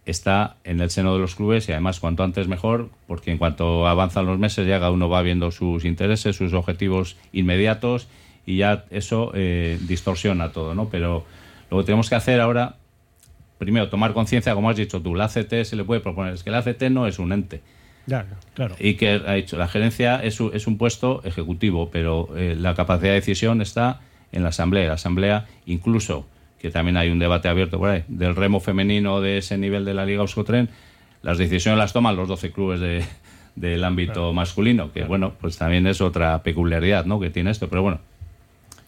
está 0.06 0.56
en 0.64 0.82
el 0.82 0.90
seno 0.90 1.14
de 1.14 1.20
los 1.20 1.36
clubes 1.36 1.70
y 1.70 1.72
además 1.72 2.00
cuanto 2.00 2.24
antes 2.24 2.48
mejor, 2.48 2.90
porque 3.08 3.32
en 3.32 3.38
cuanto 3.38 3.88
avanzan 3.88 4.26
los 4.26 4.40
meses 4.40 4.68
ya 4.68 4.80
cada 4.80 4.92
uno 4.92 5.10
va 5.10 5.22
viendo 5.22 5.52
sus 5.52 5.86
intereses, 5.86 6.36
sus 6.36 6.54
objetivos 6.54 7.18
inmediatos 7.32 8.08
y 8.46 8.58
ya 8.58 8.86
eso 8.90 9.32
eh, 9.36 9.78
distorsiona 9.88 10.52
todo, 10.52 10.74
¿no? 10.74 10.90
Pero 10.90 11.26
lo 11.70 11.78
que 11.78 11.84
tenemos 11.84 12.10
que 12.10 12.16
hacer 12.16 12.42
ahora, 12.42 12.78
primero, 13.60 13.90
tomar 13.90 14.14
conciencia, 14.14 14.56
como 14.56 14.70
has 14.70 14.78
dicho 14.78 15.02
tú, 15.02 15.14
la 15.14 15.26
ACT 15.26 15.64
se 15.64 15.76
le 15.76 15.84
puede 15.84 16.02
proponer, 16.02 16.34
es 16.34 16.44
que 16.44 16.50
la 16.50 16.58
ACT 16.58 16.84
no 16.90 17.06
es 17.06 17.20
un 17.20 17.32
ente. 17.32 17.62
claro. 18.56 18.76
Y 18.80 18.96
que 18.96 19.22
ha 19.26 19.34
dicho, 19.34 19.58
la 19.58 19.68
gerencia 19.68 20.18
es, 20.24 20.40
es 20.42 20.66
un 20.66 20.78
puesto 20.80 21.22
ejecutivo, 21.24 21.90
pero 21.92 22.30
eh, 22.36 22.56
la 22.58 22.74
capacidad 22.74 23.10
de 23.10 23.16
decisión 23.16 23.62
está 23.62 24.02
en 24.32 24.44
la 24.44 24.50
asamblea. 24.50 24.88
La 24.88 24.94
asamblea, 24.94 25.48
incluso, 25.66 26.26
que 26.60 26.70
también 26.70 26.98
hay 26.98 27.10
un 27.10 27.20
debate 27.20 27.48
abierto 27.48 27.80
por 27.80 27.90
ahí, 27.90 28.04
del 28.08 28.36
remo 28.36 28.60
femenino 28.60 29.22
de 29.22 29.38
ese 29.38 29.58
nivel 29.58 29.86
de 29.86 29.94
la 29.94 30.06
Liga 30.06 30.22
Euskotren, 30.22 30.70
las 31.24 31.38
decisiones 31.38 31.78
las 31.78 31.94
toman 31.94 32.16
los 32.16 32.28
12 32.28 32.52
clubes 32.52 32.80
de, 32.80 33.04
del 33.56 33.84
ámbito 33.84 34.34
masculino, 34.34 34.92
que 34.92 35.04
bueno, 35.04 35.34
pues 35.40 35.58
también 35.58 35.88
es 35.88 36.02
otra 36.02 36.42
peculiaridad 36.44 37.06
¿no? 37.06 37.20
que 37.20 37.30
tiene 37.30 37.52
esto. 37.52 37.70
Pero 37.70 37.82
bueno, 37.82 38.00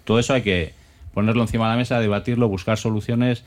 todo 0.03 0.19
eso 0.19 0.33
hay 0.33 0.41
que 0.41 0.73
ponerlo 1.13 1.41
encima 1.41 1.65
de 1.65 1.71
la 1.71 1.77
mesa, 1.77 1.99
debatirlo, 1.99 2.47
buscar 2.47 2.77
soluciones 2.77 3.43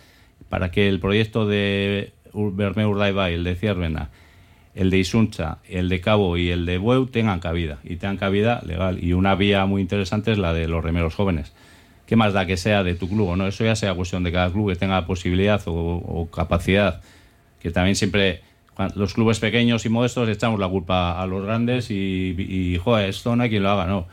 para 0.49 0.71
que 0.71 0.89
el 0.89 1.01
proyecto 1.01 1.47
de 1.47 2.13
Bermeo 2.33 2.91
Urdaibai, 2.91 3.35
el 3.35 3.45
de 3.45 3.57
Ciervena, 3.57 4.11
el 4.75 4.91
de 4.91 4.99
Isuncha, 4.99 5.59
el 5.69 5.89
de 5.89 6.01
Cabo 6.01 6.37
y 6.37 6.51
el 6.51 6.67
de 6.67 6.79
Bueu 6.79 7.07
tengan 7.07 7.41
cabida 7.41 7.79
y 7.83 7.97
tengan 7.97 8.19
cabida 8.19 8.63
legal. 8.65 9.03
Y 9.03 9.15
una 9.15 9.35
vía 9.35 9.65
muy 9.67 9.81
interesante 9.81 10.33
es 10.33 10.39
la 10.39 10.53
de 10.53 10.69
los 10.69 10.85
remeros 10.85 11.15
jóvenes. 11.15 11.53
¿Qué 12.07 12.17
más 12.17 12.33
da 12.33 12.47
que 12.47 12.57
sea 12.57 12.85
de 12.85 12.95
tu 12.95 13.09
club 13.09 13.29
o 13.29 13.37
no? 13.37 13.47
Eso 13.47 13.65
ya 13.65 13.77
sea 13.77 13.95
cuestión 13.95 14.23
de 14.23 14.33
cada 14.33 14.51
club 14.51 14.71
que 14.71 14.77
tenga 14.77 15.05
posibilidad 15.07 15.61
o, 15.67 16.29
capacidad. 16.33 17.03
Que 17.61 17.71
también 17.71 17.97
siempre 17.97 18.43
los 18.95 19.15
clubes 19.15 19.41
pequeños 19.41 19.85
y 19.87 19.89
modestos 19.89 20.29
echamos 20.29 20.61
la 20.61 20.69
culpa 20.69 21.21
a 21.21 21.27
los 21.27 21.45
grandes 21.45 21.91
y, 21.91 22.35
y 22.39 22.79
joder, 22.79 23.09
esto 23.09 23.35
no 23.35 23.43
hay 23.43 23.51
quien 23.51 23.63
lo 23.63 23.71
haga, 23.71 23.87
no 23.87 24.07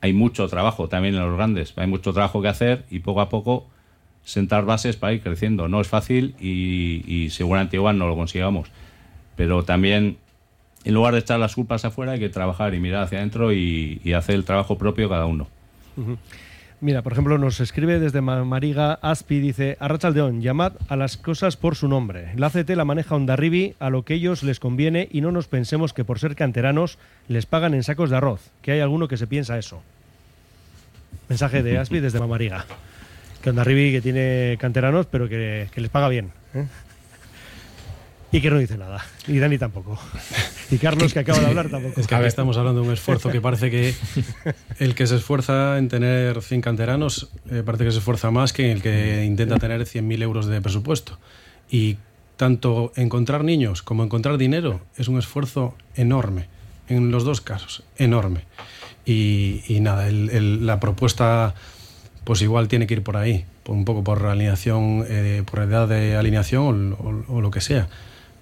hay 0.00 0.12
mucho 0.12 0.48
trabajo 0.48 0.88
también 0.88 1.14
en 1.14 1.20
los 1.20 1.36
grandes, 1.36 1.74
hay 1.76 1.86
mucho 1.86 2.12
trabajo 2.12 2.40
que 2.40 2.48
hacer 2.48 2.84
y 2.90 3.00
poco 3.00 3.20
a 3.20 3.28
poco 3.28 3.66
sentar 4.24 4.64
bases 4.64 4.96
para 4.96 5.12
ir 5.12 5.22
creciendo. 5.22 5.68
No 5.68 5.80
es 5.80 5.88
fácil 5.88 6.34
y, 6.40 7.28
seguramente 7.30 7.76
igual 7.76 7.98
no 7.98 8.06
lo 8.06 8.16
consigamos, 8.16 8.68
pero 9.36 9.64
también 9.64 10.16
en 10.84 10.94
lugar 10.94 11.14
de 11.14 11.20
echar 11.20 11.38
las 11.38 11.54
culpas 11.54 11.84
afuera 11.84 12.12
hay 12.12 12.18
que 12.18 12.30
trabajar 12.30 12.74
y 12.74 12.80
mirar 12.80 13.04
hacia 13.04 13.18
adentro 13.18 13.52
y, 13.52 14.00
hacer 14.14 14.34
el 14.34 14.44
trabajo 14.44 14.78
propio 14.78 15.08
cada 15.08 15.26
uno. 15.26 15.48
Mira, 16.82 17.02
por 17.02 17.12
ejemplo, 17.12 17.36
nos 17.36 17.60
escribe 17.60 18.00
desde 18.00 18.22
Mariga 18.22 18.94
Aspi, 19.02 19.38
dice, 19.38 19.76
Arrachaldeón, 19.80 20.40
llamad 20.40 20.72
a 20.88 20.96
las 20.96 21.18
cosas 21.18 21.58
por 21.58 21.76
su 21.76 21.88
nombre. 21.88 22.32
La 22.36 22.48
CT 22.48 22.70
la 22.70 22.86
maneja 22.86 23.16
Ondarribi 23.16 23.74
a 23.78 23.90
lo 23.90 24.06
que 24.06 24.14
ellos 24.14 24.42
les 24.42 24.60
conviene 24.60 25.06
y 25.12 25.20
no 25.20 25.30
nos 25.30 25.46
pensemos 25.46 25.92
que 25.92 26.04
por 26.04 26.18
ser 26.18 26.36
canteranos 26.36 26.96
les 27.28 27.44
pagan 27.44 27.74
en 27.74 27.82
sacos 27.82 28.08
de 28.08 28.16
arroz, 28.16 28.50
que 28.62 28.72
hay 28.72 28.80
alguno 28.80 29.08
que 29.08 29.18
se 29.18 29.26
piensa 29.26 29.58
eso. 29.58 29.82
Mensaje 31.28 31.62
de 31.62 31.76
Aspi 31.76 32.00
desde 32.00 32.18
Mamariga. 32.18 32.64
Que 33.42 33.50
Ondarribi 33.50 33.92
que 33.92 34.00
tiene 34.00 34.56
canteranos, 34.58 35.04
pero 35.04 35.28
que, 35.28 35.68
les 35.74 35.90
paga 35.90 36.08
bien. 36.08 36.32
¿eh? 36.54 36.64
Y 38.32 38.40
que 38.40 38.50
no 38.50 38.58
dice 38.58 38.78
nada. 38.78 39.04
Y 39.26 39.38
Dani 39.38 39.58
tampoco. 39.58 39.98
Y 40.70 40.78
Carlos, 40.78 41.12
que 41.12 41.18
acaba 41.18 41.40
de 41.40 41.46
hablar, 41.46 41.68
tampoco. 41.68 42.00
Es 42.00 42.06
que 42.06 42.14
aquí 42.14 42.26
estamos 42.26 42.56
hablando 42.56 42.80
de 42.80 42.86
un 42.86 42.92
esfuerzo 42.92 43.28
que 43.30 43.40
parece 43.40 43.70
que 43.72 43.92
el 44.78 44.94
que 44.94 45.08
se 45.08 45.16
esfuerza 45.16 45.78
en 45.78 45.88
tener 45.88 46.40
100 46.40 46.60
canteranos 46.60 47.28
eh, 47.50 47.62
parece 47.66 47.84
que 47.84 47.90
se 47.90 47.98
esfuerza 47.98 48.30
más 48.30 48.52
que 48.52 48.70
el 48.70 48.82
que 48.82 49.24
intenta 49.24 49.56
tener 49.58 49.80
100.000 49.80 50.22
euros 50.22 50.46
de 50.46 50.60
presupuesto. 50.60 51.18
Y 51.68 51.96
tanto 52.36 52.92
encontrar 52.94 53.42
niños 53.42 53.82
como 53.82 54.04
encontrar 54.04 54.38
dinero 54.38 54.80
es 54.96 55.08
un 55.08 55.18
esfuerzo 55.18 55.74
enorme. 55.96 56.46
En 56.88 57.10
los 57.10 57.24
dos 57.24 57.40
casos, 57.40 57.82
enorme. 57.98 58.44
Y, 59.04 59.78
nada, 59.80 60.08
la 60.10 60.78
propuesta 60.78 61.54
pues 62.22 62.42
igual 62.42 62.68
tiene 62.68 62.86
que 62.86 62.94
ir 62.94 63.02
por 63.02 63.16
ahí, 63.16 63.44
un 63.66 63.84
poco 63.84 64.04
por 64.04 64.24
alineación, 64.26 65.04
eh, 65.08 65.42
por 65.50 65.60
edad 65.60 65.88
de 65.88 66.14
alineación 66.14 66.96
o 67.26 67.40
lo 67.40 67.50
que 67.50 67.60
sea 67.60 67.88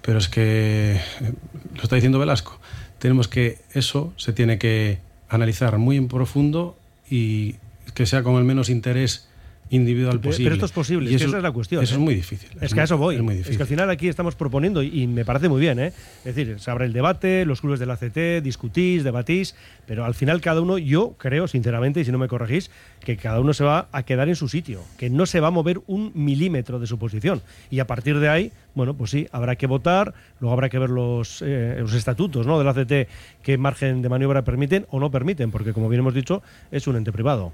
pero 0.01 0.19
es 0.19 0.27
que, 0.27 0.95
eh, 0.95 1.33
lo 1.75 1.83
está 1.83 1.95
diciendo 1.95 2.19
Velasco, 2.19 2.59
tenemos 2.99 3.27
que 3.27 3.59
eso 3.73 4.13
se 4.17 4.33
tiene 4.33 4.57
que 4.57 4.99
analizar 5.29 5.77
muy 5.77 5.97
en 5.97 6.07
profundo 6.07 6.77
y 7.09 7.55
que 7.93 8.05
sea 8.05 8.23
con 8.23 8.35
el 8.35 8.43
menos 8.43 8.69
interés 8.69 9.28
individual 9.69 10.19
posible. 10.19 10.45
Pero 10.45 10.55
esto 10.55 10.65
es 10.65 10.71
posible, 10.71 11.13
esa 11.13 11.25
es 11.25 11.43
la 11.43 11.51
cuestión. 11.51 11.83
Eso 11.83 11.95
es 11.95 11.99
¿eh? 11.99 12.03
muy 12.03 12.15
difícil. 12.15 12.49
Es, 12.59 12.73
que 12.73 12.81
a 12.81 12.83
eso 12.83 12.97
voy. 12.97 13.15
Es, 13.15 13.55
que 13.55 13.61
al 13.61 13.67
final 13.67 13.89
aquí 13.89 14.07
estamos 14.07 14.35
proponiendo, 14.35 14.81
y, 14.81 15.07
me 15.07 15.25
parece 15.25 15.49
muy 15.49 15.61
bien, 15.61 15.79
¿eh? 15.79 15.93
es 16.25 16.35
decir, 16.35 16.59
se 16.59 16.71
abre 16.71 16.85
el 16.85 16.93
debate, 16.93 17.45
los 17.45 17.61
clubes 17.61 17.79
de 17.79 17.85
la 17.85 17.97
CT, 17.97 18.43
discutís, 18.43 19.03
debatís, 19.03 19.55
pero 19.85 20.05
al 20.05 20.15
final 20.15 20.41
cada 20.41 20.61
uno, 20.61 20.77
yo 20.77 21.15
creo, 21.17 21.47
sinceramente, 21.47 22.01
y 22.01 22.05
si 22.05 22.11
no 22.11 22.17
me 22.17 22.27
corregís, 22.27 22.71
que 22.99 23.17
cada 23.17 23.39
uno 23.39 23.53
se 23.53 23.63
va 23.63 23.87
a 23.91 24.03
quedar 24.03 24.27
en 24.29 24.35
su 24.35 24.47
sitio, 24.47 24.81
que 24.97 25.09
no 25.09 25.25
se 25.25 25.39
va 25.39 25.47
a 25.47 25.51
mover 25.51 25.81
un 25.87 26.11
milímetro 26.15 26.79
de 26.79 26.87
su 26.87 26.97
posición. 26.97 27.41
Y 27.69 27.79
a 27.79 27.87
partir 27.87 28.19
de 28.19 28.29
ahí, 28.29 28.51
bueno, 28.75 28.95
pues 28.95 29.11
sí, 29.11 29.27
habrá 29.31 29.55
que 29.55 29.67
votar, 29.67 30.13
luego 30.39 30.53
habrá 30.53 30.69
que 30.69 30.79
ver 30.79 30.89
los, 30.89 31.41
eh, 31.45 31.77
los 31.79 31.93
estatutos 31.93 32.47
¿no? 32.47 32.57
de 32.59 32.65
la 32.65 32.73
CT, 32.73 33.09
qué 33.43 33.57
margen 33.57 34.01
de 34.01 34.09
maniobra 34.09 34.43
permiten 34.43 34.85
o 34.89 34.99
no 34.99 35.11
permiten, 35.11 35.51
porque 35.51 35.73
como 35.73 35.89
bien 35.89 35.99
hemos 35.99 36.13
dicho, 36.13 36.41
es 36.71 36.87
un 36.87 36.95
ente 36.95 37.11
privado. 37.11 37.53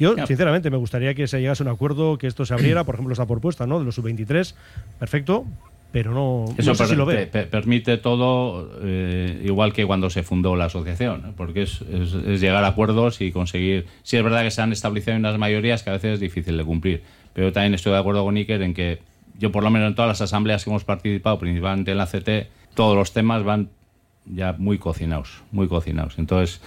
Yo, 0.00 0.14
sinceramente, 0.26 0.70
me 0.70 0.78
gustaría 0.78 1.14
que 1.14 1.28
se 1.28 1.40
llegase 1.40 1.62
a 1.62 1.66
un 1.66 1.72
acuerdo, 1.72 2.18
que 2.18 2.26
esto 2.26 2.44
se 2.46 2.54
abriera, 2.54 2.84
por 2.84 2.94
ejemplo, 2.94 3.12
esa 3.12 3.26
propuesta 3.26 3.66
¿no? 3.66 3.78
de 3.78 3.84
los 3.84 3.94
sub-23, 3.94 4.54
perfecto, 4.98 5.44
pero 5.92 6.12
no, 6.12 6.46
Eso 6.56 6.74
sé 6.74 6.86
si 6.86 6.96
lo 6.96 7.04
ve. 7.04 7.26
permite 7.26 7.98
todo, 7.98 8.70
eh, 8.82 9.42
igual 9.44 9.72
que 9.72 9.84
cuando 9.84 10.08
se 10.08 10.22
fundó 10.22 10.56
la 10.56 10.66
asociación, 10.66 11.34
porque 11.36 11.62
es, 11.62 11.80
llegar 12.40 12.64
a 12.64 12.68
acuerdos 12.68 13.20
y 13.20 13.30
conseguir. 13.30 13.86
Sí, 14.02 14.16
es 14.16 14.22
verdad 14.22 14.42
que 14.42 14.50
se 14.50 14.62
han 14.62 14.72
establecido 14.72 15.16
unas 15.16 15.36
mayorías 15.36 15.82
que 15.82 15.90
a 15.90 15.94
veces 15.94 16.14
es 16.14 16.20
difícil 16.20 16.56
de 16.56 16.64
cumplir, 16.64 17.02
pero 17.34 17.52
también 17.52 17.74
estoy 17.74 17.92
de 17.92 17.98
acuerdo 17.98 18.24
con 18.24 18.36
Iker 18.36 18.62
en 18.62 18.72
que 18.72 19.00
yo, 19.38 19.50
por 19.50 19.64
lo 19.64 19.70
menos 19.70 19.88
en 19.88 19.94
todas 19.94 20.08
las 20.08 20.20
asambleas 20.20 20.64
que 20.64 20.70
hemos 20.70 20.84
participado, 20.84 21.38
principalmente 21.38 21.90
en 21.90 21.98
la 21.98 22.06
CT, 22.06 22.48
todos 22.74 22.96
los 22.96 23.12
temas 23.12 23.42
van 23.42 23.68
ya 24.26 24.54
muy 24.56 24.78
cocinados, 24.78 25.42
muy 25.50 25.66
cocinados. 25.66 26.18
Entonces 26.18 26.60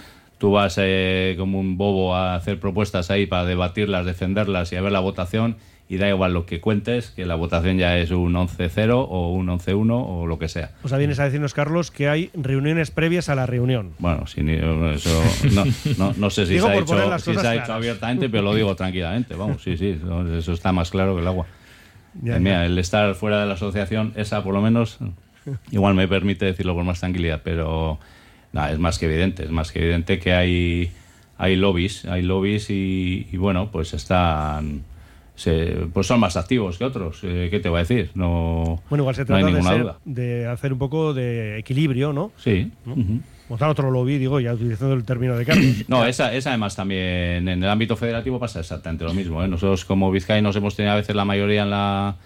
tú 0.44 0.50
vas 0.50 0.74
eh, 0.76 1.36
como 1.38 1.58
un 1.58 1.78
bobo 1.78 2.14
a 2.14 2.34
hacer 2.34 2.60
propuestas 2.60 3.10
ahí 3.10 3.24
para 3.24 3.46
debatirlas, 3.46 4.04
defenderlas 4.04 4.70
y 4.74 4.76
a 4.76 4.82
ver 4.82 4.92
la 4.92 5.00
votación 5.00 5.56
y 5.88 5.96
da 5.96 6.06
igual 6.06 6.34
lo 6.34 6.44
que 6.44 6.60
cuentes, 6.60 7.12
que 7.12 7.24
la 7.24 7.34
votación 7.34 7.78
ya 7.78 7.96
es 7.96 8.10
un 8.10 8.34
11-0 8.34 8.92
o 8.92 9.32
un 9.32 9.46
11-1 9.46 10.04
o 10.06 10.26
lo 10.26 10.38
que 10.38 10.50
sea. 10.50 10.72
O 10.82 10.88
sea, 10.88 10.98
vienes 10.98 11.18
a 11.18 11.24
decirnos, 11.24 11.54
Carlos, 11.54 11.90
que 11.90 12.10
hay 12.10 12.30
reuniones 12.34 12.90
previas 12.90 13.30
a 13.30 13.34
la 13.34 13.46
reunión. 13.46 13.94
Bueno, 13.98 14.24
eso, 14.26 15.22
no, 16.18 16.28
sé 16.28 16.44
si, 16.44 16.60
se 16.60 16.68
ha, 16.68 16.76
hecho, 16.76 17.18
si 17.20 17.34
se 17.34 17.48
ha 17.48 17.54
hecho 17.54 17.72
abiertamente, 17.72 18.28
pero 18.28 18.42
lo 18.42 18.54
digo 18.54 18.76
tranquilamente. 18.76 19.36
Vamos, 19.36 19.62
sí, 19.62 19.78
sí, 19.78 19.98
eso 20.36 20.52
está 20.52 20.72
más 20.72 20.90
claro 20.90 21.14
que 21.14 21.22
el 21.22 21.26
agua. 21.26 21.46
Mira, 22.20 22.66
el 22.66 22.78
estar 22.78 23.14
fuera 23.14 23.40
de 23.40 23.46
la 23.46 23.54
asociación, 23.54 24.12
esa 24.14 24.44
por 24.44 24.52
lo 24.52 24.60
menos, 24.60 24.98
igual 25.70 25.94
me 25.94 26.06
permite 26.06 26.44
decirlo 26.44 26.74
con 26.74 26.84
más 26.84 27.00
tranquilidad, 27.00 27.40
pero 27.42 27.98
es 28.54 28.78
más 28.78 28.98
que 28.98 29.06
evidente, 29.06 29.44
es 29.44 29.50
más 29.50 29.72
que 29.72 29.80
evidente 29.80 30.18
que 30.18 30.32
hay, 30.32 30.92
hay 31.38 31.56
lobbies, 31.56 32.04
hay 32.04 32.22
lobbies 32.22 32.70
y, 32.70 33.26
bueno, 33.36 33.70
pues 33.70 33.94
están... 33.94 34.82
pues 35.92 36.06
son 36.06 36.20
más 36.20 36.36
activos 36.36 36.78
que 36.78 36.84
otros. 36.84 37.20
Eh, 37.22 37.48
¿Qué 37.50 37.60
te 37.60 37.68
voy 37.68 37.78
a 37.78 37.80
decir? 37.80 38.10
No, 38.14 38.82
bueno, 38.88 39.02
igual 39.02 39.14
se 39.14 39.24
trata 39.24 39.46
de, 39.46 39.94
de, 40.04 40.46
hacer 40.46 40.72
un 40.72 40.78
poco 40.78 41.14
de 41.14 41.58
equilibrio, 41.58 42.12
¿no? 42.12 42.32
Sí. 42.36 42.70
Montar 43.48 43.68
otro 43.68 43.90
lobby, 43.90 44.16
digo, 44.16 44.40
ya 44.40 44.54
utilizando 44.54 44.94
el 44.94 45.04
término 45.04 45.36
de 45.36 45.44
Carlos. 45.44 45.84
no, 45.88 46.06
esa, 46.06 46.32
esa 46.32 46.50
además 46.50 46.76
también 46.76 47.46
en 47.46 47.62
el 47.62 47.68
ámbito 47.68 47.94
federativo 47.94 48.40
pasa 48.40 48.60
exactamente 48.60 49.04
lo 49.04 49.12
mismo. 49.12 49.42
¿eh? 49.44 49.48
Nosotros 49.48 49.84
como 49.84 50.10
Vizcay 50.10 50.40
nos 50.40 50.56
hemos 50.56 50.76
tenido 50.76 50.94
a 50.94 50.96
veces 50.96 51.14
la 51.14 51.26
mayoría 51.26 51.64
en 51.64 51.70
la, 51.70 52.16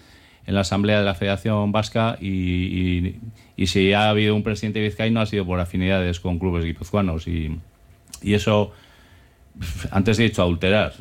en 0.49 0.55
la 0.55 0.61
Asamblea 0.61 0.97
de 0.97 1.05
la 1.05 1.13
Federación 1.13 1.71
Vasca 1.71 2.17
y, 2.19 3.19
y, 3.55 3.67
si 3.67 3.93
ha 3.93 4.09
habido 4.09 4.33
un 4.33 4.41
presidente 4.41 4.81
vizcaíno 4.81 5.21
ha 5.21 5.27
sido 5.27 5.45
por 5.45 5.59
afinidades 5.59 6.19
con 6.19 6.39
clubes 6.39 6.65
guipuzcoanos 6.65 7.27
y, 7.27 7.59
eso, 8.23 8.71
antes 9.91 10.17
he 10.17 10.23
dicho 10.23 10.41
adulterar, 10.41 10.93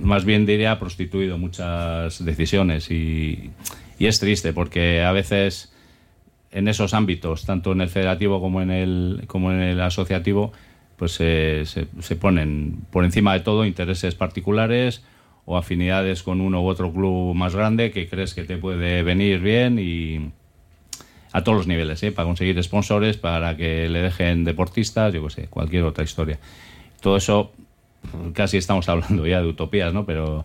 más 0.00 0.24
bien 0.24 0.46
diría 0.46 0.78
prostituido 0.78 1.36
muchas 1.36 2.24
decisiones 2.24 2.88
y 2.92 3.50
es 3.98 4.20
triste 4.20 4.52
porque 4.52 5.02
a 5.02 5.10
veces 5.10 5.72
en 6.52 6.68
esos 6.68 6.94
ámbitos, 6.94 7.46
tanto 7.46 7.72
en 7.72 7.80
el 7.80 7.88
federativo 7.88 8.40
como 8.40 8.62
en 8.62 8.70
el, 8.70 9.24
como 9.26 9.50
en 9.50 9.62
el 9.62 9.80
asociativo, 9.80 10.52
pues 10.96 11.10
se, 11.10 11.64
se 11.64 12.16
ponen 12.16 12.82
por 12.92 13.04
encima 13.04 13.32
de 13.32 13.40
todo 13.40 13.64
intereses 13.64 14.14
particulares 14.14 15.02
o 15.50 15.56
afinidades 15.56 16.22
con 16.22 16.40
uno 16.40 16.62
u 16.62 16.68
otro 16.68 16.92
club 16.92 17.34
más 17.34 17.56
grande 17.56 17.90
que 17.90 18.08
crees 18.08 18.34
que 18.34 18.44
te 18.44 18.56
puede 18.56 19.02
venir 19.02 19.40
bien 19.40 19.80
y 19.80 20.30
a 21.32 21.42
todos 21.42 21.58
los 21.58 21.66
niveles, 21.66 22.00
¿eh? 22.04 22.12
para 22.12 22.24
conseguir 22.26 22.62
sponsores, 22.62 23.16
para 23.16 23.56
que 23.56 23.88
le 23.88 24.00
dejen 24.00 24.44
deportistas, 24.44 25.12
yo 25.12 25.24
qué 25.24 25.30
sé, 25.30 25.46
cualquier 25.48 25.82
otra 25.82 26.04
historia. 26.04 26.38
Todo 27.00 27.16
eso, 27.16 27.50
casi 28.32 28.58
estamos 28.58 28.88
hablando 28.88 29.26
ya 29.26 29.42
de 29.42 29.48
utopías, 29.48 29.92
¿no? 29.92 30.06
Pero 30.06 30.44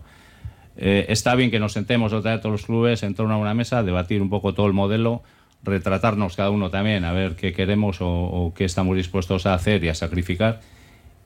eh, 0.76 1.06
está 1.08 1.36
bien 1.36 1.52
que 1.52 1.60
nos 1.60 1.72
sentemos 1.72 2.12
otra 2.12 2.32
vez 2.32 2.40
todos 2.40 2.54
los 2.54 2.66
clubes 2.66 3.04
en 3.04 3.14
torno 3.14 3.34
a 3.34 3.36
una 3.36 3.54
mesa, 3.54 3.84
debatir 3.84 4.20
un 4.20 4.28
poco 4.28 4.54
todo 4.54 4.66
el 4.66 4.72
modelo, 4.72 5.22
retratarnos 5.62 6.34
cada 6.34 6.50
uno 6.50 6.68
también, 6.70 7.04
a 7.04 7.12
ver 7.12 7.36
qué 7.36 7.52
queremos 7.52 8.00
o, 8.00 8.08
o 8.08 8.54
qué 8.54 8.64
estamos 8.64 8.96
dispuestos 8.96 9.46
a 9.46 9.54
hacer 9.54 9.84
y 9.84 9.88
a 9.88 9.94
sacrificar. 9.94 10.62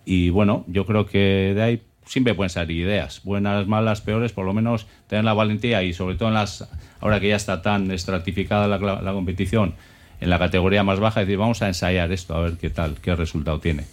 Y 0.04 0.28
bueno, 0.28 0.64
yo 0.66 0.84
creo 0.84 1.06
que 1.06 1.52
de 1.54 1.62
ahí 1.62 1.82
siempre 2.10 2.34
pueden 2.34 2.50
salir 2.50 2.76
ideas, 2.76 3.20
buenas, 3.22 3.68
malas, 3.68 4.00
peores, 4.00 4.32
por 4.32 4.44
lo 4.44 4.52
menos 4.52 4.88
tener 5.06 5.24
la 5.24 5.32
valentía 5.32 5.84
y 5.84 5.92
sobre 5.92 6.16
todo 6.16 6.28
en 6.28 6.34
las, 6.34 6.68
ahora 6.98 7.20
que 7.20 7.28
ya 7.28 7.36
está 7.36 7.62
tan 7.62 7.88
estratificada 7.92 8.66
la, 8.66 9.00
la 9.00 9.12
competición, 9.12 9.74
en 10.20 10.28
la 10.28 10.40
categoría 10.40 10.82
más 10.82 10.98
baja, 10.98 11.20
decir, 11.20 11.38
vamos 11.38 11.62
a 11.62 11.68
ensayar 11.68 12.10
esto, 12.10 12.34
a 12.34 12.40
ver 12.40 12.54
qué 12.54 12.68
tal, 12.68 12.96
qué 13.00 13.14
resultado 13.14 13.60
tiene. 13.60 13.84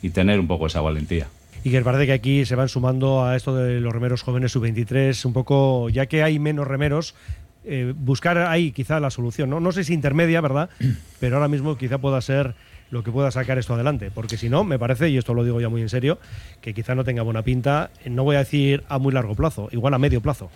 Y 0.00 0.08
tener 0.08 0.40
un 0.40 0.46
poco 0.46 0.68
esa 0.68 0.80
valentía. 0.80 1.28
Y 1.64 1.70
que 1.70 1.82
parece 1.82 2.06
que 2.06 2.12
aquí 2.12 2.46
se 2.46 2.54
van 2.54 2.70
sumando 2.70 3.24
a 3.24 3.36
esto 3.36 3.54
de 3.54 3.78
los 3.78 3.92
remeros 3.92 4.22
jóvenes 4.22 4.52
sub-23, 4.52 5.26
un 5.26 5.34
poco, 5.34 5.90
ya 5.90 6.06
que 6.06 6.22
hay 6.22 6.38
menos 6.38 6.66
remeros, 6.66 7.14
eh, 7.66 7.92
buscar 7.94 8.38
ahí 8.38 8.72
quizá 8.72 9.00
la 9.00 9.10
solución. 9.10 9.50
¿no? 9.50 9.60
no 9.60 9.70
sé 9.70 9.84
si 9.84 9.92
intermedia, 9.92 10.40
¿verdad? 10.40 10.70
Pero 11.20 11.36
ahora 11.36 11.48
mismo 11.48 11.76
quizá 11.76 11.98
pueda 11.98 12.20
ser 12.22 12.54
lo 12.90 13.02
que 13.02 13.10
pueda 13.10 13.30
sacar 13.30 13.58
esto 13.58 13.74
adelante. 13.74 14.10
Porque 14.14 14.36
si 14.36 14.48
no, 14.48 14.64
me 14.64 14.78
parece, 14.78 15.08
y 15.08 15.16
esto 15.16 15.34
lo 15.34 15.44
digo 15.44 15.60
ya 15.60 15.68
muy 15.68 15.82
en 15.82 15.88
serio, 15.88 16.18
que 16.60 16.74
quizá 16.74 16.94
no 16.94 17.04
tenga 17.04 17.22
buena 17.22 17.42
pinta, 17.42 17.90
no 18.04 18.24
voy 18.24 18.36
a 18.36 18.40
decir 18.40 18.84
a 18.88 18.98
muy 18.98 19.12
largo 19.12 19.34
plazo, 19.34 19.68
igual 19.72 19.94
a 19.94 19.98
medio 19.98 20.20
plazo. 20.20 20.50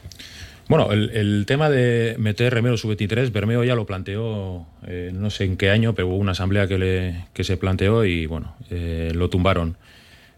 Bueno, 0.70 0.92
el, 0.92 1.46
tema 1.46 1.68
de 1.68 2.14
meter 2.16 2.54
Remero 2.54 2.76
sub-23, 2.76 3.32
Bermeo 3.32 3.64
ya 3.64 3.74
lo 3.74 3.86
planteó, 3.86 4.68
eh, 4.86 5.10
no 5.12 5.28
sé 5.28 5.42
en 5.42 5.56
qué 5.56 5.68
año, 5.70 5.96
pero 5.96 6.06
hubo 6.06 6.16
una 6.16 6.30
asamblea 6.30 6.68
que, 6.68 7.42
se 7.42 7.56
planteó 7.56 8.04
y 8.04 8.26
bueno, 8.26 8.54
eh, 8.70 9.10
lo 9.12 9.28
tumbaron. 9.28 9.76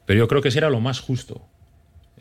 Pero 0.06 0.20
yo 0.20 0.28
creo 0.28 0.40
que 0.40 0.48
ese 0.48 0.58
era 0.58 0.70
lo 0.70 0.80
más 0.80 1.00
justo. 1.00 1.42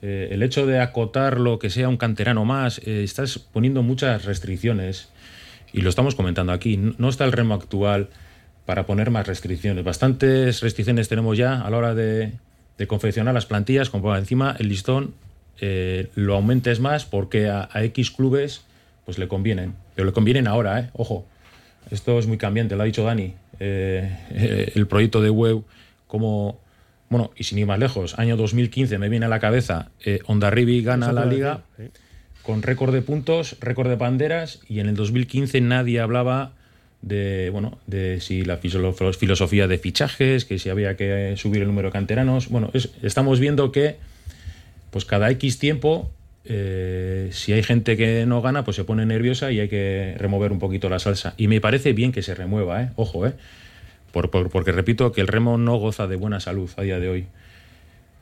Eh, 0.01 0.28
el 0.32 0.43
hecho 0.43 0.65
de 0.65 0.82
acotar 0.82 1.39
lo 1.39 1.57
que 1.57 1.69
sea 1.69 1.88
un 1.88 1.95
canterano 1.95 2.43
más, 2.43 2.80
estás 2.80 3.39
poniendo 3.39 3.82
muchas 3.82 4.26
restricciones 4.26 5.07
y 5.72 5.80
lo 5.80 5.89
estamos 5.89 6.13
comentando 6.13 6.51
aquí. 6.51 6.76
No 6.76 7.07
está 7.07 7.24
el 7.24 7.32
remo 7.32 7.53
actual 7.53 8.09
para 8.66 8.86
poner 8.86 9.12
más 9.12 9.28
restricciones. 9.28 9.84
Bastantes 9.84 10.62
restricciones 10.62 11.09
tenemos 11.09 11.38
ya 11.38 11.62
a 11.62 11.70
la 11.70 11.78
hora 11.78 11.95
de, 11.95 12.34
de 12.78 12.88
confeccionar 12.88 13.34
las 13.34 13.45
plantillas, 13.45 13.89
como 13.89 14.16
encima 14.16 14.55
el 14.59 14.70
listón 14.70 15.14
eh, 15.59 16.09
lo 16.16 16.36
aumentes 16.36 16.80
más 16.80 17.05
porque 17.05 17.47
a, 17.47 17.70
a, 17.72 17.84
X 17.84 18.12
clubes 18.12 18.64
pues 19.05 19.20
le 19.20 19.28
convienen. 19.28 19.76
Pero 19.95 20.07
le 20.07 20.14
convienen 20.14 20.47
ahora, 20.47 20.80
¿eh? 20.80 20.89
Ojo, 20.93 21.26
esto 21.91 22.18
es 22.18 22.26
muy 22.26 22.38
cambiante, 22.38 22.76
lo 22.76 22.82
ha 22.82 22.86
dicho 22.86 23.03
Dani. 23.03 23.36
Eh, 23.59 24.72
el 24.76 24.88
proyecto 24.88 25.22
de 25.22 25.30
web, 25.30 25.64
como... 26.07 26.59
Bueno, 27.09 27.32
y 27.36 27.43
sin 27.43 27.59
ir 27.59 27.68
más 27.68 27.78
lejos, 27.78 28.18
año 28.18 28.38
2015 28.38 28.97
me 28.97 29.09
viene 29.09 29.26
a 29.26 29.30
la 29.30 29.41
cabeza, 29.41 29.91
Ondarribi 30.28 30.82
gana 30.82 31.12
la 31.12 31.26
liga 31.26 31.59
con 32.41 32.64
récord 32.64 32.93
de 32.93 33.01
puntos, 33.01 33.57
récord 33.59 33.89
de 33.89 33.97
banderas, 33.97 34.62
y 34.70 34.80
en 34.80 34.88
el 34.88 34.95
2015 34.95 35.59
nadie 35.59 35.99
hablaba 35.99 36.53
de 37.02 37.49
bueno 37.52 37.80
de 37.88 38.22
si 38.22 38.43
la 38.43 38.58
filosofía 38.58 39.68
de 39.68 39.78
fichajes, 39.78 40.45
que 40.45 40.60
si 40.60 40.70
había 40.70 40.95
que 40.95 41.36
subir 41.38 41.62
el 41.62 41.68
número 41.68 41.89
de 41.89 41.93
canteranos. 41.93 42.49
Bueno, 42.49 42.70
es, 42.74 42.89
estamos 43.02 43.39
viendo 43.39 43.72
que 43.72 43.97
pues 44.91 45.06
cada 45.06 45.30
X 45.32 45.58
tiempo, 45.58 46.12
eh, 46.45 47.30
si 47.32 47.54
hay 47.54 47.64
gente 47.64 47.97
que 47.97 48.26
no 48.26 48.41
gana, 48.41 48.64
pues 48.64 48.76
se 48.76 48.84
pone 48.84 49.06
nerviosa 49.06 49.52
y 49.52 49.60
hay 49.60 49.70
que 49.70 50.16
remover 50.18 50.52
un 50.52 50.60
poquito 50.60 50.89
la 50.89 50.99
salsa. 50.99 51.34
Y 51.38 51.47
me 51.47 51.62
parece 51.62 51.93
bien 51.93 52.12
que 52.12 52.22
se 52.22 52.36
remueva, 52.36 52.84
¿eh? 52.84 52.89
ojo, 52.97 53.26
¿eh? 53.26 53.34
Por, 54.12 54.30
por, 54.30 54.49
porque 54.49 54.74
repito 54.74 55.14
que 55.14 55.22
el 55.22 55.28
remo 55.28 55.58
no 55.58 55.78
goza 55.78 56.08
de 56.08 56.18
buena 56.18 56.41
salud 56.41 56.70
a 56.76 56.82
día 56.82 56.99
de 56.99 57.08
hoy. 57.08 57.28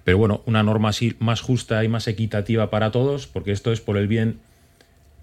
Pero 0.04 0.20
bueno, 0.20 0.44
una 0.46 0.62
norma 0.62 0.90
así 0.90 1.16
más 1.20 1.42
justa 1.42 1.84
y 1.84 1.88
más 1.88 2.08
equitativa 2.08 2.70
para 2.70 2.92
todos, 2.92 3.26
porque 3.26 3.52
esto 3.52 3.72
es 3.72 3.82
por 3.82 3.98
el 3.98 4.08
bien. 4.08 4.40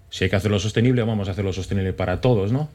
Si 0.09 0.25
hay 0.25 0.29
que 0.29 0.35
hacerlo 0.35 0.59
sostenible, 0.59 1.03
vamos 1.03 1.29
a 1.29 1.31
hacerlo 1.31 1.53
sostenible 1.53 1.93
para 1.93 2.19
todos, 2.19 2.51
¿no? 2.51 2.69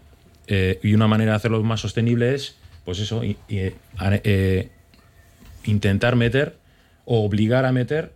Eh, 0.54 0.78
y 0.82 0.92
una 0.92 1.08
manera 1.08 1.32
de 1.32 1.36
hacerlo 1.36 1.62
más 1.62 1.80
sostenible 1.80 2.34
es, 2.34 2.56
pues 2.84 2.98
eso, 2.98 3.22
eh, 3.24 4.68
intentar 5.64 6.14
meter 6.14 6.56
o 7.06 7.24
obligar 7.24 7.64
a 7.64 7.72
meter 7.72 8.12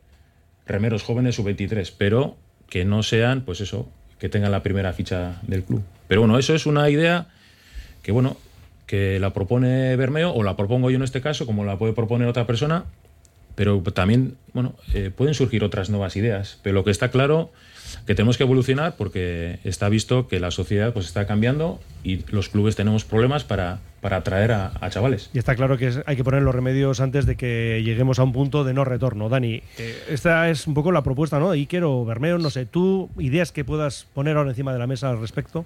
remeros 0.66 1.02
jóvenes 1.02 1.36
sub-23, 1.36 1.94
pero 1.96 2.36
que 2.68 2.84
no 2.84 3.02
sean, 3.02 3.40
pues 3.40 3.62
eso, 3.62 3.88
que 4.18 4.28
tengan 4.28 4.52
la 4.52 4.62
primera 4.62 4.92
ficha 4.92 5.40
del 5.46 5.64
club. 5.64 5.82
Pero 6.08 6.20
bueno, 6.20 6.38
eso 6.38 6.54
es 6.54 6.66
una 6.66 6.90
idea 6.90 7.28
que, 8.02 8.12
bueno, 8.12 8.36
que 8.84 9.18
la 9.18 9.32
propone 9.32 9.96
Bermeo, 9.96 10.30
o 10.34 10.42
la 10.42 10.56
propongo 10.56 10.90
yo 10.90 10.96
en 10.96 11.04
este 11.04 11.22
caso, 11.22 11.46
como 11.46 11.64
la 11.64 11.78
puede 11.78 11.94
proponer 11.94 12.28
otra 12.28 12.46
persona, 12.46 12.84
pero 13.54 13.82
también, 13.94 14.36
bueno, 14.52 14.74
eh, 14.92 15.10
pueden 15.10 15.32
surgir 15.32 15.64
otras 15.64 15.88
nuevas 15.88 16.16
ideas. 16.16 16.58
Pero 16.62 16.74
lo 16.74 16.84
que 16.84 16.90
está 16.90 17.10
claro 17.10 17.50
que 18.06 18.14
tenemos 18.14 18.36
que 18.36 18.44
evolucionar 18.44 18.96
porque 18.96 19.58
está 19.64 19.88
visto 19.88 20.28
que 20.28 20.38
la 20.38 20.50
sociedad 20.50 20.92
pues 20.92 21.06
está 21.06 21.26
cambiando 21.26 21.80
y 22.04 22.24
los 22.30 22.48
clubes 22.48 22.76
tenemos 22.76 23.04
problemas 23.04 23.44
para, 23.44 23.80
para 24.00 24.18
atraer 24.18 24.52
a, 24.52 24.72
a 24.80 24.90
chavales. 24.90 25.30
Y 25.34 25.38
está 25.38 25.56
claro 25.56 25.76
que 25.76 25.88
es, 25.88 26.00
hay 26.06 26.16
que 26.16 26.22
poner 26.22 26.42
los 26.42 26.54
remedios 26.54 27.00
antes 27.00 27.26
de 27.26 27.36
que 27.36 27.82
lleguemos 27.84 28.18
a 28.20 28.22
un 28.22 28.32
punto 28.32 28.62
de 28.62 28.74
no 28.74 28.84
retorno. 28.84 29.28
Dani, 29.28 29.62
eh, 29.78 30.04
esta 30.08 30.48
es 30.48 30.66
un 30.66 30.74
poco 30.74 30.92
la 30.92 31.02
propuesta, 31.02 31.40
¿no? 31.40 31.50
Iker 31.50 31.82
o 31.84 32.04
Bermeo, 32.04 32.38
no 32.38 32.50
sé, 32.50 32.64
¿tú 32.64 33.10
ideas 33.18 33.50
que 33.50 33.64
puedas 33.64 34.06
poner 34.14 34.36
ahora 34.36 34.50
encima 34.50 34.72
de 34.72 34.78
la 34.78 34.86
mesa 34.86 35.10
al 35.10 35.20
respecto? 35.20 35.64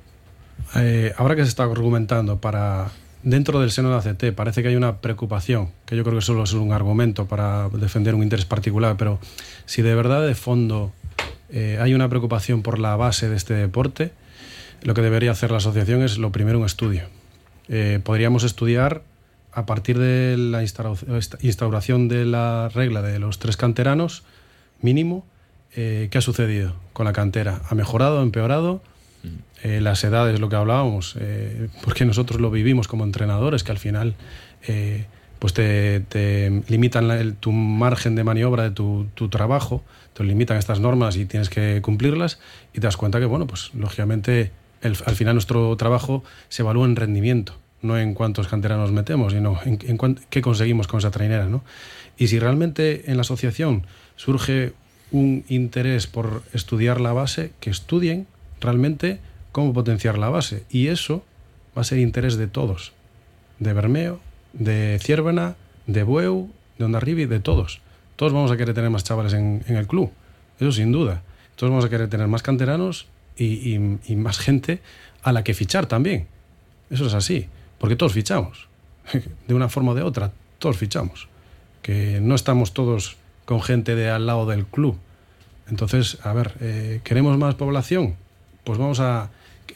Eh, 0.77 1.13
ahora 1.17 1.37
que 1.37 1.43
se 1.43 1.49
está 1.49 1.65
argumentando 1.65 2.41
para 2.41 2.91
dentro 3.23 3.61
del 3.61 3.71
seno 3.71 3.91
de 3.91 3.97
ACT 3.97 4.33
parece 4.35 4.63
que 4.63 4.69
hay 4.69 4.77
una 4.77 5.01
preocupación, 5.01 5.69
que 5.85 5.97
yo 5.97 6.05
creo 6.05 6.17
que 6.17 6.25
solo 6.25 6.45
es 6.45 6.53
un 6.55 6.73
argumento 6.73 7.27
para 7.27 7.69
defender 7.69 8.15
un 8.15 8.23
interés 8.23 8.47
particular, 8.47 8.97
pero 8.97 9.19
si 9.67 9.83
de 9.83 9.95
verdad 9.95 10.27
de 10.27 10.35
fondo 10.35 10.93
eh, 11.53 11.79
hay 11.81 11.95
una 11.95 12.09
preocupación 12.09 12.63
por 12.63 12.79
la 12.79 12.97
base 12.97 13.29
de 13.29 13.37
este 13.37 13.55
deporte, 13.55 14.13
lo 14.83 14.95
que 14.95 15.03
debería 15.03 15.31
hacer 15.31 15.51
la 15.51 15.59
asociación 15.59 16.03
es 16.03 16.19
lo 16.19 16.33
primero 16.33 16.59
un 16.59 16.67
estudio. 16.67 17.03
Eh, 17.69 18.01
podríamos 18.03 18.45
estudiar 18.45 19.03
a 19.53 19.67
partir 19.67 19.99
de 19.99 20.37
la 20.37 20.63
instauración 20.63 22.09
de 22.09 22.25
la 22.25 22.69
regla 22.69 23.03
de 23.03 23.19
los 23.19 23.39
tres 23.39 23.57
canteranos 23.57 24.23
mínimo, 24.81 25.27
eh, 25.75 26.09
¿qué 26.11 26.19
ha 26.19 26.21
sucedido 26.21 26.75
con 26.93 27.07
la 27.07 27.13
cantera? 27.13 27.63
¿Ha 27.69 27.75
mejorado, 27.75 28.21
ha 28.21 28.23
empeorado? 28.23 28.83
Eh, 29.63 29.81
las 29.81 30.03
edades, 30.05 30.41
lo 30.41 30.49
que 30.49 30.57
hablábamos, 30.57 31.17
eh, 31.21 31.69
porque 31.85 32.07
nosotros 32.07 32.41
lo 32.41 32.51
vivimos 32.51 32.89
como 32.89 33.05
entrenadores, 33.05 33.63
que 33.63 33.73
al 33.73 33.79
final 33.79 34.15
pues 35.39 35.55
te, 35.55 36.01
te 36.01 36.63
limitan 36.69 37.09
la, 37.09 37.19
el, 37.19 37.35
tu 37.35 37.53
margen 37.53 38.15
de 38.15 38.25
maniobra 38.25 38.63
de 38.63 38.71
tu, 38.71 39.07
tu, 39.15 39.29
trabajo, 39.29 39.83
te 40.15 40.25
limitan 40.25 40.57
estas 40.57 40.81
normas 40.81 41.17
y 41.17 41.27
tienes 41.27 41.51
que 41.51 41.81
cumplirlas 41.83 42.39
y 42.73 42.81
te 42.81 42.87
das 42.87 42.97
cuenta 42.97 43.21
que, 43.21 43.27
bueno, 43.27 43.47
pues 43.47 43.71
lógicamente 43.75 44.53
al 44.83 44.95
final 44.95 45.35
nuestro 45.35 45.77
trabajo 45.77 46.25
se 46.49 46.63
evalúa 46.63 46.87
en 46.87 46.97
rendimiento, 46.97 47.59
no 47.83 47.99
en 47.99 48.15
cuántos 48.15 48.49
canteranos 48.49 48.93
metemos, 48.93 49.33
sino 49.33 49.59
en, 49.65 49.79
en 49.83 50.19
qué 50.31 50.41
conseguimos 50.41 50.87
con 50.87 50.99
esa 50.99 51.11
trainera, 51.11 51.47
¿no? 51.47 51.63
Y 52.17 52.29
si 52.29 52.39
realmente 52.39 53.11
en 53.11 53.17
la 53.17 53.23
asociación 53.23 53.87
surge 54.17 54.73
un 55.11 55.45
interés 55.49 56.07
por 56.07 56.43
estudiar 56.53 57.01
la 57.01 57.13
base, 57.13 57.53
que 57.61 57.71
estudien 57.71 58.27
realmente 58.61 59.21
cómo 59.53 59.73
potenciar 59.73 60.19
la 60.19 60.29
base. 60.29 60.65
Y 60.71 60.89
eso 60.89 61.25
va 61.77 61.83
a 61.83 61.85
ser 61.85 61.99
interés 61.99 62.37
de 62.37 62.47
todos. 62.47 62.93
De 63.59 63.73
Bermeo, 63.73 64.21
de 64.53 64.99
Ciervena, 65.01 65.57
de 65.87 66.03
Bueu, 66.03 66.51
de 66.79 66.85
Ondarribi, 66.85 67.27
de 67.27 67.41
todos. 67.41 67.81
Todos 68.21 68.35
vamos 68.35 68.51
a 68.51 68.59
querer 68.59 68.75
tener 68.75 68.91
más 68.91 69.03
chavales 69.03 69.33
en, 69.33 69.65
el 69.67 69.87
club. 69.87 70.13
Eso 70.59 70.73
sin 70.73 70.93
duda. 70.93 71.23
Todos 71.57 71.71
vamos 71.71 71.87
a 71.87 71.89
querer 71.89 72.07
tener 72.11 72.29
más 72.29 72.43
canteranos 72.43 73.07
y, 73.35 73.79
más 74.15 74.39
gente 74.39 74.83
a 75.23 75.33
la 75.33 75.43
que 75.43 75.55
fichar 75.55 75.87
también. 75.87 76.27
Eso 76.91 77.07
es 77.07 77.15
así. 77.15 77.49
Porque 77.79 77.97
todos 77.97 78.13
fichamos. 78.13 78.69
De 79.49 79.55
una 79.55 79.71
forma 79.71 79.93
o 79.93 79.95
de 79.95 80.03
otra, 80.03 80.33
todos 80.59 80.77
fichamos. 80.77 81.29
Que 81.81 82.21
no 82.21 82.35
estamos 82.35 82.75
todos 82.75 83.17
con 83.47 83.63
gente 83.63 83.95
de 83.95 84.11
al 84.11 84.27
lado 84.27 84.45
del 84.45 84.67
club. 84.67 84.99
Entonces, 85.71 86.19
a 86.23 86.35
ver, 86.35 86.53
eh, 86.61 87.01
¿queremos 87.05 87.39
más 87.39 87.55
población? 87.55 88.17
Pues 88.65 88.79
vamos 88.79 89.01
a, 89.01 89.31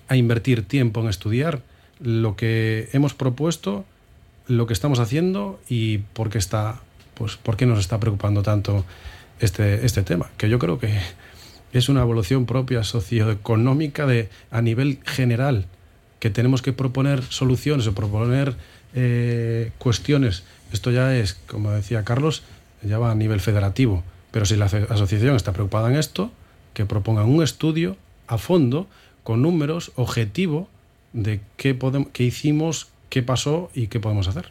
a 0.06 0.16
invertir 0.16 0.68
tiempo 0.68 1.00
en 1.00 1.08
estudiar 1.08 1.62
lo 1.98 2.36
que 2.36 2.90
hemos 2.92 3.14
propuesto, 3.14 3.86
lo 4.48 4.66
que 4.66 4.74
estamos 4.74 4.98
haciendo 4.98 5.58
y 5.66 5.98
por 6.12 6.28
qué 6.28 6.36
está, 6.36 6.82
pues, 7.14 7.36
por 7.36 7.56
qué 7.56 7.66
nos 7.66 7.78
está 7.78 7.98
preocupando 7.98 8.42
tanto 8.42 8.84
este, 9.40 9.84
este 9.84 10.02
tema. 10.02 10.30
Que 10.36 10.48
yo 10.48 10.58
creo 10.58 10.78
que 10.78 10.98
es 11.72 11.88
una 11.88 12.02
evolución 12.02 12.46
propia 12.46 12.84
socioeconómica 12.84 14.06
de, 14.06 14.28
a 14.50 14.62
nivel 14.62 14.98
general, 15.04 15.66
que 16.20 16.30
tenemos 16.30 16.62
que 16.62 16.72
proponer 16.72 17.22
soluciones 17.22 17.86
o 17.86 17.94
proponer 17.94 18.54
eh, 18.94 19.72
cuestiones. 19.78 20.44
Esto 20.72 20.90
ya 20.90 21.16
es, 21.16 21.34
como 21.34 21.70
decía 21.72 22.04
Carlos, 22.04 22.42
ya 22.82 22.98
va 22.98 23.10
a 23.10 23.14
nivel 23.14 23.40
federativo. 23.40 24.02
Pero 24.30 24.46
si 24.46 24.56
la 24.56 24.66
asociación 24.66 25.36
está 25.36 25.52
preocupada 25.52 25.90
en 25.90 25.96
esto, 25.96 26.30
que 26.74 26.86
propongan 26.86 27.26
un 27.26 27.42
estudio 27.42 27.96
a 28.26 28.38
fondo 28.38 28.86
con 29.22 29.42
números 29.42 29.92
objetivo 29.96 30.68
de 31.12 31.40
qué, 31.56 31.74
podemos, 31.74 32.08
qué 32.12 32.24
hicimos, 32.24 32.88
qué 33.08 33.22
pasó 33.22 33.70
y 33.74 33.86
qué 33.86 34.00
podemos 34.00 34.28
hacer. 34.28 34.50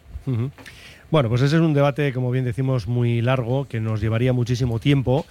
Bueno, 1.14 1.30
pues 1.30 1.44
ese 1.44 1.58
es 1.58 1.62
un 1.62 1.76
debate, 1.76 2.12
como 2.12 2.32
bien 2.32 2.44
decimos, 2.44 2.88
muy 2.88 3.22
largo, 3.22 3.68
que 3.68 3.80
nos 3.80 4.02
llevaría 4.02 4.34
muchísimo 4.34 4.80
tiempo. 4.80 5.28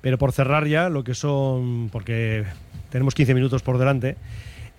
Pero 0.00 0.16
por 0.16 0.32
cerrar 0.32 0.66
ya 0.66 0.88
lo 0.88 1.04
que 1.04 1.12
son, 1.12 1.90
porque 1.92 2.44
tenemos 2.88 3.14
15 3.14 3.34
minutos 3.34 3.62
por 3.62 3.76
delante, 3.76 4.16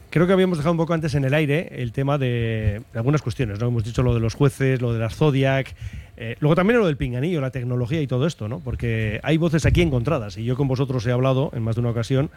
creo 0.10 0.26
que 0.26 0.34
habíamos 0.34 0.58
dejado 0.58 0.72
un 0.72 0.80
poco 0.80 0.95
antes 0.95 1.14
en 1.14 1.26
el 1.26 1.36
aire 1.36 1.70
el 1.80 1.91
tema 1.91 2.18
de, 2.18 2.82
algunas 2.95 3.22
cuestiones, 3.22 3.60
¿no? 3.60 3.68
Hemos 3.68 3.84
dicho 3.84 4.01
lo 4.01 4.16
de 4.16 4.20
los 4.20 4.34
jueces, 4.34 4.82
lo 4.82 4.93
de 4.93 4.99
las 4.99 5.16
Zodiac, 5.16 5.76
eh, 6.18 6.38
luego 6.39 6.55
también 6.55 6.80
lo 6.80 6.88
del 6.88 6.97
pinganillo, 6.97 7.39
la 7.39 7.51
tecnología 7.51 8.01
y 8.01 8.08
todo 8.08 8.26
esto, 8.26 8.47
¿no? 8.47 8.60
Porque 8.60 9.20
hay 9.22 9.38
voces 9.38 9.64
aquí 9.68 9.84
encontradas 9.84 10.39
y 10.39 10.43
yo 10.43 10.55
con 10.58 10.68
vosotros 10.68 11.05
he 11.05 11.12
hablado 11.12 11.51
en 11.53 11.62
más 11.62 11.76
de 11.76 11.82
una 11.82 11.91
ocasión 11.91 12.32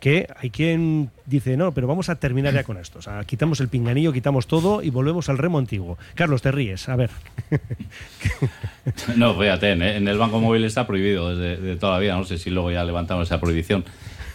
que 0.00 0.28
hay 0.36 0.50
quien 0.50 1.10
dice, 1.26 1.56
no, 1.56 1.72
pero 1.72 1.86
vamos 1.86 2.08
a 2.08 2.16
terminar 2.16 2.54
ya 2.54 2.64
con 2.64 2.78
esto. 2.78 2.98
O 2.98 3.02
sea, 3.02 3.24
quitamos 3.24 3.60
el 3.60 3.68
pinganillo, 3.68 4.12
quitamos 4.12 4.46
todo 4.46 4.82
y 4.82 4.90
volvemos 4.90 5.28
al 5.28 5.38
remo 5.38 5.58
antiguo. 5.58 5.98
Carlos, 6.14 6.42
te 6.42 6.52
ríes, 6.52 6.88
a 6.88 6.96
ver. 6.96 7.10
no, 9.16 9.38
fíjate, 9.38 9.72
en 9.72 10.08
el 10.08 10.18
banco 10.18 10.40
móvil 10.40 10.64
está 10.64 10.86
prohibido 10.86 11.36
desde 11.36 11.76
toda 11.76 11.94
la 11.94 11.98
vida. 11.98 12.16
No 12.16 12.24
sé 12.24 12.38
si 12.38 12.50
luego 12.50 12.70
ya 12.70 12.84
levantamos 12.84 13.28
esa 13.28 13.40
prohibición. 13.40 13.84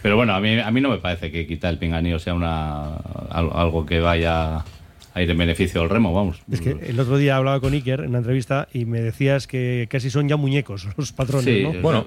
Pero 0.01 0.17
bueno, 0.17 0.35
a 0.35 0.41
mí, 0.41 0.59
a 0.59 0.69
mí 0.69 0.81
no 0.81 0.89
me 0.89 0.97
parece 0.97 1.31
que 1.31 1.47
quitar 1.47 1.71
el 1.71 1.79
pinganillo 1.79 2.19
sea 2.19 2.33
una, 2.33 2.97
algo 3.29 3.85
que 3.85 4.01
vaya 4.01 4.65
ir 5.21 5.29
en 5.29 5.37
beneficio 5.37 5.81
del 5.81 5.89
remo, 5.89 6.13
vamos. 6.13 6.41
Es 6.51 6.61
que 6.61 6.71
el 6.71 6.99
otro 6.99 7.17
día 7.17 7.37
hablaba 7.37 7.59
con 7.59 7.73
Iker 7.73 8.01
en 8.01 8.09
una 8.09 8.19
entrevista 8.19 8.67
y 8.73 8.85
me 8.85 9.01
decías 9.01 9.45
que 9.45 9.87
casi 9.89 10.09
son 10.09 10.27
ya 10.27 10.37
muñecos 10.37 10.87
los 10.97 11.11
patrones, 11.11 11.45
sí, 11.45 11.63
¿no? 11.63 11.73
Bueno, 11.81 12.05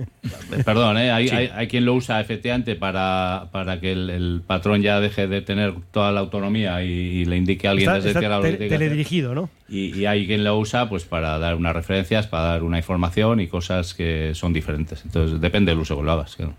perdón, 0.64 0.98
¿eh? 0.98 1.10
hay, 1.10 1.28
hay, 1.28 1.66
quien 1.66 1.84
lo 1.84 1.94
usa 1.94 2.20
efectivamente 2.20 2.76
para, 2.76 3.48
para 3.50 3.80
que 3.80 3.92
el, 3.92 4.42
patrón 4.46 4.82
ya 4.82 5.00
deje 5.00 5.26
de 5.26 5.42
tener 5.42 5.74
toda 5.90 6.12
la 6.12 6.20
autonomía 6.20 6.82
y, 6.82 7.24
le 7.24 7.36
indique 7.36 7.66
a 7.66 7.72
alguien 7.72 7.92
desde 7.94 8.10
está 8.10 8.40
te, 8.40 8.52
teledirigido, 8.68 9.34
¿no? 9.34 9.50
Y, 9.68 9.98
y, 9.98 10.06
hay 10.06 10.26
quien 10.26 10.44
lo 10.44 10.58
usa 10.58 10.88
pues 10.88 11.04
para 11.04 11.38
dar 11.38 11.54
unas 11.54 11.74
referencias, 11.74 12.26
para 12.26 12.44
dar 12.44 12.62
una 12.62 12.78
información 12.78 13.40
y 13.40 13.48
cosas 13.48 13.94
que 13.94 14.32
son 14.34 14.52
diferentes. 14.52 15.04
Entonces 15.04 15.40
depende 15.40 15.72
del 15.72 15.80
uso 15.80 15.96
que 15.96 16.02
lo 16.02 16.12
hagas. 16.12 16.36
Claro. 16.36 16.54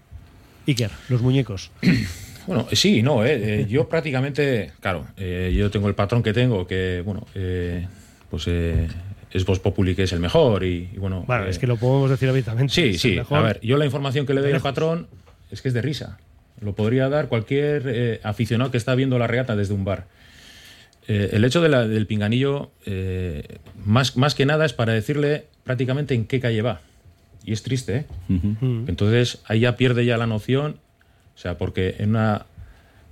Iker, 0.68 0.92
los 1.10 1.22
muñecos. 1.22 1.72
Bueno, 2.48 2.68
sí, 2.72 3.02
no, 3.02 3.26
eh, 3.26 3.62
eh, 3.62 3.66
yo 3.68 3.88
prácticamente, 3.90 4.72
claro, 4.80 5.06
eh, 5.18 5.54
yo 5.56 5.70
tengo 5.72 5.88
el 5.88 5.96
patrón 5.96 6.24
que 6.24 6.34
tengo, 6.34 6.68
que, 6.68 7.02
bueno, 7.06 7.26
pues 8.30 8.48
es 8.48 9.46
Voz 9.46 9.60
Populi 9.60 9.96
que 9.96 10.04
es 10.04 10.14
el 10.14 10.20
mejor 10.20 10.64
y, 10.64 10.88
bueno... 10.98 11.24
Bueno, 11.28 11.46
es 11.46 11.60
que 11.60 11.68
lo 11.68 11.78
podemos 11.78 12.10
decir 12.10 12.30
abiertamente. 12.30 12.74
Sí, 12.74 12.98
sí, 12.98 13.18
a 13.18 13.40
ver, 13.42 13.60
yo 13.62 13.78
la 13.78 13.86
información 13.86 14.26
que 14.26 14.34
le 14.34 14.42
doy 14.42 14.54
al 14.54 14.62
patrón 14.62 15.08
es 15.52 15.62
que 15.62 15.68
es 15.68 15.74
de 15.74 15.82
risa. 15.82 16.20
Lo 16.62 16.74
podría 16.74 17.10
dar 17.10 17.28
cualquier 17.28 18.22
aficionado 18.24 18.72
que 18.72 18.78
está 18.78 18.96
viendo 18.96 19.20
la 19.20 19.28
regata 19.28 19.56
desde 19.56 19.74
un 19.74 19.84
bar. 19.84 20.08
el 21.08 21.44
hecho 21.44 21.62
del 21.62 22.08
pinganillo, 22.08 22.72
más, 23.84 24.16
más 24.16 24.36
que 24.36 24.46
nada 24.46 24.66
es 24.66 24.74
para 24.74 24.94
decirle 24.94 25.46
prácticamente 25.66 26.14
en 26.14 26.26
qué 26.26 26.40
calle 26.40 26.62
va. 26.62 26.82
Y 27.44 27.52
es 27.52 27.62
triste, 27.62 27.98
¿eh? 27.98 28.06
Entonces 28.88 29.42
ahí 29.46 29.60
ya 29.60 29.76
pierde 29.76 30.06
ya 30.06 30.18
la 30.18 30.28
noción 30.28 30.78
o 31.36 31.38
sea, 31.38 31.58
porque 31.58 31.96
en 32.00 32.12
una 32.12 32.46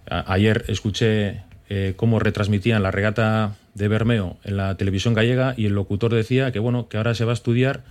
ayer 0.05 0.65
escuché 0.67 1.41
eh, 1.69 1.93
cómo 1.95 2.19
retransmitían 2.19 2.83
la 2.83 2.91
regata 2.91 3.55
de 3.73 3.87
Bermeo 3.87 4.37
en 4.43 4.57
la 4.57 4.75
televisión 4.75 5.13
gallega 5.13 5.53
y 5.57 5.65
el 5.65 5.73
locutor 5.73 6.13
decía 6.13 6.51
que 6.51 6.59
bueno 6.59 6.87
que 6.87 6.97
ahora 6.97 7.15
se 7.15 7.25
va 7.25 7.31
a 7.31 7.33
estudiar 7.33 7.81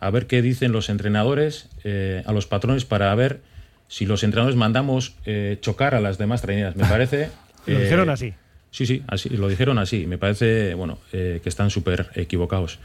a 0.00 0.10
ver 0.10 0.26
qué 0.26 0.40
dicen 0.40 0.72
los 0.72 0.88
entrenadores 0.88 1.68
eh, 1.84 2.22
a 2.26 2.32
los 2.32 2.46
patrones 2.46 2.84
para 2.84 3.14
ver 3.14 3.40
si 3.88 4.06
los 4.06 4.22
entrenadores 4.22 4.56
mandamos 4.56 5.14
eh, 5.26 5.58
chocar 5.60 5.94
a 5.94 6.00
las 6.00 6.18
demás 6.18 6.42
traineras. 6.42 6.76
Me 6.76 6.84
parece. 6.84 7.30
lo 7.66 7.80
dijeron 7.80 8.10
así. 8.10 8.34
Sí, 8.70 8.86
sí, 8.86 9.02
así, 9.08 9.30
lo 9.30 9.48
dijeron 9.48 9.78
así. 9.78 10.06
Me 10.06 10.18
parece 10.18 10.74
bueno 10.74 10.98
que 11.10 11.40
están 11.46 11.70
súper 11.70 12.10
equivocados. 12.14 12.78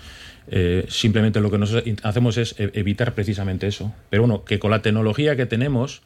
simplemente 0.88 1.42
lo 1.42 1.52
que 1.52 1.58
nosotros 1.58 1.84
hacemos 2.04 2.38
es 2.38 2.58
e-, 2.58 2.72
evitar 2.74 3.14
precisamente 3.14 3.68
eso. 3.68 3.94
Pero 4.10 4.24
bueno, 4.24 4.46
que 4.46 4.60
con 4.60 4.72
la 4.72 4.82
tecnología 4.82 5.36
que 5.36 5.46
tenemos 5.46 6.02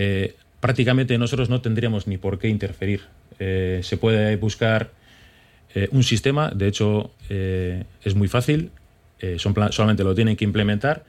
eh, 0.00 0.36
prácticamente 0.60 1.18
nosotros 1.18 1.50
no 1.50 1.60
tendríamos 1.60 2.06
ni 2.06 2.18
por 2.18 2.38
qué 2.38 2.48
interferir. 2.48 3.02
Eh, 3.40 3.80
se 3.82 3.96
puede 3.96 4.36
buscar 4.36 4.90
eh, 5.74 5.88
un 5.90 6.04
sistema, 6.04 6.50
de 6.50 6.68
hecho 6.68 7.10
es 7.28 8.14
muy 8.14 8.28
fácil, 8.28 8.70
solamente 9.36 10.04
lo 10.04 10.14
tienen 10.14 10.36
que 10.36 10.44
implementar 10.44 11.04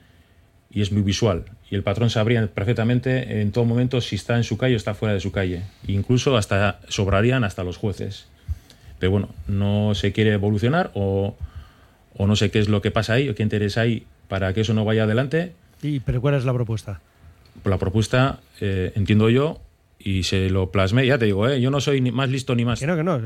y 0.70 0.82
es 0.82 0.92
muy 0.92 1.02
visual. 1.02 1.44
Y 1.70 1.76
el 1.76 1.82
patrón 1.84 2.10
sabría 2.10 2.46
perfectamente 2.48 3.40
en 3.40 3.52
todo 3.52 3.64
momento 3.64 4.00
si 4.00 4.16
está 4.16 4.36
en 4.36 4.44
su 4.44 4.58
calle 4.58 4.74
o 4.74 4.76
está 4.76 4.92
fuera 4.92 5.14
de 5.14 5.20
su 5.20 5.32
calle. 5.32 5.62
incluso 5.86 6.36
hasta 6.36 6.80
sobrarían 6.88 7.44
hasta 7.44 7.62
los 7.64 7.76
jueces. 7.76 8.26
Pero 8.98 9.12
bueno, 9.12 9.30
no 9.46 9.94
se 9.94 10.12
quiere 10.12 10.32
evolucionar 10.32 10.90
o, 10.94 11.36
o 12.16 12.26
no 12.26 12.36
sé 12.36 12.50
qué 12.50 12.58
es 12.58 12.68
lo 12.68 12.82
que 12.82 12.90
pasa 12.90 13.14
ahí 13.14 13.28
o 13.28 13.34
qué 13.34 13.42
interés 13.44 13.78
hay 13.78 14.04
para 14.28 14.52
que 14.52 14.60
eso 14.62 14.74
no 14.74 14.84
vaya 14.84 15.04
adelante. 15.04 15.52
¿Y 15.80 16.00
pero 16.00 16.20
cuál 16.20 16.34
es 16.34 16.44
la 16.44 16.52
propuesta? 16.52 17.00
La 17.64 17.78
propuesta, 17.78 18.40
eh, 18.60 18.92
entiendo 18.94 19.30
yo, 19.30 19.60
y 19.98 20.22
se 20.22 20.50
lo 20.50 20.70
plasmé. 20.70 21.06
Ya 21.06 21.18
te 21.18 21.26
digo, 21.26 21.48
¿eh? 21.48 21.60
yo 21.60 21.70
no 21.70 21.80
soy 21.80 22.00
ni 22.00 22.10
más 22.10 22.30
listo 22.30 22.54
ni 22.54 22.64
más 22.64 22.80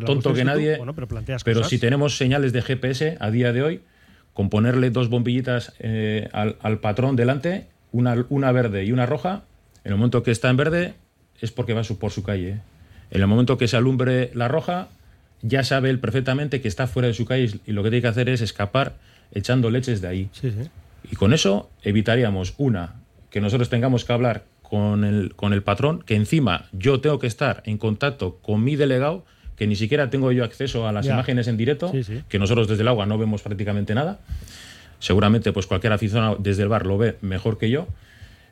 tonto 0.05 0.35
que 0.35 0.45
nadie, 0.45 0.79
pero, 1.45 1.65
si 1.65 1.79
tenemos 1.79 2.17
señales 2.17 2.53
de 2.53 2.63
GPS 2.63 3.17
a 3.21 3.31
día 3.31 3.53
de 3.53 3.63
hoy, 3.63 3.81
con 4.33 4.51
ponerle 4.51 4.91
dos 4.91 5.09
bombillitas 5.09 5.75
eh, 5.79 6.29
al, 6.33 6.79
patrón 6.81 7.17
delante, 7.17 7.69
una, 7.93 8.27
una 8.29 8.51
verde 8.51 8.85
y 8.85 8.93
una 8.93 9.07
roja, 9.07 9.45
en 9.85 9.93
el 9.93 9.99
momento 9.99 10.23
que 10.23 10.33
está 10.33 10.51
en 10.51 10.57
verde 10.57 10.95
es 11.41 11.53
porque 11.53 11.75
va 11.75 11.83
por 11.83 12.11
su 12.11 12.23
calle. 12.23 12.61
En 13.11 13.21
el 13.21 13.27
momento 13.27 13.59
que 13.59 13.69
se 13.69 13.77
alumbre 13.77 14.31
la 14.35 14.49
roja, 14.49 14.89
ya 15.43 15.63
sabe 15.63 15.91
él 15.91 16.01
perfectamente 16.01 16.61
que 16.61 16.69
está 16.69 16.87
fuera 16.87 17.07
de 17.09 17.15
su 17.15 17.27
calle 17.27 17.61
y 17.67 17.73
lo 17.73 17.83
que 17.83 17.91
tiene 17.91 18.03
que 18.03 18.09
hacer 18.09 18.29
es 18.29 18.41
escapar 18.41 18.97
echando 19.33 19.71
leches 19.71 20.01
de 20.01 20.09
ahí. 20.09 20.31
Y 21.11 21.17
con 21.17 21.33
eso 21.33 21.71
evitaríamos 21.83 22.55
una, 22.57 22.95
que 23.35 23.41
nosotros 23.41 23.69
tengamos 23.69 24.05
que 24.05 24.13
hablar 24.13 24.45
con 24.63 25.03
el, 25.03 25.35
con 25.35 25.53
el 25.53 25.65
patrón, 25.65 26.05
que 26.07 26.15
encima 26.15 26.67
yo 26.71 27.01
tengo 27.01 27.19
que 27.19 27.27
estar 27.27 27.65
en 27.67 27.79
contacto 27.79 28.37
con 28.37 28.63
mi 28.63 28.77
delegado, 28.77 29.25
que 29.57 29.67
ni 29.67 29.75
siquiera 29.75 30.09
tengo 30.09 30.31
yo 30.31 30.45
acceso 30.45 30.87
a 30.87 30.93
las 30.93 31.07
imágenes 31.07 31.49
en 31.49 31.57
directo, 31.57 31.93
que 32.29 32.39
nosotros 32.39 32.69
desde 32.69 32.83
el 32.83 32.89
agua 32.89 33.07
no 33.07 33.19
vemos 33.19 33.43
prácticamente 33.43 33.93
nada. 33.93 34.21
Seguramente 35.01 35.53
pues 35.53 35.67
cualquier 35.67 35.93
aficionado 35.93 36.37
desde 36.39 36.63
el 36.63 36.69
bar 36.69 36.87
lo 36.87 36.97
ve 36.97 37.17
mejor 37.23 37.59
que 37.59 37.71
yo. 37.71 37.89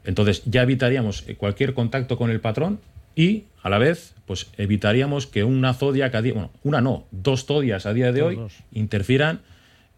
Entonces 0.05 0.43
ya 0.47 0.63
evitaríamos 0.63 1.27
cualquier 1.37 1.75
contacto 1.75 2.19
con 2.19 2.31
el 2.31 2.41
patrón 2.41 2.81
y 3.15 3.45
a 3.63 3.69
la 3.69 3.79
vez 3.79 4.17
pues 4.27 4.49
evitaríamos 4.59 5.29
que 5.29 5.45
una 5.45 5.75
zodia, 5.75 6.11
bueno, 6.11 6.51
una 6.65 6.81
no, 6.81 7.07
dos 7.13 7.47
zodias 7.47 7.87
a 7.87 7.93
día 7.93 8.11
de 8.11 8.23
hoy 8.23 8.41
interfieran 8.73 9.43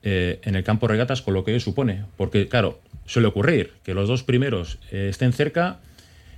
eh, 0.06 0.38
en 0.42 0.54
el 0.54 0.64
campo 0.64 0.86
regatas 0.86 1.22
con 1.22 1.32
lo 1.32 1.44
que 1.44 1.52
ello 1.52 1.60
supone. 1.60 2.04
Porque 2.18 2.46
claro, 2.46 2.78
suele 3.06 3.26
ocurrir 3.26 3.72
que 3.82 3.94
los 3.94 4.06
dos 4.06 4.22
primeros 4.22 4.78
eh, 4.92 5.08
estén 5.08 5.32
cerca 5.32 5.78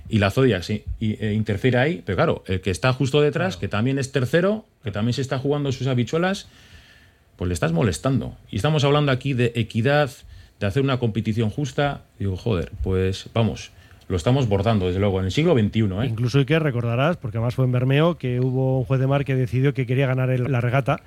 y 0.07 0.19
la 0.19 0.31
Zodiac 0.31 0.63
sí, 0.63 0.85
y, 1.01 1.23
eh, 1.23 1.33
interfiere 1.33 1.77
ahí, 1.77 2.01
pero 2.05 2.15
claro, 2.15 2.43
el 2.47 2.61
que 2.61 2.71
está 2.71 2.93
justo 2.93 3.19
detrás, 3.19 3.57
que 3.57 3.67
también 3.67 3.99
es 3.99 4.13
tercero, 4.13 4.65
que 4.85 4.91
también 4.91 5.13
se 5.13 5.21
está 5.21 5.37
jugando 5.37 5.73
sus 5.73 5.87
habichuelas, 5.87 6.47
pues 7.35 7.49
le 7.49 7.53
estás 7.53 7.73
molestando. 7.73 8.37
Y 8.49 8.55
estamos 8.55 8.85
hablando 8.85 9.11
aquí 9.11 9.33
de 9.33 9.51
equidad, 9.55 10.09
de 10.61 10.65
hacer 10.65 10.81
una 10.81 10.97
competición 10.97 11.49
justa. 11.49 12.05
Digo, 12.19 12.37
joder, 12.37 12.71
pues 12.83 13.29
vamos, 13.33 13.71
lo 14.07 14.15
estamos 14.15 14.47
bordando, 14.47 14.87
desde 14.87 15.01
luego, 15.01 15.19
en 15.19 15.25
el 15.25 15.31
siglo 15.33 15.53
XXI. 15.53 15.81
¿eh? 15.81 16.05
Incluso 16.07 16.39
hay 16.39 16.45
que 16.45 16.57
recordarás, 16.57 17.17
porque 17.17 17.37
además 17.37 17.55
fue 17.55 17.65
en 17.65 17.73
Bermeo, 17.73 18.17
que 18.17 18.39
hubo 18.39 18.79
un 18.79 18.85
juez 18.85 19.01
de 19.01 19.07
mar 19.07 19.25
que 19.25 19.35
decidió 19.35 19.73
que 19.73 19.85
quería 19.85 20.07
ganar 20.07 20.29
la 20.39 20.61
regata 20.61 21.01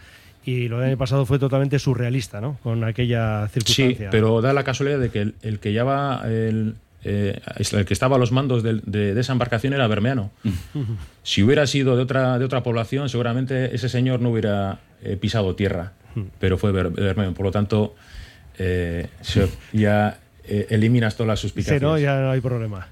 y 0.45 0.69
lo 0.69 0.79
del 0.79 0.89
año 0.89 0.99
pasado 0.99 1.27
fue 1.27 1.39
totalmente 1.39 1.79
surrealista, 1.79 2.41
¿no? 2.41 2.59
Con 2.63 2.83
aquella 2.85 3.49
circunstancia. 3.49 4.07
Sí, 4.07 4.11
pero 4.11 4.41
da 4.41 4.53
la 4.53 4.65
casualidad 4.65 4.99
de 4.99 5.11
que 5.11 5.33
el, 5.43 5.59
que 5.59 5.73
lleva 5.73 6.23
el, 6.25 6.77
eh, 7.05 7.41
el 7.73 7.85
que 7.85 7.93
estaba 7.93 8.17
a 8.17 8.19
los 8.19 8.33
mandos 8.33 8.63
de, 8.63 9.21
esa 9.21 9.33
embarcación 9.33 9.75
era 9.75 9.87
bermeano. 9.87 10.31
si 11.23 11.43
hubiera 11.43 11.67
sido 11.67 11.97
de 11.97 12.03
otra, 12.03 12.39
de 12.39 12.45
otra 12.45 12.63
población, 12.63 13.09
seguramente 13.09 13.75
ese 13.75 13.89
señor 13.89 14.21
no 14.21 14.31
hubiera 14.31 14.81
eh, 15.03 15.17
pisado 15.17 15.55
tierra, 15.55 15.93
pero 16.39 16.57
fue 16.57 16.73
bermeano. 16.73 17.35
Por 17.35 17.47
lo 17.47 17.53
tanto, 17.53 17.95
eh, 18.59 19.09
ya 19.73 20.19
eliminas 20.47 21.17
todas 21.17 21.29
las 21.29 21.41
suspicacias. 21.41 21.81
Sí, 21.81 21.85
no, 21.85 21.99
ya 21.99 22.19
no 22.19 22.31
hay 22.31 22.41
problema. 22.41 22.89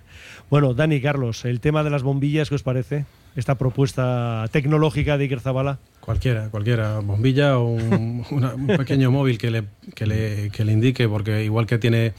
Bueno, 0.50 0.72
Dani, 0.72 1.00
Carlos, 1.00 1.44
el 1.44 1.60
tema 1.60 1.82
de 1.82 1.90
las 1.90 2.02
bombillas, 2.02 2.48
¿qué 2.48 2.54
os 2.54 2.62
parece? 2.62 3.04
Esta 3.36 3.56
propuesta 3.56 4.46
tecnológica 4.50 5.18
de 5.18 5.24
Iker 5.24 5.40
Zabala. 5.40 5.78
Cualquiera, 6.08 6.48
cualquiera. 6.48 7.00
Bombilla 7.00 7.58
o 7.58 7.66
un, 7.68 8.66
pequeño 8.78 9.10
móvil 9.10 9.36
que 9.36 9.50
le, 9.50 9.64
que, 9.94 10.06
le, 10.06 10.48
que 10.48 10.64
le 10.64 10.72
indique, 10.72 11.06
porque 11.06 11.44
igual 11.44 11.66
que 11.66 11.76
tiene 11.76 12.14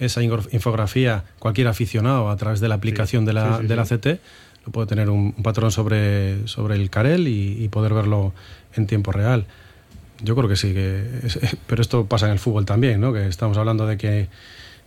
esa 0.00 0.20
infografía 0.20 1.22
cualquier 1.38 1.68
aficionado 1.68 2.28
a 2.28 2.36
través 2.36 2.58
de 2.58 2.66
la 2.66 2.74
aplicación 2.74 3.24
de, 3.24 3.34
la, 3.34 3.60
de 3.60 3.76
la 3.76 3.84
CT, 3.84 4.06
lo 4.66 4.72
puede 4.72 4.88
tener 4.88 5.10
un, 5.10 5.32
patrón 5.44 5.70
sobre, 5.70 6.48
sobre 6.48 6.74
el 6.74 6.90
Carel 6.90 7.28
y, 7.28 7.68
poder 7.68 7.94
verlo 7.94 8.32
en 8.74 8.88
tiempo 8.88 9.12
real. 9.12 9.46
Yo 10.24 10.34
creo 10.34 10.48
que 10.48 10.56
sí, 10.56 10.74
que 10.74 11.04
pero 11.68 11.82
esto 11.82 12.06
pasa 12.06 12.26
en 12.26 12.32
el 12.32 12.40
fútbol 12.40 12.66
también, 12.66 13.00
¿no? 13.00 13.12
que 13.12 13.28
estamos 13.28 13.56
hablando 13.58 13.86
de 13.86 13.96
que 13.96 14.26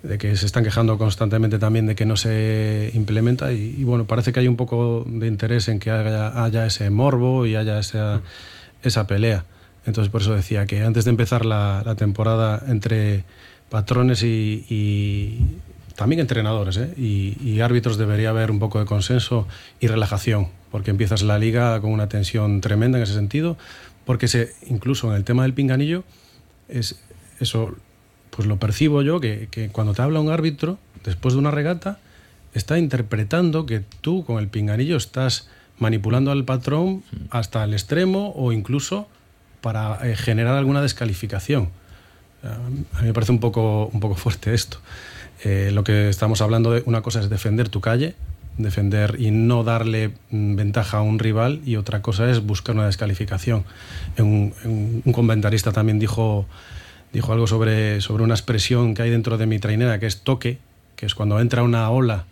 de 0.03 0.17
que 0.17 0.35
se 0.35 0.45
están 0.45 0.65
quejando 0.65 0.97
constantemente 0.97 1.59
también 1.59 1.85
de 1.85 1.95
que 1.95 2.05
no 2.05 2.17
se 2.17 2.91
implementa 2.93 3.53
y, 3.53 3.83
bueno, 3.85 4.05
parece 4.05 4.33
que 4.33 4.41
hay 4.41 4.49
un 4.49 4.57
poco 4.57 5.05
de 5.07 5.27
interés 5.27 5.69
en 5.69 5.79
que 5.79 5.91
haya, 5.91 6.65
ese 6.65 6.89
morbo 6.89 7.45
y 7.45 7.55
haya 7.55 7.79
esa, 7.79 8.21
esa, 8.83 9.07
pelea. 9.07 9.45
Entonces 9.85 10.11
por 10.11 10.21
eso 10.21 10.35
decía 10.35 10.65
que 10.65 10.83
antes 10.83 11.05
de 11.05 11.11
empezar 11.11 11.45
la, 11.45 11.95
temporada 11.97 12.61
entre 12.67 13.23
patrones 13.69 14.23
y, 14.23 15.39
también 15.95 16.19
entrenadores 16.19 16.77
¿eh? 16.77 16.93
y, 16.97 17.61
árbitros 17.61 17.97
debería 17.97 18.31
haber 18.31 18.51
un 18.51 18.59
poco 18.59 18.79
de 18.79 18.85
consenso 18.85 19.47
y 19.79 19.87
relajación, 19.87 20.49
porque 20.69 20.91
empiezas 20.91 21.21
la 21.21 21.39
liga 21.39 21.79
con 21.79 21.91
una 21.91 22.09
tensión 22.09 22.59
tremenda 22.59 22.97
en 22.97 23.03
ese 23.03 23.13
sentido, 23.13 23.57
porque 24.03 24.27
se, 24.27 24.53
incluso 24.67 25.09
en 25.11 25.15
el 25.15 25.23
tema 25.23 25.43
del 25.43 25.53
pinganillo, 25.53 26.03
es 26.67 26.99
eso, 27.39 27.75
pues 28.35 28.47
lo 28.47 28.57
percibo 28.57 29.01
yo, 29.01 29.19
que, 29.19 29.47
que 29.51 29.69
cuando 29.69 29.93
te 29.93 30.01
habla 30.01 30.19
un 30.19 30.31
árbitro, 30.31 30.77
después 31.03 31.33
de 31.33 31.39
una 31.39 31.51
regata, 31.51 31.99
está 32.53 32.77
interpretando 32.77 33.65
que 33.65 33.81
tú 34.01 34.25
con 34.25 34.39
el 34.39 34.47
pinganillo 34.47 34.97
estás 34.97 35.47
manipulando 35.79 36.31
al 36.31 36.45
patrón 36.45 37.03
hasta 37.29 37.63
el 37.63 37.73
extremo 37.73 38.31
o 38.35 38.51
incluso 38.51 39.07
para 39.61 39.99
eh, 40.07 40.15
generar 40.15 40.55
alguna 40.57 40.81
descalificación. 40.81 41.69
A 42.43 43.01
mí 43.01 43.07
me 43.07 43.13
parece 43.13 43.31
un 43.31 43.39
poco, 43.39 43.89
un 43.93 43.99
poco 43.99 44.15
fuerte 44.15 44.53
esto. 44.53 44.79
Eh, 45.43 45.71
lo 45.73 45.83
que 45.83 46.09
estamos 46.09 46.41
hablando 46.41 46.71
de 46.71 46.83
una 46.85 47.01
cosa 47.01 47.21
es 47.21 47.29
defender 47.29 47.69
tu 47.69 47.79
calle, 47.79 48.15
defender 48.57 49.15
y 49.19 49.31
no 49.31 49.63
darle 49.63 50.11
mm, 50.29 50.55
ventaja 50.55 50.97
a 50.97 51.01
un 51.01 51.19
rival 51.19 51.61
y 51.65 51.77
otra 51.77 52.01
cosa 52.01 52.29
es 52.29 52.45
buscar 52.45 52.75
una 52.75 52.85
descalificación. 52.85 53.63
Un, 54.17 54.53
un, 55.05 55.13
comentarista 55.13 55.71
también 55.71 55.99
dijo, 55.99 56.45
dijo 57.13 57.31
algo 57.31 57.47
sobre, 57.47 58.01
sobre 58.01 58.23
una 58.23 58.33
expresión 58.33 58.95
que 58.95 59.03
hay 59.03 59.09
dentro 59.11 59.37
de 59.37 59.45
mi 59.45 59.59
trainera 59.59 59.99
que 59.99 60.07
es 60.07 60.21
toque, 60.21 60.57
que 60.95 61.05
es 61.05 61.15
cuando 61.15 61.39
entra 61.39 61.63
una 61.63 61.89
ola, 61.89 62.25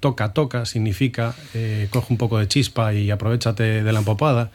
toca, 0.00 0.32
toca, 0.32 0.66
significa 0.66 1.34
eh, 1.54 1.88
coge 1.90 2.12
un 2.12 2.18
poco 2.18 2.38
de 2.38 2.46
chispa 2.46 2.94
y 2.94 3.10
aprovechate 3.10 3.82
de 3.82 3.92
la 3.92 3.98
empopada. 3.98 4.50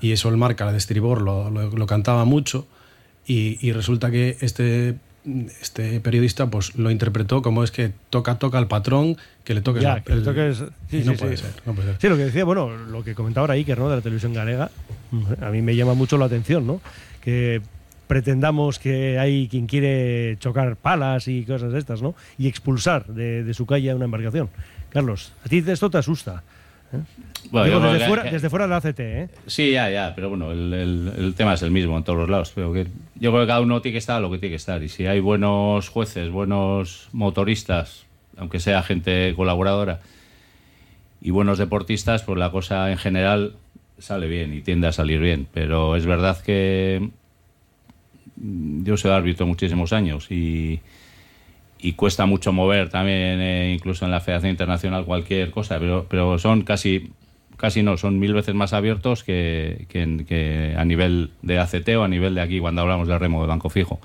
Y 0.00 0.12
eso 0.12 0.28
el 0.28 0.36
marca 0.36 0.70
de 0.70 0.78
estribor 0.78 1.22
lo, 1.22 1.50
lo, 1.50 1.86
cantaba 1.86 2.24
mucho. 2.24 2.66
Y, 3.26 3.58
y, 3.60 3.72
resulta 3.72 4.10
que 4.10 4.36
este, 4.40 4.96
este 5.60 6.00
periodista 6.00 6.50
pues 6.50 6.74
lo 6.76 6.90
interpretó 6.90 7.42
como 7.42 7.62
es 7.62 7.70
que 7.70 7.92
toca, 8.10 8.38
toca 8.38 8.58
al 8.58 8.66
patrón, 8.66 9.16
que 9.44 9.54
le 9.54 9.60
toques. 9.60 9.82
Ya, 9.82 10.00
que 10.00 10.16
le 10.16 10.22
toques... 10.22 10.64
Sí, 10.90 11.02
no, 11.04 11.14
puede 11.14 11.36
Ser, 11.36 11.52
no, 11.64 11.74
puede 11.74 11.88
ser, 11.88 12.00
Sí, 12.00 12.08
lo 12.08 12.16
que 12.16 12.24
decía, 12.24 12.44
bueno, 12.44 12.76
lo 12.76 13.04
que 13.04 13.14
comentaba 13.14 13.44
ahora 13.44 13.54
Iker, 13.54 13.78
¿no? 13.78 13.88
De 13.88 13.96
la 13.96 14.02
televisión 14.02 14.32
galega, 14.32 14.70
a 15.40 15.50
mí 15.50 15.62
me 15.62 15.76
llama 15.76 15.94
mucho 15.94 16.18
la 16.18 16.24
atención, 16.24 16.66
¿no? 16.66 16.80
Que 17.20 17.62
pretendamos 18.08 18.78
que 18.80 19.18
hay 19.18 19.46
quien 19.46 19.66
quiere 19.66 20.36
chocar 20.40 20.74
palas 20.76 21.28
y 21.28 21.44
cosas 21.44 21.72
de 21.72 21.78
estas, 21.78 22.02
¿no? 22.02 22.14
Y 22.38 22.48
expulsar 22.48 23.06
de, 23.06 23.54
su 23.54 23.66
calle 23.66 23.90
a 23.90 23.96
una 23.96 24.06
embarcación. 24.06 24.48
Carlos, 24.88 25.32
¿a 25.44 25.48
ti 25.48 25.62
esto 25.64 25.90
te 25.90 25.98
asusta? 25.98 26.42
¿Eh? 26.92 26.98
desde, 27.52 28.06
fuera, 28.06 28.22
desde, 28.24 28.48
fuera, 28.48 28.64
de 28.64 28.70
la 28.70 28.76
ACT, 28.78 29.00
¿eh? 29.00 29.28
Sí, 29.46 29.72
ya, 29.72 29.90
ya, 29.90 30.14
pero 30.14 30.30
bueno, 30.30 30.52
el, 30.52 31.34
tema 31.36 31.52
es 31.52 31.62
el 31.62 31.70
mismo 31.70 31.98
en 31.98 32.02
todos 32.02 32.18
los 32.18 32.30
lados. 32.30 32.50
Pero 32.54 32.72
que, 32.72 32.86
yo 33.14 33.30
creo 33.30 33.42
que 33.42 33.46
cada 33.46 33.60
uno 33.60 33.82
tiene 33.82 33.92
que 33.92 33.98
estar 33.98 34.16
a 34.16 34.20
lo 34.20 34.30
que 34.30 34.38
tiene 34.38 34.52
que 34.52 34.56
estar. 34.56 34.82
Y 34.82 34.88
si 34.88 35.06
hay 35.06 35.20
buenos 35.20 35.90
jueces, 35.90 36.30
buenos 36.30 37.10
motoristas, 37.12 38.06
aunque 38.38 38.58
sea 38.58 38.82
gente 38.82 39.34
colaboradora, 39.36 40.00
y 41.20 41.30
buenos 41.30 41.58
deportistas, 41.58 42.22
pues 42.22 42.38
la 42.38 42.50
cosa 42.50 42.90
en 42.90 42.96
general 42.96 43.54
sale 43.98 44.28
bien 44.28 44.54
y 44.54 44.62
tiende 44.62 44.86
a 44.86 44.92
salir 44.92 45.20
bien. 45.20 45.46
Pero 45.52 45.94
es 45.94 46.06
verdad 46.06 46.40
que 46.40 47.10
yo 48.40 48.96
soy 48.96 49.10
árbitro 49.10 49.46
muchísimos 49.46 49.92
años 49.92 50.30
y, 50.30 50.80
y 51.80 51.92
cuesta 51.92 52.26
mucho 52.26 52.52
mover 52.52 52.88
también, 52.88 53.40
eh, 53.40 53.72
incluso 53.74 54.04
en 54.04 54.10
la 54.10 54.20
Federación 54.20 54.50
Internacional, 54.50 55.04
cualquier 55.04 55.50
cosa, 55.50 55.78
pero, 55.78 56.06
pero 56.08 56.38
son 56.38 56.62
casi, 56.62 57.12
casi 57.56 57.82
no, 57.82 57.96
son 57.96 58.18
mil 58.18 58.34
veces 58.34 58.54
más 58.54 58.72
abiertos 58.72 59.24
que, 59.24 59.86
que, 59.88 60.74
a 60.76 60.84
nivel 60.84 61.30
de 61.42 61.58
ACT 61.58 61.88
o 61.96 62.04
a 62.04 62.08
nivel 62.08 62.34
de 62.34 62.40
aquí 62.40 62.60
cuando 62.60 62.82
hablamos 62.82 63.08
de 63.08 63.18
remo 63.18 63.40
de 63.42 63.48
banco 63.48 63.70
fijo. 63.70 64.00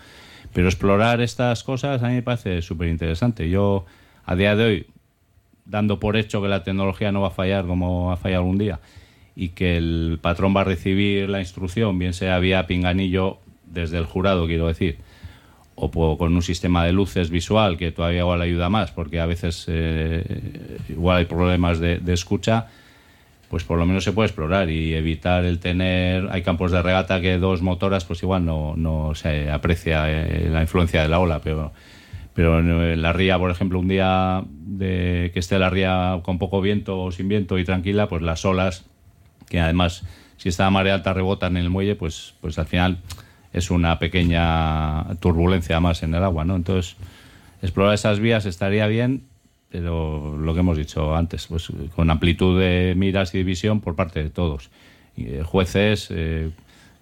Pero 0.54 0.68
explorar 0.68 1.22
estas 1.22 1.64
cosas 1.64 2.04
a 2.04 2.10
mí 2.10 2.16
me 2.16 2.22
parece 2.22 2.62
súper 2.62 2.90
interesante. 2.90 3.50
Yo, 3.50 3.86
a 4.26 4.36
día 4.36 4.56
de 4.56 4.64
hoy, 4.64 4.88
dando 5.66 6.00
por 6.00 6.16
hecho 6.16 6.42
que 6.42 6.48
la 6.48 6.64
tecnología 6.64 7.12
no 7.12 7.22
va 7.22 7.30
a 7.30 7.32
fallar 7.32 7.66
como 7.66 8.12
ha 8.12 8.18
fallado 8.18 8.42
algún 8.42 8.60
día 8.60 8.80
y 9.36 9.50
que 9.50 9.78
el 9.78 10.20
patrón 10.22 10.56
va 10.56 10.62
a 10.62 10.66
recibir 10.66 11.28
la 11.28 11.40
instrucción, 11.40 11.98
bien 11.98 12.14
sea 12.14 12.38
vía 12.38 12.68
pinganillo 12.68 13.40
desde 13.74 13.97
el 13.97 14.05
jurado, 14.05 14.45
quiero 14.47 14.67
decir, 14.67 14.97
o 15.76 16.17
con 16.17 16.36
un 16.36 16.41
sistema 16.41 16.86
de 16.86 16.93
luces 16.93 17.30
visual 17.30 17.78
que 17.78 17.91
todavía 17.91 18.19
igual 18.19 18.41
ayuda 18.41 18.69
más, 18.69 18.91
porque 18.91 19.19
a 19.19 19.26
veces 19.26 19.65
eh, 19.67 20.78
igual 20.89 21.17
hay 21.17 21.26
problemas 21.26 21.80
de, 21.80 22.01
escucha, 22.07 22.67
pues 23.49 23.63
por 23.63 23.78
lo 23.78 23.86
menos 23.86 24.03
se 24.03 24.11
puede 24.11 24.28
explorar 24.28 24.69
y 24.69 24.93
evitar 24.93 25.45
el 25.45 25.59
tener, 25.59 26.28
hay 26.32 26.43
campos 26.43 26.71
de 26.71 26.82
regata 26.82 27.21
que 27.21 27.38
dos 27.38 27.61
motoras, 27.61 28.05
pues 28.05 28.21
igual 28.21 28.45
no, 28.45 28.76
no 28.78 29.15
se 29.15 29.49
aprecia 29.49 30.09
eh, 30.09 30.49
la 30.49 30.61
influencia 30.61 31.01
de 31.01 31.09
la 31.09 31.19
ola, 31.19 31.41
pero 31.43 31.71
pero 32.36 32.59
en 32.59 33.01
la 33.01 33.13
ría, 33.13 33.38
por 33.38 33.51
ejemplo, 33.51 33.80
un 33.80 33.88
día 33.88 34.43
de 34.49 35.30
que 35.34 35.39
esté 35.39 35.59
la 35.59 35.69
ría 35.69 36.19
con 36.24 36.39
poco 36.39 36.61
viento 36.61 36.99
o 36.99 37.11
sin 37.11 37.28
viento 37.28 37.59
y 37.59 37.63
tranquila, 37.63 38.09
pues 38.09 38.24
las 38.24 38.43
olas, 38.43 38.86
que 39.49 39.59
además 39.59 40.03
si 40.38 40.49
está 40.49 40.69
marea 40.71 40.95
alta 40.95 41.13
rebotan 41.13 41.57
en 41.57 41.63
el 41.63 41.69
muelle, 41.69 41.95
pues, 41.95 42.34
pues 42.41 42.57
al 42.57 42.65
final 42.65 42.97
es 43.54 43.70
una 43.70 43.99
pequeña 43.99 45.06
turbulencia 45.20 45.80
más 45.80 46.04
en 46.04 46.16
el 46.16 46.24
agua, 46.24 46.43
¿no? 46.43 46.56
Entonces, 46.56 46.97
explorar 47.62 47.93
esas 47.93 48.20
vías 48.20 48.45
estaría 48.45 48.88
bien, 48.88 49.24
pero 49.70 50.36
lo 50.38 50.54
que 50.54 50.60
hemos 50.60 50.78
dicho 50.78 51.16
antes, 51.16 51.47
pues 51.47 51.72
con 51.95 52.10
amplitud 52.10 52.60
de 52.60 52.93
miras 52.97 53.34
y 53.36 53.38
división 53.38 53.80
por 53.80 53.95
parte 53.95 54.22
de 54.24 54.30
todos. 54.30 54.70
Eh, 55.16 55.43
jueces, 55.45 56.08
eh, 56.10 56.49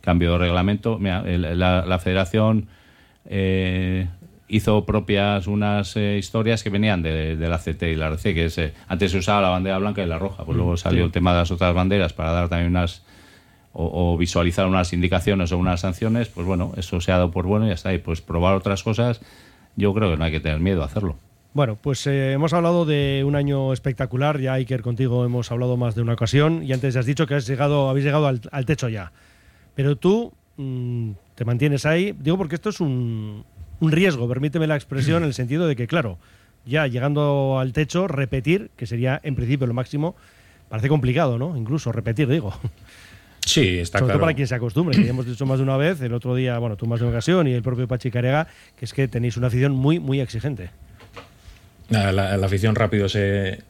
cambio 0.01 0.33
de 0.33 0.37
reglamento. 0.39 0.99
Mira, 0.99 1.23
la, 1.23 1.99
federación 1.99 2.67
eh, 3.25 4.07
hizo 4.49 4.85
propias 4.85 5.47
unas 5.47 5.95
historias 5.95 6.63
que 6.63 6.69
venían 6.69 7.01
de, 7.01 7.35
la 7.37 7.57
CT 7.57 7.83
y 7.83 7.95
la 7.95 8.07
RC, 8.07 8.33
que 8.33 8.45
es, 8.45 8.59
antes 8.89 9.11
se 9.11 9.17
usaba 9.17 9.41
la 9.41 9.49
bandera 9.49 9.77
blanca 9.77 10.03
y 10.03 10.07
la 10.07 10.19
roja, 10.19 10.43
pues 10.43 10.57
luego 10.57 10.75
salió 10.75 11.05
el 11.05 11.11
tema 11.11 11.31
de 11.31 11.39
las 11.39 11.51
otras 11.51 11.73
banderas 11.73 12.11
para 12.11 12.31
dar 12.31 12.49
también 12.49 12.71
unas 12.71 13.03
o, 13.73 14.17
visualizar 14.17 14.67
unas 14.67 14.93
indicaciones 14.93 15.51
o 15.51 15.57
unas 15.57 15.81
sanciones, 15.81 16.27
pues 16.27 16.45
bueno, 16.45 16.73
eso 16.77 16.99
se 16.99 17.11
ha 17.11 17.15
dado 17.15 17.31
por 17.31 17.45
bueno 17.45 17.65
y 17.65 17.69
ya 17.69 17.75
está. 17.75 17.93
Y 17.93 17.99
pues 17.99 18.21
probar 18.21 18.55
otras 18.55 18.83
cosas, 18.83 19.21
yo 19.75 19.93
creo 19.93 20.11
que 20.11 20.17
no 20.17 20.23
hay 20.23 20.31
que 20.31 20.39
tener 20.39 20.59
miedo 20.59 20.81
a 20.83 20.85
hacerlo. 20.85 21.15
Bueno, 21.53 21.77
pues 21.81 22.07
eh, 22.07 22.31
hemos 22.31 22.53
hablado 22.53 22.85
de 22.85 23.23
un 23.25 23.35
año 23.35 23.73
espectacular, 23.73 24.39
ya 24.39 24.53
Iker 24.53 24.81
contigo 24.81 25.25
hemos 25.25 25.51
hablado 25.51 25.75
más 25.75 25.95
de 25.95 26.01
una 26.01 26.13
ocasión 26.13 26.63
y 26.63 26.71
antes 26.71 26.95
has 26.95 27.05
dicho 27.05 27.27
que 27.27 27.35
has 27.35 27.45
llegado, 27.45 27.89
habéis 27.89 28.05
llegado 28.05 28.27
al, 28.27 28.65
techo 28.65 28.87
ya. 28.87 29.11
Pero 29.75 29.97
tú 29.97 30.31
mm, 30.55 31.11
te 31.35 31.43
mantienes 31.43 31.85
ahí, 31.85 32.15
digo 32.17 32.37
porque 32.37 32.55
esto 32.55 32.69
es 32.69 32.79
un, 32.79 33.43
un 33.81 33.91
riesgo, 33.91 34.29
permíteme 34.29 34.65
la 34.65 34.75
expresión, 34.75 35.23
en 35.23 35.27
el 35.27 35.33
sentido 35.33 35.67
de 35.67 35.75
que, 35.75 35.87
claro, 35.87 36.19
ya 36.65 36.87
llegando 36.87 37.57
al 37.59 37.73
techo, 37.73 38.07
repetir, 38.07 38.71
que 38.77 38.85
sería 38.85 39.19
en 39.23 39.35
principio 39.35 39.67
lo 39.67 39.73
máximo, 39.73 40.15
parece 40.69 40.87
complicado, 40.87 41.37
¿no? 41.37 41.57
Incluso 41.57 41.91
repetir, 41.91 42.29
digo. 42.29 42.53
Sí, 43.45 43.79
está 43.79 43.99
Sobre 43.99 44.13
todo 44.13 44.21
para 44.21 44.33
quien 44.33 44.47
se 44.47 44.55
acostumbre, 44.55 44.95
que 44.95 45.03
ya 45.03 45.09
hemos 45.09 45.25
dicho 45.25 45.45
más 45.45 45.57
de 45.57 45.63
una 45.63 45.77
vez, 45.77 45.99
el 46.01 46.13
otro 46.13 46.35
día, 46.35 46.57
bueno, 46.59 46.77
tú 46.77 46.85
más 46.85 46.99
de 46.99 47.05
una 47.05 47.15
ocasión 47.15 47.47
y 47.47 47.53
el 47.53 47.63
propio 47.63 47.87
Pachi 47.87 48.11
Carega, 48.11 48.47
que 48.77 48.85
es 48.85 48.93
que 48.93 49.07
tenéis 49.07 49.37
una 49.37 49.47
afición 49.47 49.73
muy, 49.73 49.99
muy 49.99 50.21
exigente. 50.21 50.69
La, 51.89 52.35
afición 52.35 52.75
rápido 52.75 53.09
se, 53.09 53.61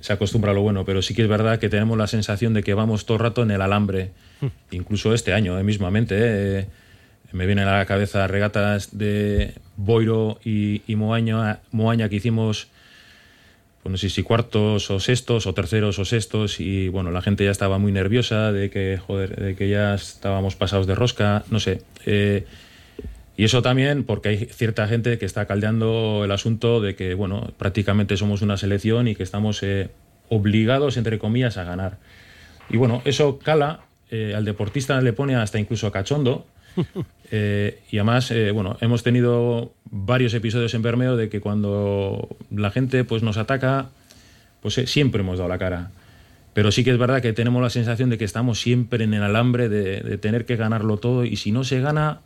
se, 0.00 0.12
acostumbra 0.12 0.50
a 0.50 0.54
lo 0.54 0.62
bueno, 0.62 0.84
pero 0.84 1.02
sí 1.02 1.14
que 1.14 1.22
es 1.22 1.28
verdad 1.28 1.58
que 1.60 1.68
tenemos 1.68 1.96
la 1.96 2.06
sensación 2.06 2.54
de 2.54 2.62
que 2.62 2.74
vamos 2.74 3.06
todo 3.06 3.18
el 3.18 3.22
rato 3.22 3.42
en 3.42 3.50
el 3.50 3.60
alambre, 3.60 4.10
hmm. 4.40 4.46
incluso 4.72 5.14
este 5.14 5.32
año, 5.32 5.58
eh, 5.58 5.62
mismamente. 5.62 6.16
Eh, 6.18 6.66
me 7.30 7.44
vienen 7.46 7.68
a 7.68 7.78
la 7.78 7.86
cabeza 7.86 8.26
regatas 8.26 8.96
de 8.96 9.54
Boiro 9.76 10.40
y, 10.42 10.82
y 10.86 10.96
Moaña, 10.96 11.60
Moaña 11.70 12.08
que 12.08 12.16
hicimos 12.16 12.68
pues 13.82 13.90
no 13.90 13.96
sé 13.96 14.10
si 14.10 14.22
cuartos 14.22 14.90
o 14.90 15.00
sextos 15.00 15.46
o 15.46 15.54
terceros 15.54 15.98
o 15.98 16.04
sextos 16.04 16.60
y 16.60 16.88
bueno, 16.88 17.10
la 17.10 17.22
gente 17.22 17.44
ya 17.44 17.50
estaba 17.50 17.78
muy 17.78 17.92
nerviosa 17.92 18.52
de 18.52 18.70
que, 18.70 18.98
joder, 18.98 19.36
de 19.36 19.54
que 19.54 19.68
ya 19.68 19.94
estábamos 19.94 20.56
pasados 20.56 20.86
de 20.86 20.94
rosca, 20.94 21.44
no 21.50 21.60
sé. 21.60 21.82
Eh, 22.06 22.44
y 23.36 23.44
eso 23.44 23.62
también 23.62 24.02
porque 24.02 24.30
hay 24.30 24.36
cierta 24.46 24.88
gente 24.88 25.16
que 25.18 25.24
está 25.24 25.46
caldeando 25.46 26.22
el 26.24 26.32
asunto 26.32 26.80
de 26.80 26.96
que, 26.96 27.14
bueno, 27.14 27.52
prácticamente 27.56 28.16
somos 28.16 28.42
una 28.42 28.56
selección 28.56 29.06
y 29.06 29.14
que 29.14 29.22
estamos 29.22 29.62
eh, 29.62 29.90
obligados, 30.28 30.96
entre 30.96 31.20
comillas, 31.20 31.56
a 31.56 31.62
ganar. 31.64 31.98
Y 32.68 32.78
bueno, 32.78 33.00
eso 33.04 33.38
cala, 33.38 33.82
eh, 34.10 34.34
al 34.34 34.44
deportista 34.44 35.00
le 35.00 35.12
pone 35.12 35.36
hasta 35.36 35.60
incluso 35.60 35.92
cachondo, 35.92 36.46
Eh, 37.30 37.82
y 37.90 37.98
además, 37.98 38.30
eh, 38.30 38.52
bueno, 38.52 38.78
hemos 38.80 39.02
tenido 39.02 39.74
varios 39.90 40.32
episodios 40.32 40.72
en 40.72 40.80
Bermeo 40.80 41.14
de 41.14 41.28
que 41.28 41.42
cuando 41.42 42.26
la 42.50 42.70
gente 42.70 43.04
pues, 43.04 43.22
nos 43.22 43.36
ataca, 43.36 43.90
pues 44.62 44.78
eh, 44.78 44.86
siempre 44.86 45.20
hemos 45.20 45.36
dado 45.36 45.50
la 45.50 45.58
cara. 45.58 45.90
Pero 46.54 46.72
sí 46.72 46.84
que 46.84 46.90
es 46.90 46.96
verdad 46.96 47.20
que 47.20 47.34
tenemos 47.34 47.60
la 47.60 47.68
sensación 47.68 48.08
de 48.08 48.16
que 48.16 48.24
estamos 48.24 48.62
siempre 48.62 49.04
en 49.04 49.12
el 49.12 49.22
alambre 49.22 49.68
de, 49.68 50.16
tener 50.16 50.46
que 50.46 50.56
ganarlo 50.56 50.96
todo 50.96 51.26
y 51.26 51.36
si 51.36 51.52
no 51.52 51.64
se 51.64 51.82
gana, 51.82 52.20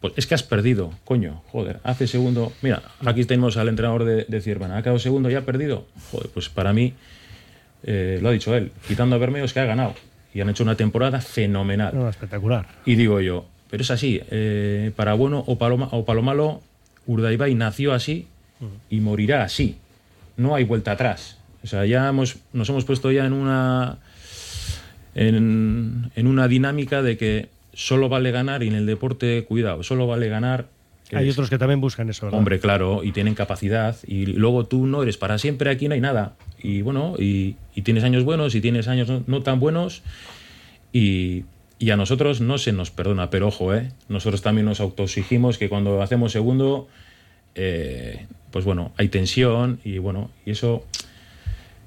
pues 0.00 0.14
es 0.16 0.26
que 0.26 0.34
has 0.34 0.42
perdido, 0.42 0.90
coño, 1.04 1.42
joder, 1.48 1.78
hace 1.84 2.06
segundo, 2.06 2.50
mira, 2.62 2.80
aquí 3.04 3.26
tenemos 3.26 3.58
al 3.58 3.68
entrenador 3.68 4.04
de, 4.04 4.24
de 4.24 4.40
Ciervana, 4.40 4.78
ha 4.78 4.82
quedado 4.82 4.98
segundo 4.98 5.30
y 5.30 5.34
ha 5.34 5.44
perdido, 5.44 5.86
joder, 6.10 6.30
pues 6.32 6.48
para 6.48 6.72
mí, 6.72 6.94
lo 7.84 8.30
ha 8.30 8.32
dicho 8.32 8.56
él, 8.56 8.72
quitando 8.88 9.16
a 9.16 9.18
Bermeo 9.18 9.44
es 9.44 9.52
que 9.52 9.60
ha 9.60 9.66
ganado 9.66 9.94
y 10.32 10.40
han 10.40 10.48
hecho 10.48 10.62
una 10.62 10.76
temporada 10.76 11.20
fenomenal. 11.20 12.08
espectacular. 12.08 12.66
Y 12.84 12.94
digo 12.94 13.20
yo, 13.20 13.46
pero 13.70 13.82
es 13.82 13.90
así, 13.90 14.20
eh, 14.30 14.90
para 14.96 15.14
bueno 15.14 15.44
o 15.46 15.56
para, 15.58 15.76
lo, 15.76 15.84
o 15.84 16.04
para 16.04 16.16
lo 16.16 16.22
malo, 16.22 16.60
Urdaibai 17.06 17.54
nació 17.54 17.92
así 17.94 18.26
y 18.90 19.00
morirá 19.00 19.44
así. 19.44 19.76
No 20.36 20.54
hay 20.54 20.64
vuelta 20.64 20.92
atrás. 20.92 21.38
O 21.62 21.66
sea, 21.66 21.84
ya 21.86 22.08
hemos, 22.08 22.36
nos 22.52 22.68
hemos 22.68 22.84
puesto 22.84 23.10
ya 23.12 23.24
en 23.26 23.32
una, 23.32 23.98
en, 25.14 26.10
en 26.14 26.26
una 26.26 26.48
dinámica 26.48 27.02
de 27.02 27.16
que 27.16 27.48
solo 27.72 28.08
vale 28.08 28.30
ganar 28.30 28.62
y 28.62 28.68
en 28.68 28.74
el 28.74 28.86
deporte, 28.86 29.44
cuidado, 29.44 29.82
solo 29.82 30.06
vale 30.06 30.28
ganar. 30.28 30.66
Hay 31.12 31.28
es- 31.28 31.34
otros 31.34 31.50
que 31.50 31.58
también 31.58 31.80
buscan 31.80 32.08
eso, 32.08 32.26
¿verdad? 32.26 32.38
Hombre, 32.38 32.60
claro, 32.60 33.02
y 33.02 33.12
tienen 33.12 33.34
capacidad. 33.34 33.96
Y 34.06 34.26
luego 34.26 34.66
tú 34.66 34.86
no 34.86 35.02
eres 35.02 35.16
para 35.16 35.38
siempre, 35.38 35.70
aquí 35.70 35.88
no 35.88 35.94
hay 35.94 36.00
nada. 36.00 36.34
Y 36.62 36.82
bueno, 36.82 37.14
y, 37.18 37.56
y 37.74 37.82
tienes 37.82 38.04
años 38.04 38.24
buenos 38.24 38.54
y 38.54 38.60
tienes 38.60 38.86
años 38.88 39.08
no, 39.08 39.22
no 39.26 39.42
tan 39.42 39.58
buenos. 39.58 40.02
Y, 40.92 41.44
y 41.80 41.90
a 41.90 41.96
nosotros 41.96 42.42
no 42.42 42.58
se 42.58 42.72
nos 42.72 42.90
perdona, 42.90 43.30
pero 43.30 43.48
ojo, 43.48 43.74
¿eh? 43.74 43.90
nosotros 44.06 44.42
también 44.42 44.66
nos 44.66 44.80
autoexigimos 44.80 45.56
que 45.56 45.70
cuando 45.70 46.02
hacemos 46.02 46.30
segundo, 46.30 46.88
eh, 47.54 48.26
pues 48.50 48.66
bueno, 48.66 48.92
hay 48.98 49.08
tensión 49.08 49.80
y 49.82 49.96
bueno, 49.96 50.30
y 50.44 50.50
eso. 50.50 50.84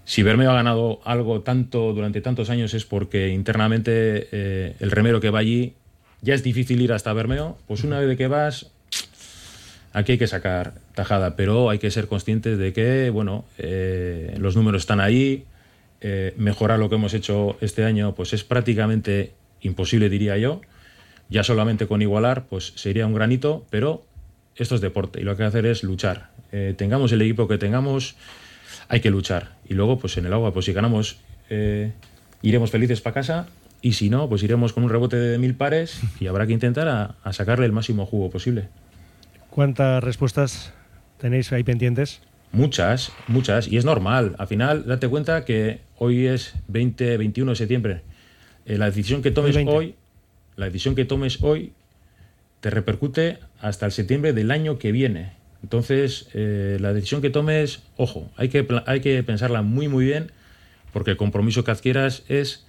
Si 0.03 0.23
Bermeo 0.23 0.49
ha 0.49 0.55
ganado 0.55 0.99
algo 1.05 1.41
tanto 1.41 1.93
durante 1.93 2.21
tantos 2.21 2.49
años 2.49 2.73
es 2.73 2.85
porque 2.85 3.29
internamente 3.29 4.27
eh, 4.31 4.75
el 4.79 4.89
remero 4.89 5.21
que 5.21 5.29
va 5.29 5.39
allí 5.39 5.75
ya 6.21 6.33
es 6.33 6.41
difícil 6.41 6.81
ir 6.81 6.91
hasta 6.91 7.13
Bermeo. 7.13 7.59
Pues 7.67 7.83
una 7.83 7.99
vez 7.99 8.17
que 8.17 8.27
vas, 8.27 8.71
aquí 9.93 10.13
hay 10.13 10.17
que 10.17 10.27
sacar 10.27 10.73
tajada, 10.95 11.35
pero 11.35 11.69
hay 11.69 11.77
que 11.77 11.91
ser 11.91 12.07
conscientes 12.07 12.57
de 12.57 12.73
que, 12.73 13.11
bueno, 13.11 13.45
eh, 13.59 14.35
los 14.39 14.55
números 14.55 14.81
están 14.81 14.99
ahí, 14.99 15.45
mejorar 16.35 16.79
lo 16.79 16.89
que 16.89 16.95
hemos 16.95 17.13
hecho 17.13 17.55
este 17.61 17.85
año, 17.85 18.13
pues 18.13 18.33
es 18.33 18.43
prácticamente 18.43 19.31
imposible, 19.63 20.09
diría 20.09 20.37
yo. 20.37 20.61
Ya 21.29 21.43
solamente 21.43 21.87
con 21.87 22.01
igualar, 22.01 22.45
pues 22.47 22.73
sería 22.75 23.07
un 23.07 23.13
granito, 23.15 23.65
pero 23.69 24.05
esto 24.55 24.75
es 24.75 24.81
deporte 24.81 25.19
y 25.19 25.23
lo 25.23 25.35
que 25.35 25.43
hay 25.43 25.49
que 25.49 25.57
hacer 25.57 25.65
es 25.65 25.83
luchar. 25.83 26.29
Eh, 26.51 26.75
tengamos 26.77 27.11
el 27.11 27.21
equipo 27.23 27.47
que 27.47 27.57
tengamos, 27.57 28.15
hay 28.89 28.99
que 28.99 29.09
luchar. 29.09 29.53
Y 29.67 29.73
luego, 29.73 29.97
pues 29.97 30.15
en 30.17 30.25
el 30.27 30.33
agua, 30.33 30.53
pues 30.53 30.65
si 30.65 30.73
ganamos, 30.73 31.17
eh, 31.49 31.91
iremos 32.43 32.69
felices 32.69 33.01
para 33.01 33.15
casa. 33.15 33.47
Y 33.81 33.93
si 33.93 34.09
no, 34.09 34.29
pues 34.29 34.43
iremos 34.43 34.71
con 34.71 34.83
un 34.83 34.89
rebote 34.89 35.17
de 35.17 35.37
mil 35.37 35.55
pares 35.55 35.99
y 36.19 36.27
habrá 36.27 36.45
que 36.47 36.53
intentar 36.53 36.87
a- 36.87 37.15
a 37.23 37.33
sacarle 37.33 37.65
el 37.65 37.71
máximo 37.73 38.05
jugo 38.05 38.29
posible. 38.29 38.69
¿Cuántas 39.49 40.03
respuestas 40.03 40.73
tenéis 41.19 41.51
ahí 41.51 41.63
pendientes? 41.63 42.21
Muchas, 42.51 43.11
muchas, 43.27 43.67
y 43.67 43.77
es 43.77 43.83
normal. 43.85 44.35
Al 44.37 44.47
final, 44.47 44.85
date 44.85 45.07
cuenta 45.09 45.43
que 45.43 45.81
hoy 45.97 46.27
es 46.27 46.53
20, 46.67 47.17
21 47.17 47.51
de 47.51 47.55
septiembre. 47.55 48.01
Eh, 48.65 48.77
la 48.77 48.85
decisión 48.85 49.21
que 49.21 49.31
tomes 49.31 49.55
20. 49.55 49.71
hoy, 49.71 49.95
la 50.55 50.65
decisión 50.65 50.95
que 50.95 51.05
tomes 51.05 51.41
hoy, 51.41 51.73
te 52.61 52.69
repercute 52.69 53.39
hasta 53.59 53.85
el 53.85 53.91
septiembre 53.91 54.31
del 54.31 54.49
año 54.49 54.79
que 54.79 54.91
viene. 54.91 55.33
Entonces, 55.63 56.27
eh, 56.33 56.77
la 56.79 56.93
decisión 56.93 57.21
que 57.21 57.29
tomes, 57.29 57.81
ojo, 57.95 58.29
hay 58.35 58.49
que, 58.49 58.67
hay 58.85 58.99
que 58.99 59.23
pensarla 59.23 59.61
muy, 59.61 59.87
muy 59.87 60.05
bien, 60.05 60.31
porque 60.91 61.11
el 61.11 61.17
compromiso 61.17 61.63
que 61.63 61.71
adquieras 61.71 62.23
es. 62.27 62.65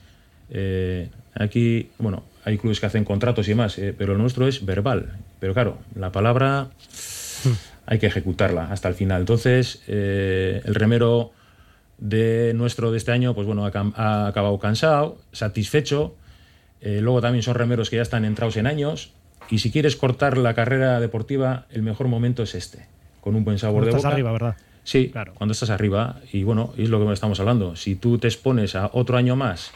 eh, 0.51 1.11
aquí, 1.34 1.90
bueno, 1.99 2.24
hay 2.45 2.59
clubes 2.59 2.78
que 2.78 2.86
hacen 2.86 3.05
contratos 3.05 3.49
y 3.49 3.53
eh, 3.53 3.95
pero 3.97 4.12
el 4.12 4.18
nuestro 4.18 4.47
es 4.47 4.64
verbal. 4.64 5.18
Pero 5.40 5.55
claro, 5.55 5.78
la 5.95 6.12
palabra 6.12 6.70
hay 7.86 7.99
que 7.99 8.07
ejecutarla 8.07 8.70
hasta 8.70 8.88
el 8.88 8.95
final. 8.95 9.20
Entonces, 9.20 9.82
el 9.86 10.74
remero 10.74 11.32
de 11.99 12.53
nuestro 12.55 12.90
de 12.90 12.99
este 12.99 13.12
año, 13.12 13.34
pues 13.34 13.47
bueno, 13.47 13.64
ha, 13.66 13.72
ha 13.97 14.26
acabado 14.26 14.59
cansado, 14.59 15.18
satisfecho. 15.32 16.14
Eh, 16.80 17.01
luego 17.01 17.20
también 17.20 17.42
son 17.42 17.55
remeros 17.55 17.88
que 17.90 17.97
ya 17.97 18.03
están 18.03 18.24
entrados 18.24 18.57
en 18.57 18.66
años. 18.66 19.12
Y 19.51 19.59
si 19.59 19.70
quieres 19.70 19.97
cortar 19.97 20.36
la 20.38 20.55
carrera 20.55 21.01
deportiva, 21.01 21.66
el 21.70 21.82
mejor 21.82 22.09
momento 22.09 22.42
es 22.42 22.55
este, 22.55 22.86
con 23.20 23.34
un 23.36 23.45
buen 23.45 23.59
sabor 23.59 23.82
Cuando 23.82 23.86
de 23.86 23.90
estás 23.90 24.03
boca. 24.05 24.14
arriba, 24.14 24.32
¿verdad? 24.32 24.57
Sí, 24.84 25.09
Claro. 25.11 25.32
cuando 25.34 25.53
estás 25.53 25.70
arriba. 25.70 26.20
Y 26.32 26.42
bueno, 26.42 26.72
es 26.76 26.88
lo 26.90 27.05
que 27.05 27.12
estamos 27.12 27.40
hablando. 27.40 27.74
Si 27.76 27.95
tú 27.95 28.18
te 28.18 28.26
expones 28.26 28.74
a 28.74 28.90
otro 28.92 29.16
año 29.16 29.34
más 29.36 29.72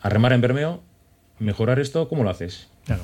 a 0.00 0.08
remar 0.08 0.32
en 0.32 0.40
Bermeo, 0.40 0.82
mejorar 1.38 1.78
esto, 1.78 2.08
¿cómo 2.08 2.24
lo 2.24 2.30
haces? 2.30 2.68
Claro. 2.86 3.02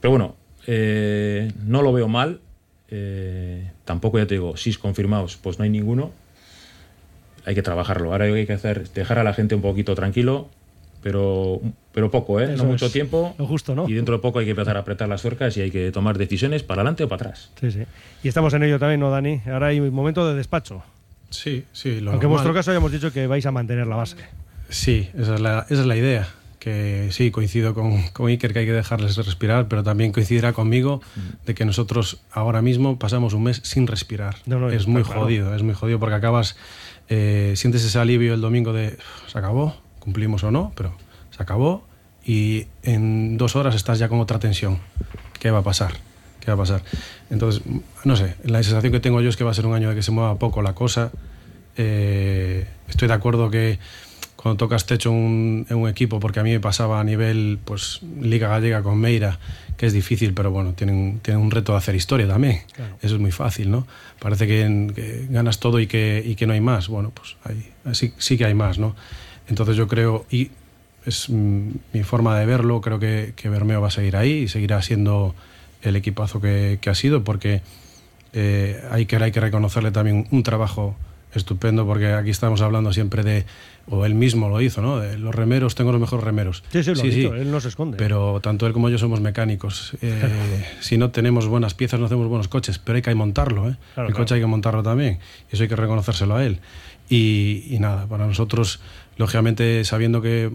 Pero 0.00 0.10
bueno, 0.10 0.36
eh, 0.66 1.52
no 1.64 1.82
lo 1.82 1.92
veo 1.92 2.06
mal. 2.08 2.40
Eh, 2.90 3.70
tampoco 3.84 4.18
ya 4.18 4.26
te 4.26 4.34
digo, 4.34 4.56
SIS 4.56 4.78
confirmados, 4.78 5.36
pues 5.36 5.58
no 5.58 5.64
hay 5.64 5.70
ninguno. 5.70 6.12
Hay 7.44 7.54
que 7.54 7.62
trabajarlo. 7.62 8.12
Ahora 8.12 8.26
hay 8.26 8.46
que 8.46 8.52
hacer, 8.52 8.88
dejar 8.90 9.18
a 9.18 9.24
la 9.24 9.34
gente 9.34 9.54
un 9.54 9.62
poquito 9.62 9.94
tranquilo, 9.94 10.48
pero, 11.02 11.60
pero 11.92 12.10
poco, 12.10 12.40
¿eh? 12.40 12.54
Eso 12.54 12.62
no 12.64 12.70
mucho 12.70 12.90
tiempo. 12.90 13.34
lo 13.38 13.46
justo, 13.46 13.74
¿no? 13.74 13.88
Y 13.88 13.94
dentro 13.94 14.14
de 14.16 14.20
poco 14.20 14.38
hay 14.38 14.44
que 14.44 14.52
empezar 14.52 14.76
a 14.76 14.80
apretar 14.80 15.08
las 15.08 15.22
tuercas 15.22 15.56
y 15.56 15.62
hay 15.62 15.70
que 15.70 15.90
tomar 15.90 16.18
decisiones 16.18 16.62
para 16.62 16.82
adelante 16.82 17.04
o 17.04 17.08
para 17.08 17.30
atrás. 17.30 17.50
Sí, 17.60 17.72
sí. 17.72 17.82
Y 18.22 18.28
estamos 18.28 18.54
en 18.54 18.62
ello 18.62 18.78
también, 18.78 19.00
¿no, 19.00 19.10
Dani? 19.10 19.40
Ahora 19.46 19.68
hay 19.68 19.80
un 19.80 19.92
momento 19.92 20.28
de 20.28 20.36
despacho. 20.36 20.82
Sí, 21.30 21.64
sí. 21.72 22.00
Lo 22.00 22.12
Aunque 22.12 22.26
en 22.26 22.32
vuestro 22.32 22.54
caso 22.54 22.70
ya 22.70 22.76
hemos 22.76 22.92
dicho 22.92 23.12
que 23.12 23.26
vais 23.26 23.44
a 23.46 23.50
mantener 23.50 23.86
la 23.86 23.96
base. 23.96 24.16
Sí, 24.68 25.08
esa 25.18 25.34
es 25.34 25.40
la, 25.40 25.66
esa 25.68 25.80
es 25.80 25.86
la 25.86 25.96
idea. 25.96 26.28
Que 26.58 27.08
sí, 27.10 27.32
coincido 27.32 27.74
con, 27.74 28.02
con 28.10 28.28
Iker 28.28 28.52
que 28.52 28.60
hay 28.60 28.66
que 28.66 28.72
dejarles 28.72 29.16
respirar, 29.16 29.66
pero 29.66 29.82
también 29.82 30.12
coincidirá 30.12 30.52
conmigo 30.52 31.02
de 31.44 31.54
que 31.54 31.64
nosotros 31.64 32.20
ahora 32.30 32.62
mismo 32.62 33.00
pasamos 33.00 33.34
un 33.34 33.42
mes 33.42 33.60
sin 33.64 33.88
respirar. 33.88 34.36
No, 34.46 34.60
no, 34.60 34.70
es 34.70 34.86
muy 34.86 35.02
claro. 35.02 35.22
jodido, 35.22 35.56
es 35.56 35.62
muy 35.64 35.74
jodido 35.74 35.98
porque 35.98 36.14
acabas, 36.14 36.56
eh, 37.08 37.54
sientes 37.56 37.84
ese 37.84 37.98
alivio 37.98 38.34
el 38.34 38.40
domingo 38.40 38.72
de 38.72 38.96
se 39.26 39.38
acabó, 39.38 39.76
cumplimos 39.98 40.44
o 40.44 40.50
no, 40.50 40.72
pero 40.74 40.94
se 41.30 41.42
acabó 41.42 41.84
y 42.24 42.66
en 42.82 43.36
dos 43.36 43.56
horas 43.56 43.74
estás 43.74 43.98
ya 43.98 44.08
con 44.08 44.20
otra 44.20 44.38
tensión. 44.38 44.78
¿Qué 45.38 45.50
va 45.50 45.58
a 45.58 45.62
pasar? 45.62 45.92
¿Qué 46.40 46.50
va 46.50 46.54
a 46.54 46.58
pasar? 46.58 46.82
Entonces, 47.30 47.62
no 48.04 48.16
sé, 48.16 48.36
la 48.44 48.62
sensación 48.62 48.92
que 48.92 49.00
tengo 49.00 49.20
yo 49.20 49.28
es 49.28 49.36
que 49.36 49.44
va 49.44 49.50
a 49.50 49.54
ser 49.54 49.66
un 49.66 49.74
año 49.74 49.88
de 49.88 49.94
que 49.94 50.02
se 50.02 50.10
mueva 50.10 50.38
poco 50.38 50.62
la 50.62 50.74
cosa. 50.74 51.10
Eh, 51.76 52.66
estoy 52.88 53.08
de 53.08 53.14
acuerdo 53.14 53.50
que 53.50 53.78
cuando 54.42 54.56
tocas 54.56 54.86
techo 54.86 55.12
un, 55.12 55.66
en 55.70 55.76
un 55.76 55.88
equipo, 55.88 56.18
porque 56.18 56.40
a 56.40 56.42
mí 56.42 56.50
me 56.50 56.58
pasaba 56.58 56.98
a 56.98 57.04
nivel 57.04 57.60
pues 57.64 58.00
Liga 58.20 58.48
Gallega 58.48 58.82
con 58.82 58.98
Meira, 58.98 59.38
que 59.76 59.86
es 59.86 59.92
difícil, 59.92 60.34
pero 60.34 60.50
bueno, 60.50 60.72
tienen, 60.72 61.20
tienen 61.22 61.40
un 61.40 61.52
reto 61.52 61.72
de 61.72 61.78
hacer 61.78 61.94
historia 61.94 62.26
también. 62.26 62.62
Claro. 62.72 62.96
Eso 63.02 63.14
es 63.14 63.20
muy 63.20 63.30
fácil, 63.30 63.70
¿no? 63.70 63.86
Parece 64.18 64.48
que, 64.48 64.92
que 64.96 65.26
ganas 65.30 65.60
todo 65.60 65.78
y 65.78 65.86
que, 65.86 66.22
y 66.26 66.34
que 66.34 66.48
no 66.48 66.54
hay 66.54 66.60
más. 66.60 66.88
Bueno, 66.88 67.12
pues 67.14 67.36
hay, 67.44 67.94
sí, 67.94 68.14
sí 68.18 68.36
que 68.36 68.44
hay 68.44 68.54
más, 68.54 68.78
¿no? 68.78 68.96
Entonces 69.46 69.76
yo 69.76 69.86
creo, 69.86 70.26
y 70.28 70.50
es 71.06 71.28
mi 71.30 72.02
forma 72.02 72.36
de 72.36 72.44
verlo, 72.44 72.80
creo 72.80 72.98
que, 72.98 73.34
que 73.36 73.48
Bermeo 73.48 73.80
va 73.80 73.88
a 73.88 73.92
seguir 73.92 74.16
ahí 74.16 74.32
y 74.32 74.48
seguirá 74.48 74.82
siendo 74.82 75.36
el 75.82 75.94
equipazo 75.94 76.40
que, 76.40 76.78
que 76.80 76.90
ha 76.90 76.96
sido, 76.96 77.22
porque 77.22 77.62
eh, 78.32 78.82
hay, 78.90 79.06
que, 79.06 79.16
hay 79.16 79.30
que 79.30 79.40
reconocerle 79.40 79.92
también 79.92 80.26
un 80.32 80.42
trabajo 80.42 80.96
estupendo, 81.34 81.86
porque 81.86 82.12
aquí 82.12 82.30
estamos 82.30 82.60
hablando 82.60 82.92
siempre 82.92 83.22
de, 83.22 83.44
o 83.86 84.04
él 84.04 84.14
mismo 84.14 84.48
lo 84.48 84.60
hizo, 84.60 84.82
¿no? 84.82 84.98
De 84.98 85.18
los 85.18 85.34
remeros, 85.34 85.74
tengo 85.74 85.92
los 85.92 86.00
mejores 86.00 86.24
remeros. 86.24 86.62
Sí, 86.70 86.82
sí, 86.82 86.94
lo 86.94 87.00
ha 87.00 87.04
dicho, 87.04 87.34
él 87.34 87.50
no 87.50 87.60
se 87.60 87.68
esconde. 87.68 87.96
Pero 87.96 88.40
tanto 88.40 88.66
él 88.66 88.72
como 88.72 88.88
yo 88.88 88.98
somos 88.98 89.20
mecánicos. 89.20 89.96
Eh, 90.02 90.64
si 90.80 90.98
no 90.98 91.10
tenemos 91.10 91.46
buenas 91.46 91.74
piezas, 91.74 92.00
no 92.00 92.06
hacemos 92.06 92.28
buenos 92.28 92.48
coches, 92.48 92.78
pero 92.78 92.96
hay 92.96 93.02
que 93.02 93.14
montarlo, 93.14 93.68
¿eh? 93.68 93.76
Claro, 93.94 94.08
el 94.08 94.14
coche 94.14 94.26
claro. 94.26 94.34
hay 94.34 94.40
que 94.42 94.46
montarlo 94.46 94.82
también. 94.82 95.18
Y 95.50 95.54
eso 95.54 95.62
hay 95.62 95.68
que 95.68 95.76
reconocérselo 95.76 96.36
a 96.36 96.44
él. 96.44 96.60
Y, 97.08 97.64
y 97.70 97.78
nada, 97.78 98.06
para 98.06 98.26
nosotros, 98.26 98.80
lógicamente, 99.16 99.84
sabiendo 99.84 100.22
que 100.22 100.50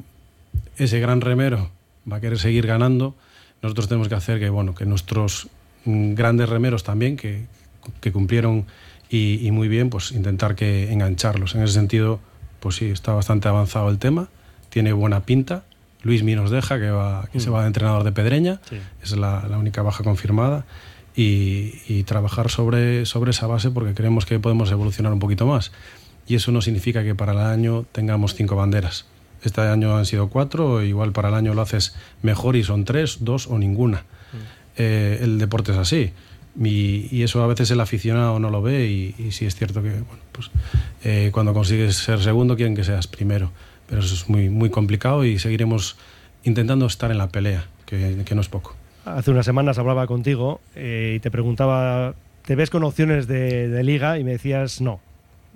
ese 0.78 0.99
gran 0.99 1.21
remero 1.21 1.71
va 2.11 2.17
a 2.17 2.21
querer 2.21 2.39
seguir 2.39 2.67
ganando, 2.67 3.15
nosotros 3.61 3.88
tenemos 3.88 4.07
que 4.07 4.15
hacer 4.15 4.39
que, 4.39 4.49
bueno, 4.49 4.75
que 4.75 4.86
nuestros 4.86 5.49
mm, 5.86 6.13
grandes 6.13 6.49
remeros 6.49 6.84
también, 6.84 7.17
que, 7.17 7.45
que 8.01 8.11
cumplieron 8.11 8.65
y, 9.10 9.45
y 9.45 9.51
muy 9.51 9.68
bien, 9.68 9.89
pues 9.89 10.12
intentar 10.12 10.55
que 10.55 10.91
engancharlos. 10.91 11.55
En 11.55 11.64
ese 11.64 11.74
sentido, 11.74 12.20
pues 12.60 12.76
sí, 12.76 12.86
está 12.86 13.14
bastante 13.14 13.47
avanzado 13.47 13.89
el 13.89 13.97
tema, 13.99 14.28
tiene 14.70 14.93
buena 14.93 15.22
pinta. 15.26 15.64
Luis 16.03 16.24
Mi 16.24 16.36
nos 16.36 16.51
deja, 16.51 16.80
que, 16.80 16.89
va, 16.89 17.28
que 17.32 17.39
se 17.39 17.49
va 17.49 17.62
de 17.62 17.68
entrenador 17.68 18.03
de 18.03 18.12
Pedreña, 18.12 18.62
Sí. 18.70 18.78
es 19.03 19.18
la, 19.18 19.45
la 19.49 19.58
única 19.58 19.82
baja 19.82 20.03
confirmada, 20.03 20.66
y, 21.16 21.74
y 21.88 22.03
trabajar 22.03 22.49
sobre, 22.51 23.05
sobre 23.08 23.32
esa 23.32 23.47
base 23.47 23.72
porque 23.72 23.93
creemos 23.95 24.26
que 24.28 24.39
podemos 24.39 24.72
evolucionar 24.72 25.12
un 25.12 25.20
poquito 25.20 25.47
más. 25.47 25.72
Y 26.28 26.36
eso 26.36 26.51
no 26.51 26.62
significa 26.62 27.03
que 27.03 27.16
para 27.16 27.32
el 27.32 27.39
año 27.39 27.86
tengamos 27.91 28.36
cinco 28.36 28.55
banderas. 28.55 29.05
Este 29.43 29.62
año 29.62 29.97
han 29.97 30.05
sido 30.05 30.30
cuatro, 30.30 30.84
igual 30.84 31.12
para 31.14 31.30
el 31.30 31.36
año 31.36 31.53
lo 31.55 31.62
haces 31.62 31.95
mejor 32.22 32.55
y 32.55 32.64
son 32.64 32.86
tres, 32.86 33.18
dos 33.22 33.47
o 33.47 33.58
ninguna. 33.58 34.03
Eh, 34.78 35.20
el 35.22 35.39
deporte 35.39 35.72
es 35.72 35.78
así. 35.78 36.12
Y, 36.60 37.08
y 37.12 37.24
eso 37.24 37.43
a 37.43 37.47
veces 37.47 37.70
el 37.72 37.80
aficionado 37.80 38.39
no 38.39 38.49
lo 38.49 38.62
ve 38.62 38.88
y, 38.88 39.16
y 39.20 39.32
sí 39.32 39.45
es 39.45 39.55
cierto 39.55 39.84
que 39.84 39.89
bueno, 39.91 40.24
pues, 40.32 40.49
eh, 41.03 41.30
cuando 41.32 41.53
consigues 41.53 41.95
ser 41.97 42.20
segundo 42.22 42.55
quieren 42.55 42.76
que 42.76 42.84
seas 42.84 43.08
primero. 43.08 43.51
Pero 43.88 44.01
eso 44.01 44.16
es 44.16 44.28
muy, 44.28 44.49
muy 44.49 44.70
complicado 44.70 45.24
y 45.24 45.39
seguiremos 45.39 45.97
intentando 46.43 46.86
estar 46.88 47.12
en 47.12 47.18
la 47.20 47.30
pelea, 47.30 47.66
que, 47.86 48.24
que 48.26 48.36
no 48.36 48.41
es 48.41 48.49
poco. 48.49 48.76
Hace 49.05 49.32
unas 49.32 49.45
semanas 49.45 49.78
hablaba 49.78 50.08
contigo 50.08 50.60
eh, 50.76 51.14
y 51.16 51.20
te 51.20 51.32
preguntaba, 51.32 52.16
¿te 52.43 52.55
ves 52.55 52.70
con 52.70 52.84
opciones 52.84 53.28
de, 53.28 53.70
de 53.70 53.84
liga? 53.84 54.18
Y 54.20 54.24
me 54.24 54.32
decías 54.32 54.82
no. 54.82 54.99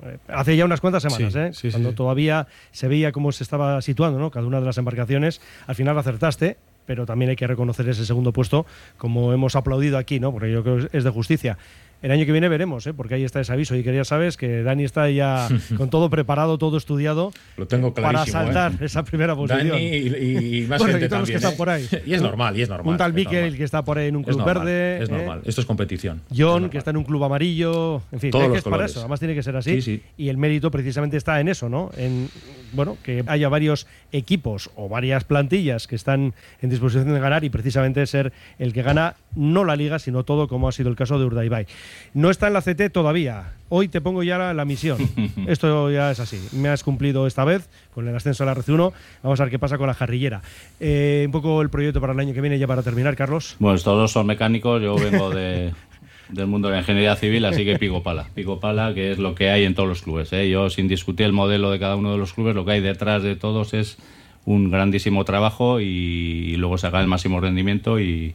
Eh, 0.04 0.18
Hace 0.30 0.56
ya 0.56 0.66
unas 0.66 0.80
cuantas 0.82 1.04
semanas, 1.04 1.34
Sí, 1.34 1.40
¿eh? 1.40 1.50
sí, 1.54 1.60
sí, 1.64 1.72
cuando 1.72 1.90
sí. 1.90 1.96
todavía 1.96 2.48
se 2.72 2.88
veía 2.88 3.12
cómo 3.12 3.32
se 3.32 3.44
estaba 3.44 3.82
situando 3.82 4.20
¿no? 4.20 4.32
cada 4.32 4.46
una 4.46 4.60
de 4.60 4.66
las 4.66 4.78
embarcaciones. 4.78 5.42
Al 5.68 5.76
final 5.76 5.98
acertaste, 5.98 6.58
pero 6.92 7.06
también 7.06 7.30
hay 7.30 7.38
que 7.38 7.48
reconocer 7.48 7.88
ese 7.88 8.06
segundo 8.06 8.34
puesto, 8.34 8.66
como 8.98 9.32
hemos 9.32 9.56
aplaudido 9.56 9.98
aquí, 9.98 10.20
¿no? 10.20 10.34
porque 10.34 10.52
yo 10.52 10.62
creo 10.62 10.90
que 10.90 10.98
es 10.98 11.06
de 11.06 11.10
justicia. 11.10 11.58
El 12.02 12.12
año 12.12 12.26
que 12.26 12.32
viene 12.34 12.50
veremos, 12.50 12.86
¿eh? 12.86 12.94
porque 12.94 13.14
ahí 13.14 13.24
está 13.24 13.40
ese 13.40 13.54
aviso 13.54 13.76
y 13.78 13.84
que 13.84 13.94
ya 13.96 14.04
sabes 14.04 14.36
que 14.36 14.62
Dani 14.64 14.84
está 14.84 15.10
ya 15.10 15.48
con 15.78 15.90
todo 15.90 16.10
preparado, 16.10 16.58
todo 16.58 16.76
estudiado 16.76 17.32
Lo 17.56 17.66
tengo 17.68 17.94
para 17.94 18.10
clarísimo. 18.10 18.42
saltar 18.44 18.72
¿eh? 18.74 18.86
esa 18.86 19.06
primera 19.06 19.36
posición. 19.38 19.70
Dani 19.70 19.86
y, 19.86 20.58
y 20.58 20.62
más 20.68 20.80
Bueno, 20.80 20.94
gente 21.00 21.06
y 21.06 21.10
todos 21.10 21.20
los 21.22 21.30
también, 21.30 21.32
que 21.32 21.36
están 21.36 21.54
¿eh? 21.54 21.56
por 21.58 21.70
ahí. 21.70 21.88
Y 22.06 22.14
es 22.16 22.22
normal, 22.22 22.58
y 22.58 22.62
es 22.64 22.68
normal. 22.70 22.92
Un 22.92 22.98
tal 22.98 23.12
es 23.12 23.16
Miquel 23.16 23.42
normal. 23.42 23.58
que 23.58 23.64
está 23.64 23.84
por 23.86 23.98
ahí 24.00 24.08
en 24.10 24.16
un 24.18 24.24
Es 24.24 24.28
club 24.30 24.40
normal, 24.40 24.66
verde. 24.66 25.04
Es 25.04 25.10
¿eh? 25.10 25.12
normal. 25.14 25.42
Esto 25.46 25.62
es 25.62 25.68
competición. 25.68 26.22
Es 26.30 26.38
John, 26.38 26.48
normal. 26.54 26.70
que 26.72 26.78
está 26.80 26.90
en 26.90 26.98
un 26.98 27.04
club 27.06 27.24
amarillo, 27.24 28.02
en 28.12 28.20
fin, 28.20 28.32
Todos 28.32 28.44
es 28.46 28.48
que 28.48 28.50
los 28.50 28.58
es 28.58 28.64
para 28.64 28.72
colores. 28.74 28.92
eso, 28.92 29.00
además 29.02 29.20
tiene 29.20 29.36
que 29.36 29.44
ser 29.44 29.56
así. 29.56 29.74
Sí, 29.76 29.82
sí. 29.84 30.04
Y 30.18 30.28
el 30.30 30.38
mérito 30.38 30.72
precisamente 30.72 31.16
está 31.18 31.40
en 31.40 31.48
eso, 31.48 31.70
¿no? 31.70 31.92
En 31.96 32.28
bueno, 32.74 32.98
que 33.04 33.24
haya 33.28 33.50
varios 33.50 33.88
equipos 34.12 34.70
o 34.76 34.90
varias 34.90 35.24
plantillas 35.24 35.88
que 35.88 35.96
están 35.96 36.34
en 36.62 36.70
disposición 36.70 37.14
de 37.14 37.20
ganar 37.20 37.44
y 37.44 37.50
precisamente 37.50 38.06
ser 38.06 38.34
el 38.60 38.74
que 38.74 38.82
gana 38.82 39.16
no 39.36 39.64
la 39.64 39.76
liga, 39.76 40.00
sino 40.00 40.24
todo, 40.24 40.48
como 40.48 40.68
ha 40.68 40.72
sido 40.72 40.90
el 40.90 40.96
caso 40.96 41.18
de 41.20 41.26
Urdaibai. 41.26 41.68
No 42.14 42.30
está 42.30 42.48
en 42.48 42.54
la 42.54 42.62
CT 42.62 42.92
todavía. 42.92 43.54
Hoy 43.70 43.88
te 43.88 44.02
pongo 44.02 44.24
ya 44.24 44.38
la, 44.38 44.54
la 44.54 44.66
misión. 44.66 44.98
Esto 45.48 45.90
ya 45.90 46.12
es 46.12 46.20
así. 46.20 46.40
Me 46.52 46.70
has 46.70 46.84
cumplido 46.84 47.28
esta 47.28 47.46
vez 47.46 47.70
con 47.94 48.08
el 48.08 48.16
ascenso 48.16 48.44
a 48.44 48.48
la 48.48 48.56
RC1. 48.56 48.92
Vamos 49.24 49.40
a 49.40 49.44
ver 49.44 49.52
qué 49.52 49.60
pasa 49.60 49.78
con 49.78 49.88
la 49.88 49.94
jarrillera. 49.94 50.42
Eh, 50.80 51.24
un 51.26 51.32
poco 51.32 51.62
el 51.62 51.70
proyecto 51.70 52.02
para 52.02 52.14
el 52.14 52.20
año 52.20 52.34
que 52.34 52.42
viene, 52.42 52.60
ya 52.60 52.68
para 52.68 52.84
terminar, 52.84 53.16
Carlos. 53.16 53.56
Bueno, 53.60 53.76
estos 53.76 53.98
dos 53.98 54.12
son 54.12 54.28
mecánicos, 54.28 54.82
yo 54.82 54.96
vengo 54.96 55.30
de, 55.30 55.74
del 56.32 56.48
mundo 56.48 56.68
de 56.68 56.76
la 56.76 56.80
ingeniería 56.80 57.16
civil, 57.16 57.46
así 57.46 57.66
que 57.66 57.78
pico 57.78 58.04
pala. 58.04 58.28
Pico 58.34 58.60
pala, 58.60 58.94
que 58.94 59.12
es 59.12 59.20
lo 59.20 59.36
que 59.36 59.50
hay 59.50 59.66
en 59.66 59.76
todos 59.76 59.90
los 59.90 60.02
clubes. 60.02 60.32
¿eh? 60.34 60.50
Yo, 60.50 60.70
sin 60.70 60.88
discutir 60.88 61.26
el 61.26 61.34
modelo 61.34 61.72
de 61.72 61.80
cada 61.80 61.96
uno 61.96 62.12
de 62.12 62.18
los 62.18 62.34
clubes, 62.34 62.56
lo 62.56 62.66
que 62.66 62.72
hay 62.72 62.82
detrás 62.82 63.24
de 63.24 63.36
todos 63.36 63.74
es 63.74 63.98
un 64.46 64.72
grandísimo 64.72 65.24
trabajo 65.26 65.80
y, 65.80 65.86
y 65.86 66.56
luego 66.56 66.78
sacar 66.78 67.02
el 67.02 67.08
máximo 67.08 67.40
rendimiento 67.40 68.00
y, 68.00 68.34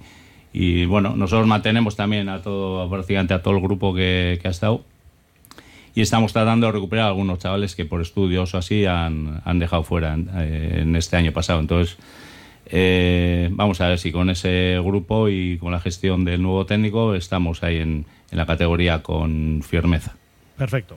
y, 0.52 0.84
bueno, 0.84 1.16
nosotros 1.16 1.46
mantenemos 1.46 1.96
también 1.96 2.28
a 2.28 2.42
todo, 2.42 2.88
prácticamente 2.88 3.34
a 3.34 3.42
todo 3.42 3.54
el 3.54 3.60
grupo 3.60 3.94
que, 3.94 4.38
que 4.40 4.48
ha 4.48 4.50
estado 4.50 4.84
y 5.96 6.02
estamos 6.02 6.34
tratando 6.34 6.66
de 6.66 6.72
recuperar 6.72 7.06
a 7.06 7.08
algunos 7.08 7.38
chavales 7.38 7.74
que 7.74 7.86
por 7.86 8.02
estudios 8.02 8.54
o 8.54 8.58
así 8.58 8.84
han, 8.84 9.40
han 9.44 9.58
dejado 9.58 9.82
fuera 9.82 10.12
en, 10.12 10.28
eh, 10.36 10.80
en 10.82 10.94
este 10.94 11.16
año 11.16 11.32
pasado. 11.32 11.58
Entonces, 11.58 11.96
eh, 12.66 13.48
vamos 13.52 13.80
a 13.80 13.88
ver 13.88 13.98
si 13.98 14.12
con 14.12 14.30
ese 14.30 14.78
grupo 14.82 15.28
y 15.28 15.58
con 15.58 15.72
la 15.72 15.80
gestión 15.80 16.24
del 16.24 16.42
nuevo 16.42 16.66
técnico 16.66 17.14
estamos 17.14 17.62
ahí 17.62 17.76
en, 17.76 18.06
en 18.30 18.38
la 18.38 18.46
categoría 18.46 19.02
con 19.02 19.62
firmeza. 19.62 20.16
Perfecto. 20.56 20.96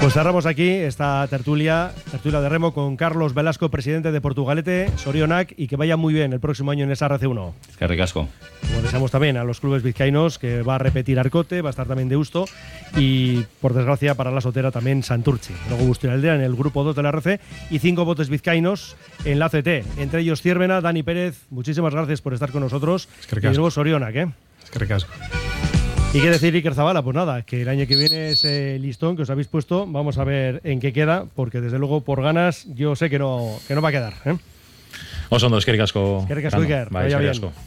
Pues 0.00 0.12
cerramos 0.12 0.46
aquí 0.46 0.68
esta 0.68 1.26
tertulia, 1.28 1.92
tertulia 2.10 2.40
de 2.40 2.48
remo 2.48 2.74
con 2.74 2.96
Carlos 2.96 3.32
Velasco, 3.32 3.70
presidente 3.70 4.12
de 4.12 4.20
Portugalete, 4.20 4.90
Sorionac, 4.96 5.54
y 5.56 5.68
que 5.68 5.76
vaya 5.76 5.96
muy 5.96 6.12
bien 6.12 6.32
el 6.32 6.40
próximo 6.40 6.72
año 6.72 6.84
en 6.84 6.90
esa 6.90 7.08
RC1. 7.08 7.52
Es 7.70 7.76
que 7.76 7.86
ricasco. 7.86 8.28
Como 8.60 8.82
deseamos 8.82 9.10
también 9.10 9.36
a 9.36 9.44
los 9.44 9.60
clubes 9.60 9.82
vizcaínos, 9.82 10.38
que 10.38 10.62
va 10.62 10.74
a 10.74 10.78
repetir 10.78 11.18
Arcote, 11.18 11.62
va 11.62 11.68
a 11.68 11.70
estar 11.70 11.86
también 11.86 12.08
de 12.08 12.16
Usto, 12.16 12.44
y 12.96 13.44
por 13.60 13.72
desgracia 13.72 14.14
para 14.14 14.30
la 14.30 14.40
sotera 14.40 14.70
también 14.70 15.02
Santurchi. 15.02 15.54
Luego 15.68 15.84
Bustiraldea 15.84 16.34
en 16.34 16.42
el 16.42 16.54
grupo 16.54 16.84
2 16.84 16.96
de 16.96 17.02
la 17.02 17.08
RC 17.10 17.40
y 17.70 17.78
cinco 17.78 18.04
botes 18.04 18.28
vizcaínos 18.28 18.96
en 19.24 19.38
la 19.38 19.48
CT. 19.48 19.98
Entre 19.98 20.20
ellos 20.20 20.42
Ciervena, 20.42 20.80
Dani 20.80 21.02
Pérez, 21.02 21.46
muchísimas 21.50 21.94
gracias 21.94 22.20
por 22.20 22.34
estar 22.34 22.50
con 22.50 22.62
nosotros. 22.62 23.08
Es 23.20 23.26
que 23.26 23.36
y 23.36 23.36
ricasco. 23.36 23.56
luego 23.56 23.70
Sorionac, 23.70 24.16
¿eh? 24.16 24.28
Es 24.64 24.70
que 24.70 24.78
ricasco. 24.80 25.12
¿Y 26.14 26.20
qué 26.20 26.30
decir 26.30 26.54
Iker 26.54 26.74
Zabala? 26.74 27.02
Pues 27.02 27.16
nada, 27.16 27.42
que 27.42 27.62
el 27.62 27.68
año 27.68 27.86
que 27.88 27.96
viene 27.96 28.30
ese 28.30 28.78
listón 28.78 29.16
que 29.16 29.22
os 29.22 29.30
habéis 29.30 29.48
puesto, 29.48 29.84
vamos 29.86 30.16
a 30.16 30.22
ver 30.24 30.60
en 30.62 30.78
qué 30.78 30.92
queda, 30.92 31.24
porque 31.34 31.60
desde 31.60 31.78
luego 31.80 32.02
por 32.02 32.22
ganas 32.22 32.66
yo 32.72 32.94
sé 32.94 33.10
que 33.10 33.18
no, 33.18 33.58
que 33.66 33.74
no 33.74 33.82
va 33.82 33.88
a 33.88 33.92
quedar. 33.92 34.14
¿eh? 34.24 34.36
Oso 35.30 35.46
ondo, 35.46 35.58
eskerrik 35.58 35.80
asko. 35.80 36.20
Eskerrik 36.22 36.46
asko, 36.46 36.60
Fernando. 36.60 36.74
Iker. 36.82 36.92
Bai, 36.92 37.02
Vaya 37.04 37.16
eskerrik 37.16 37.42
bien. 37.42 37.50
asko. 37.50 37.60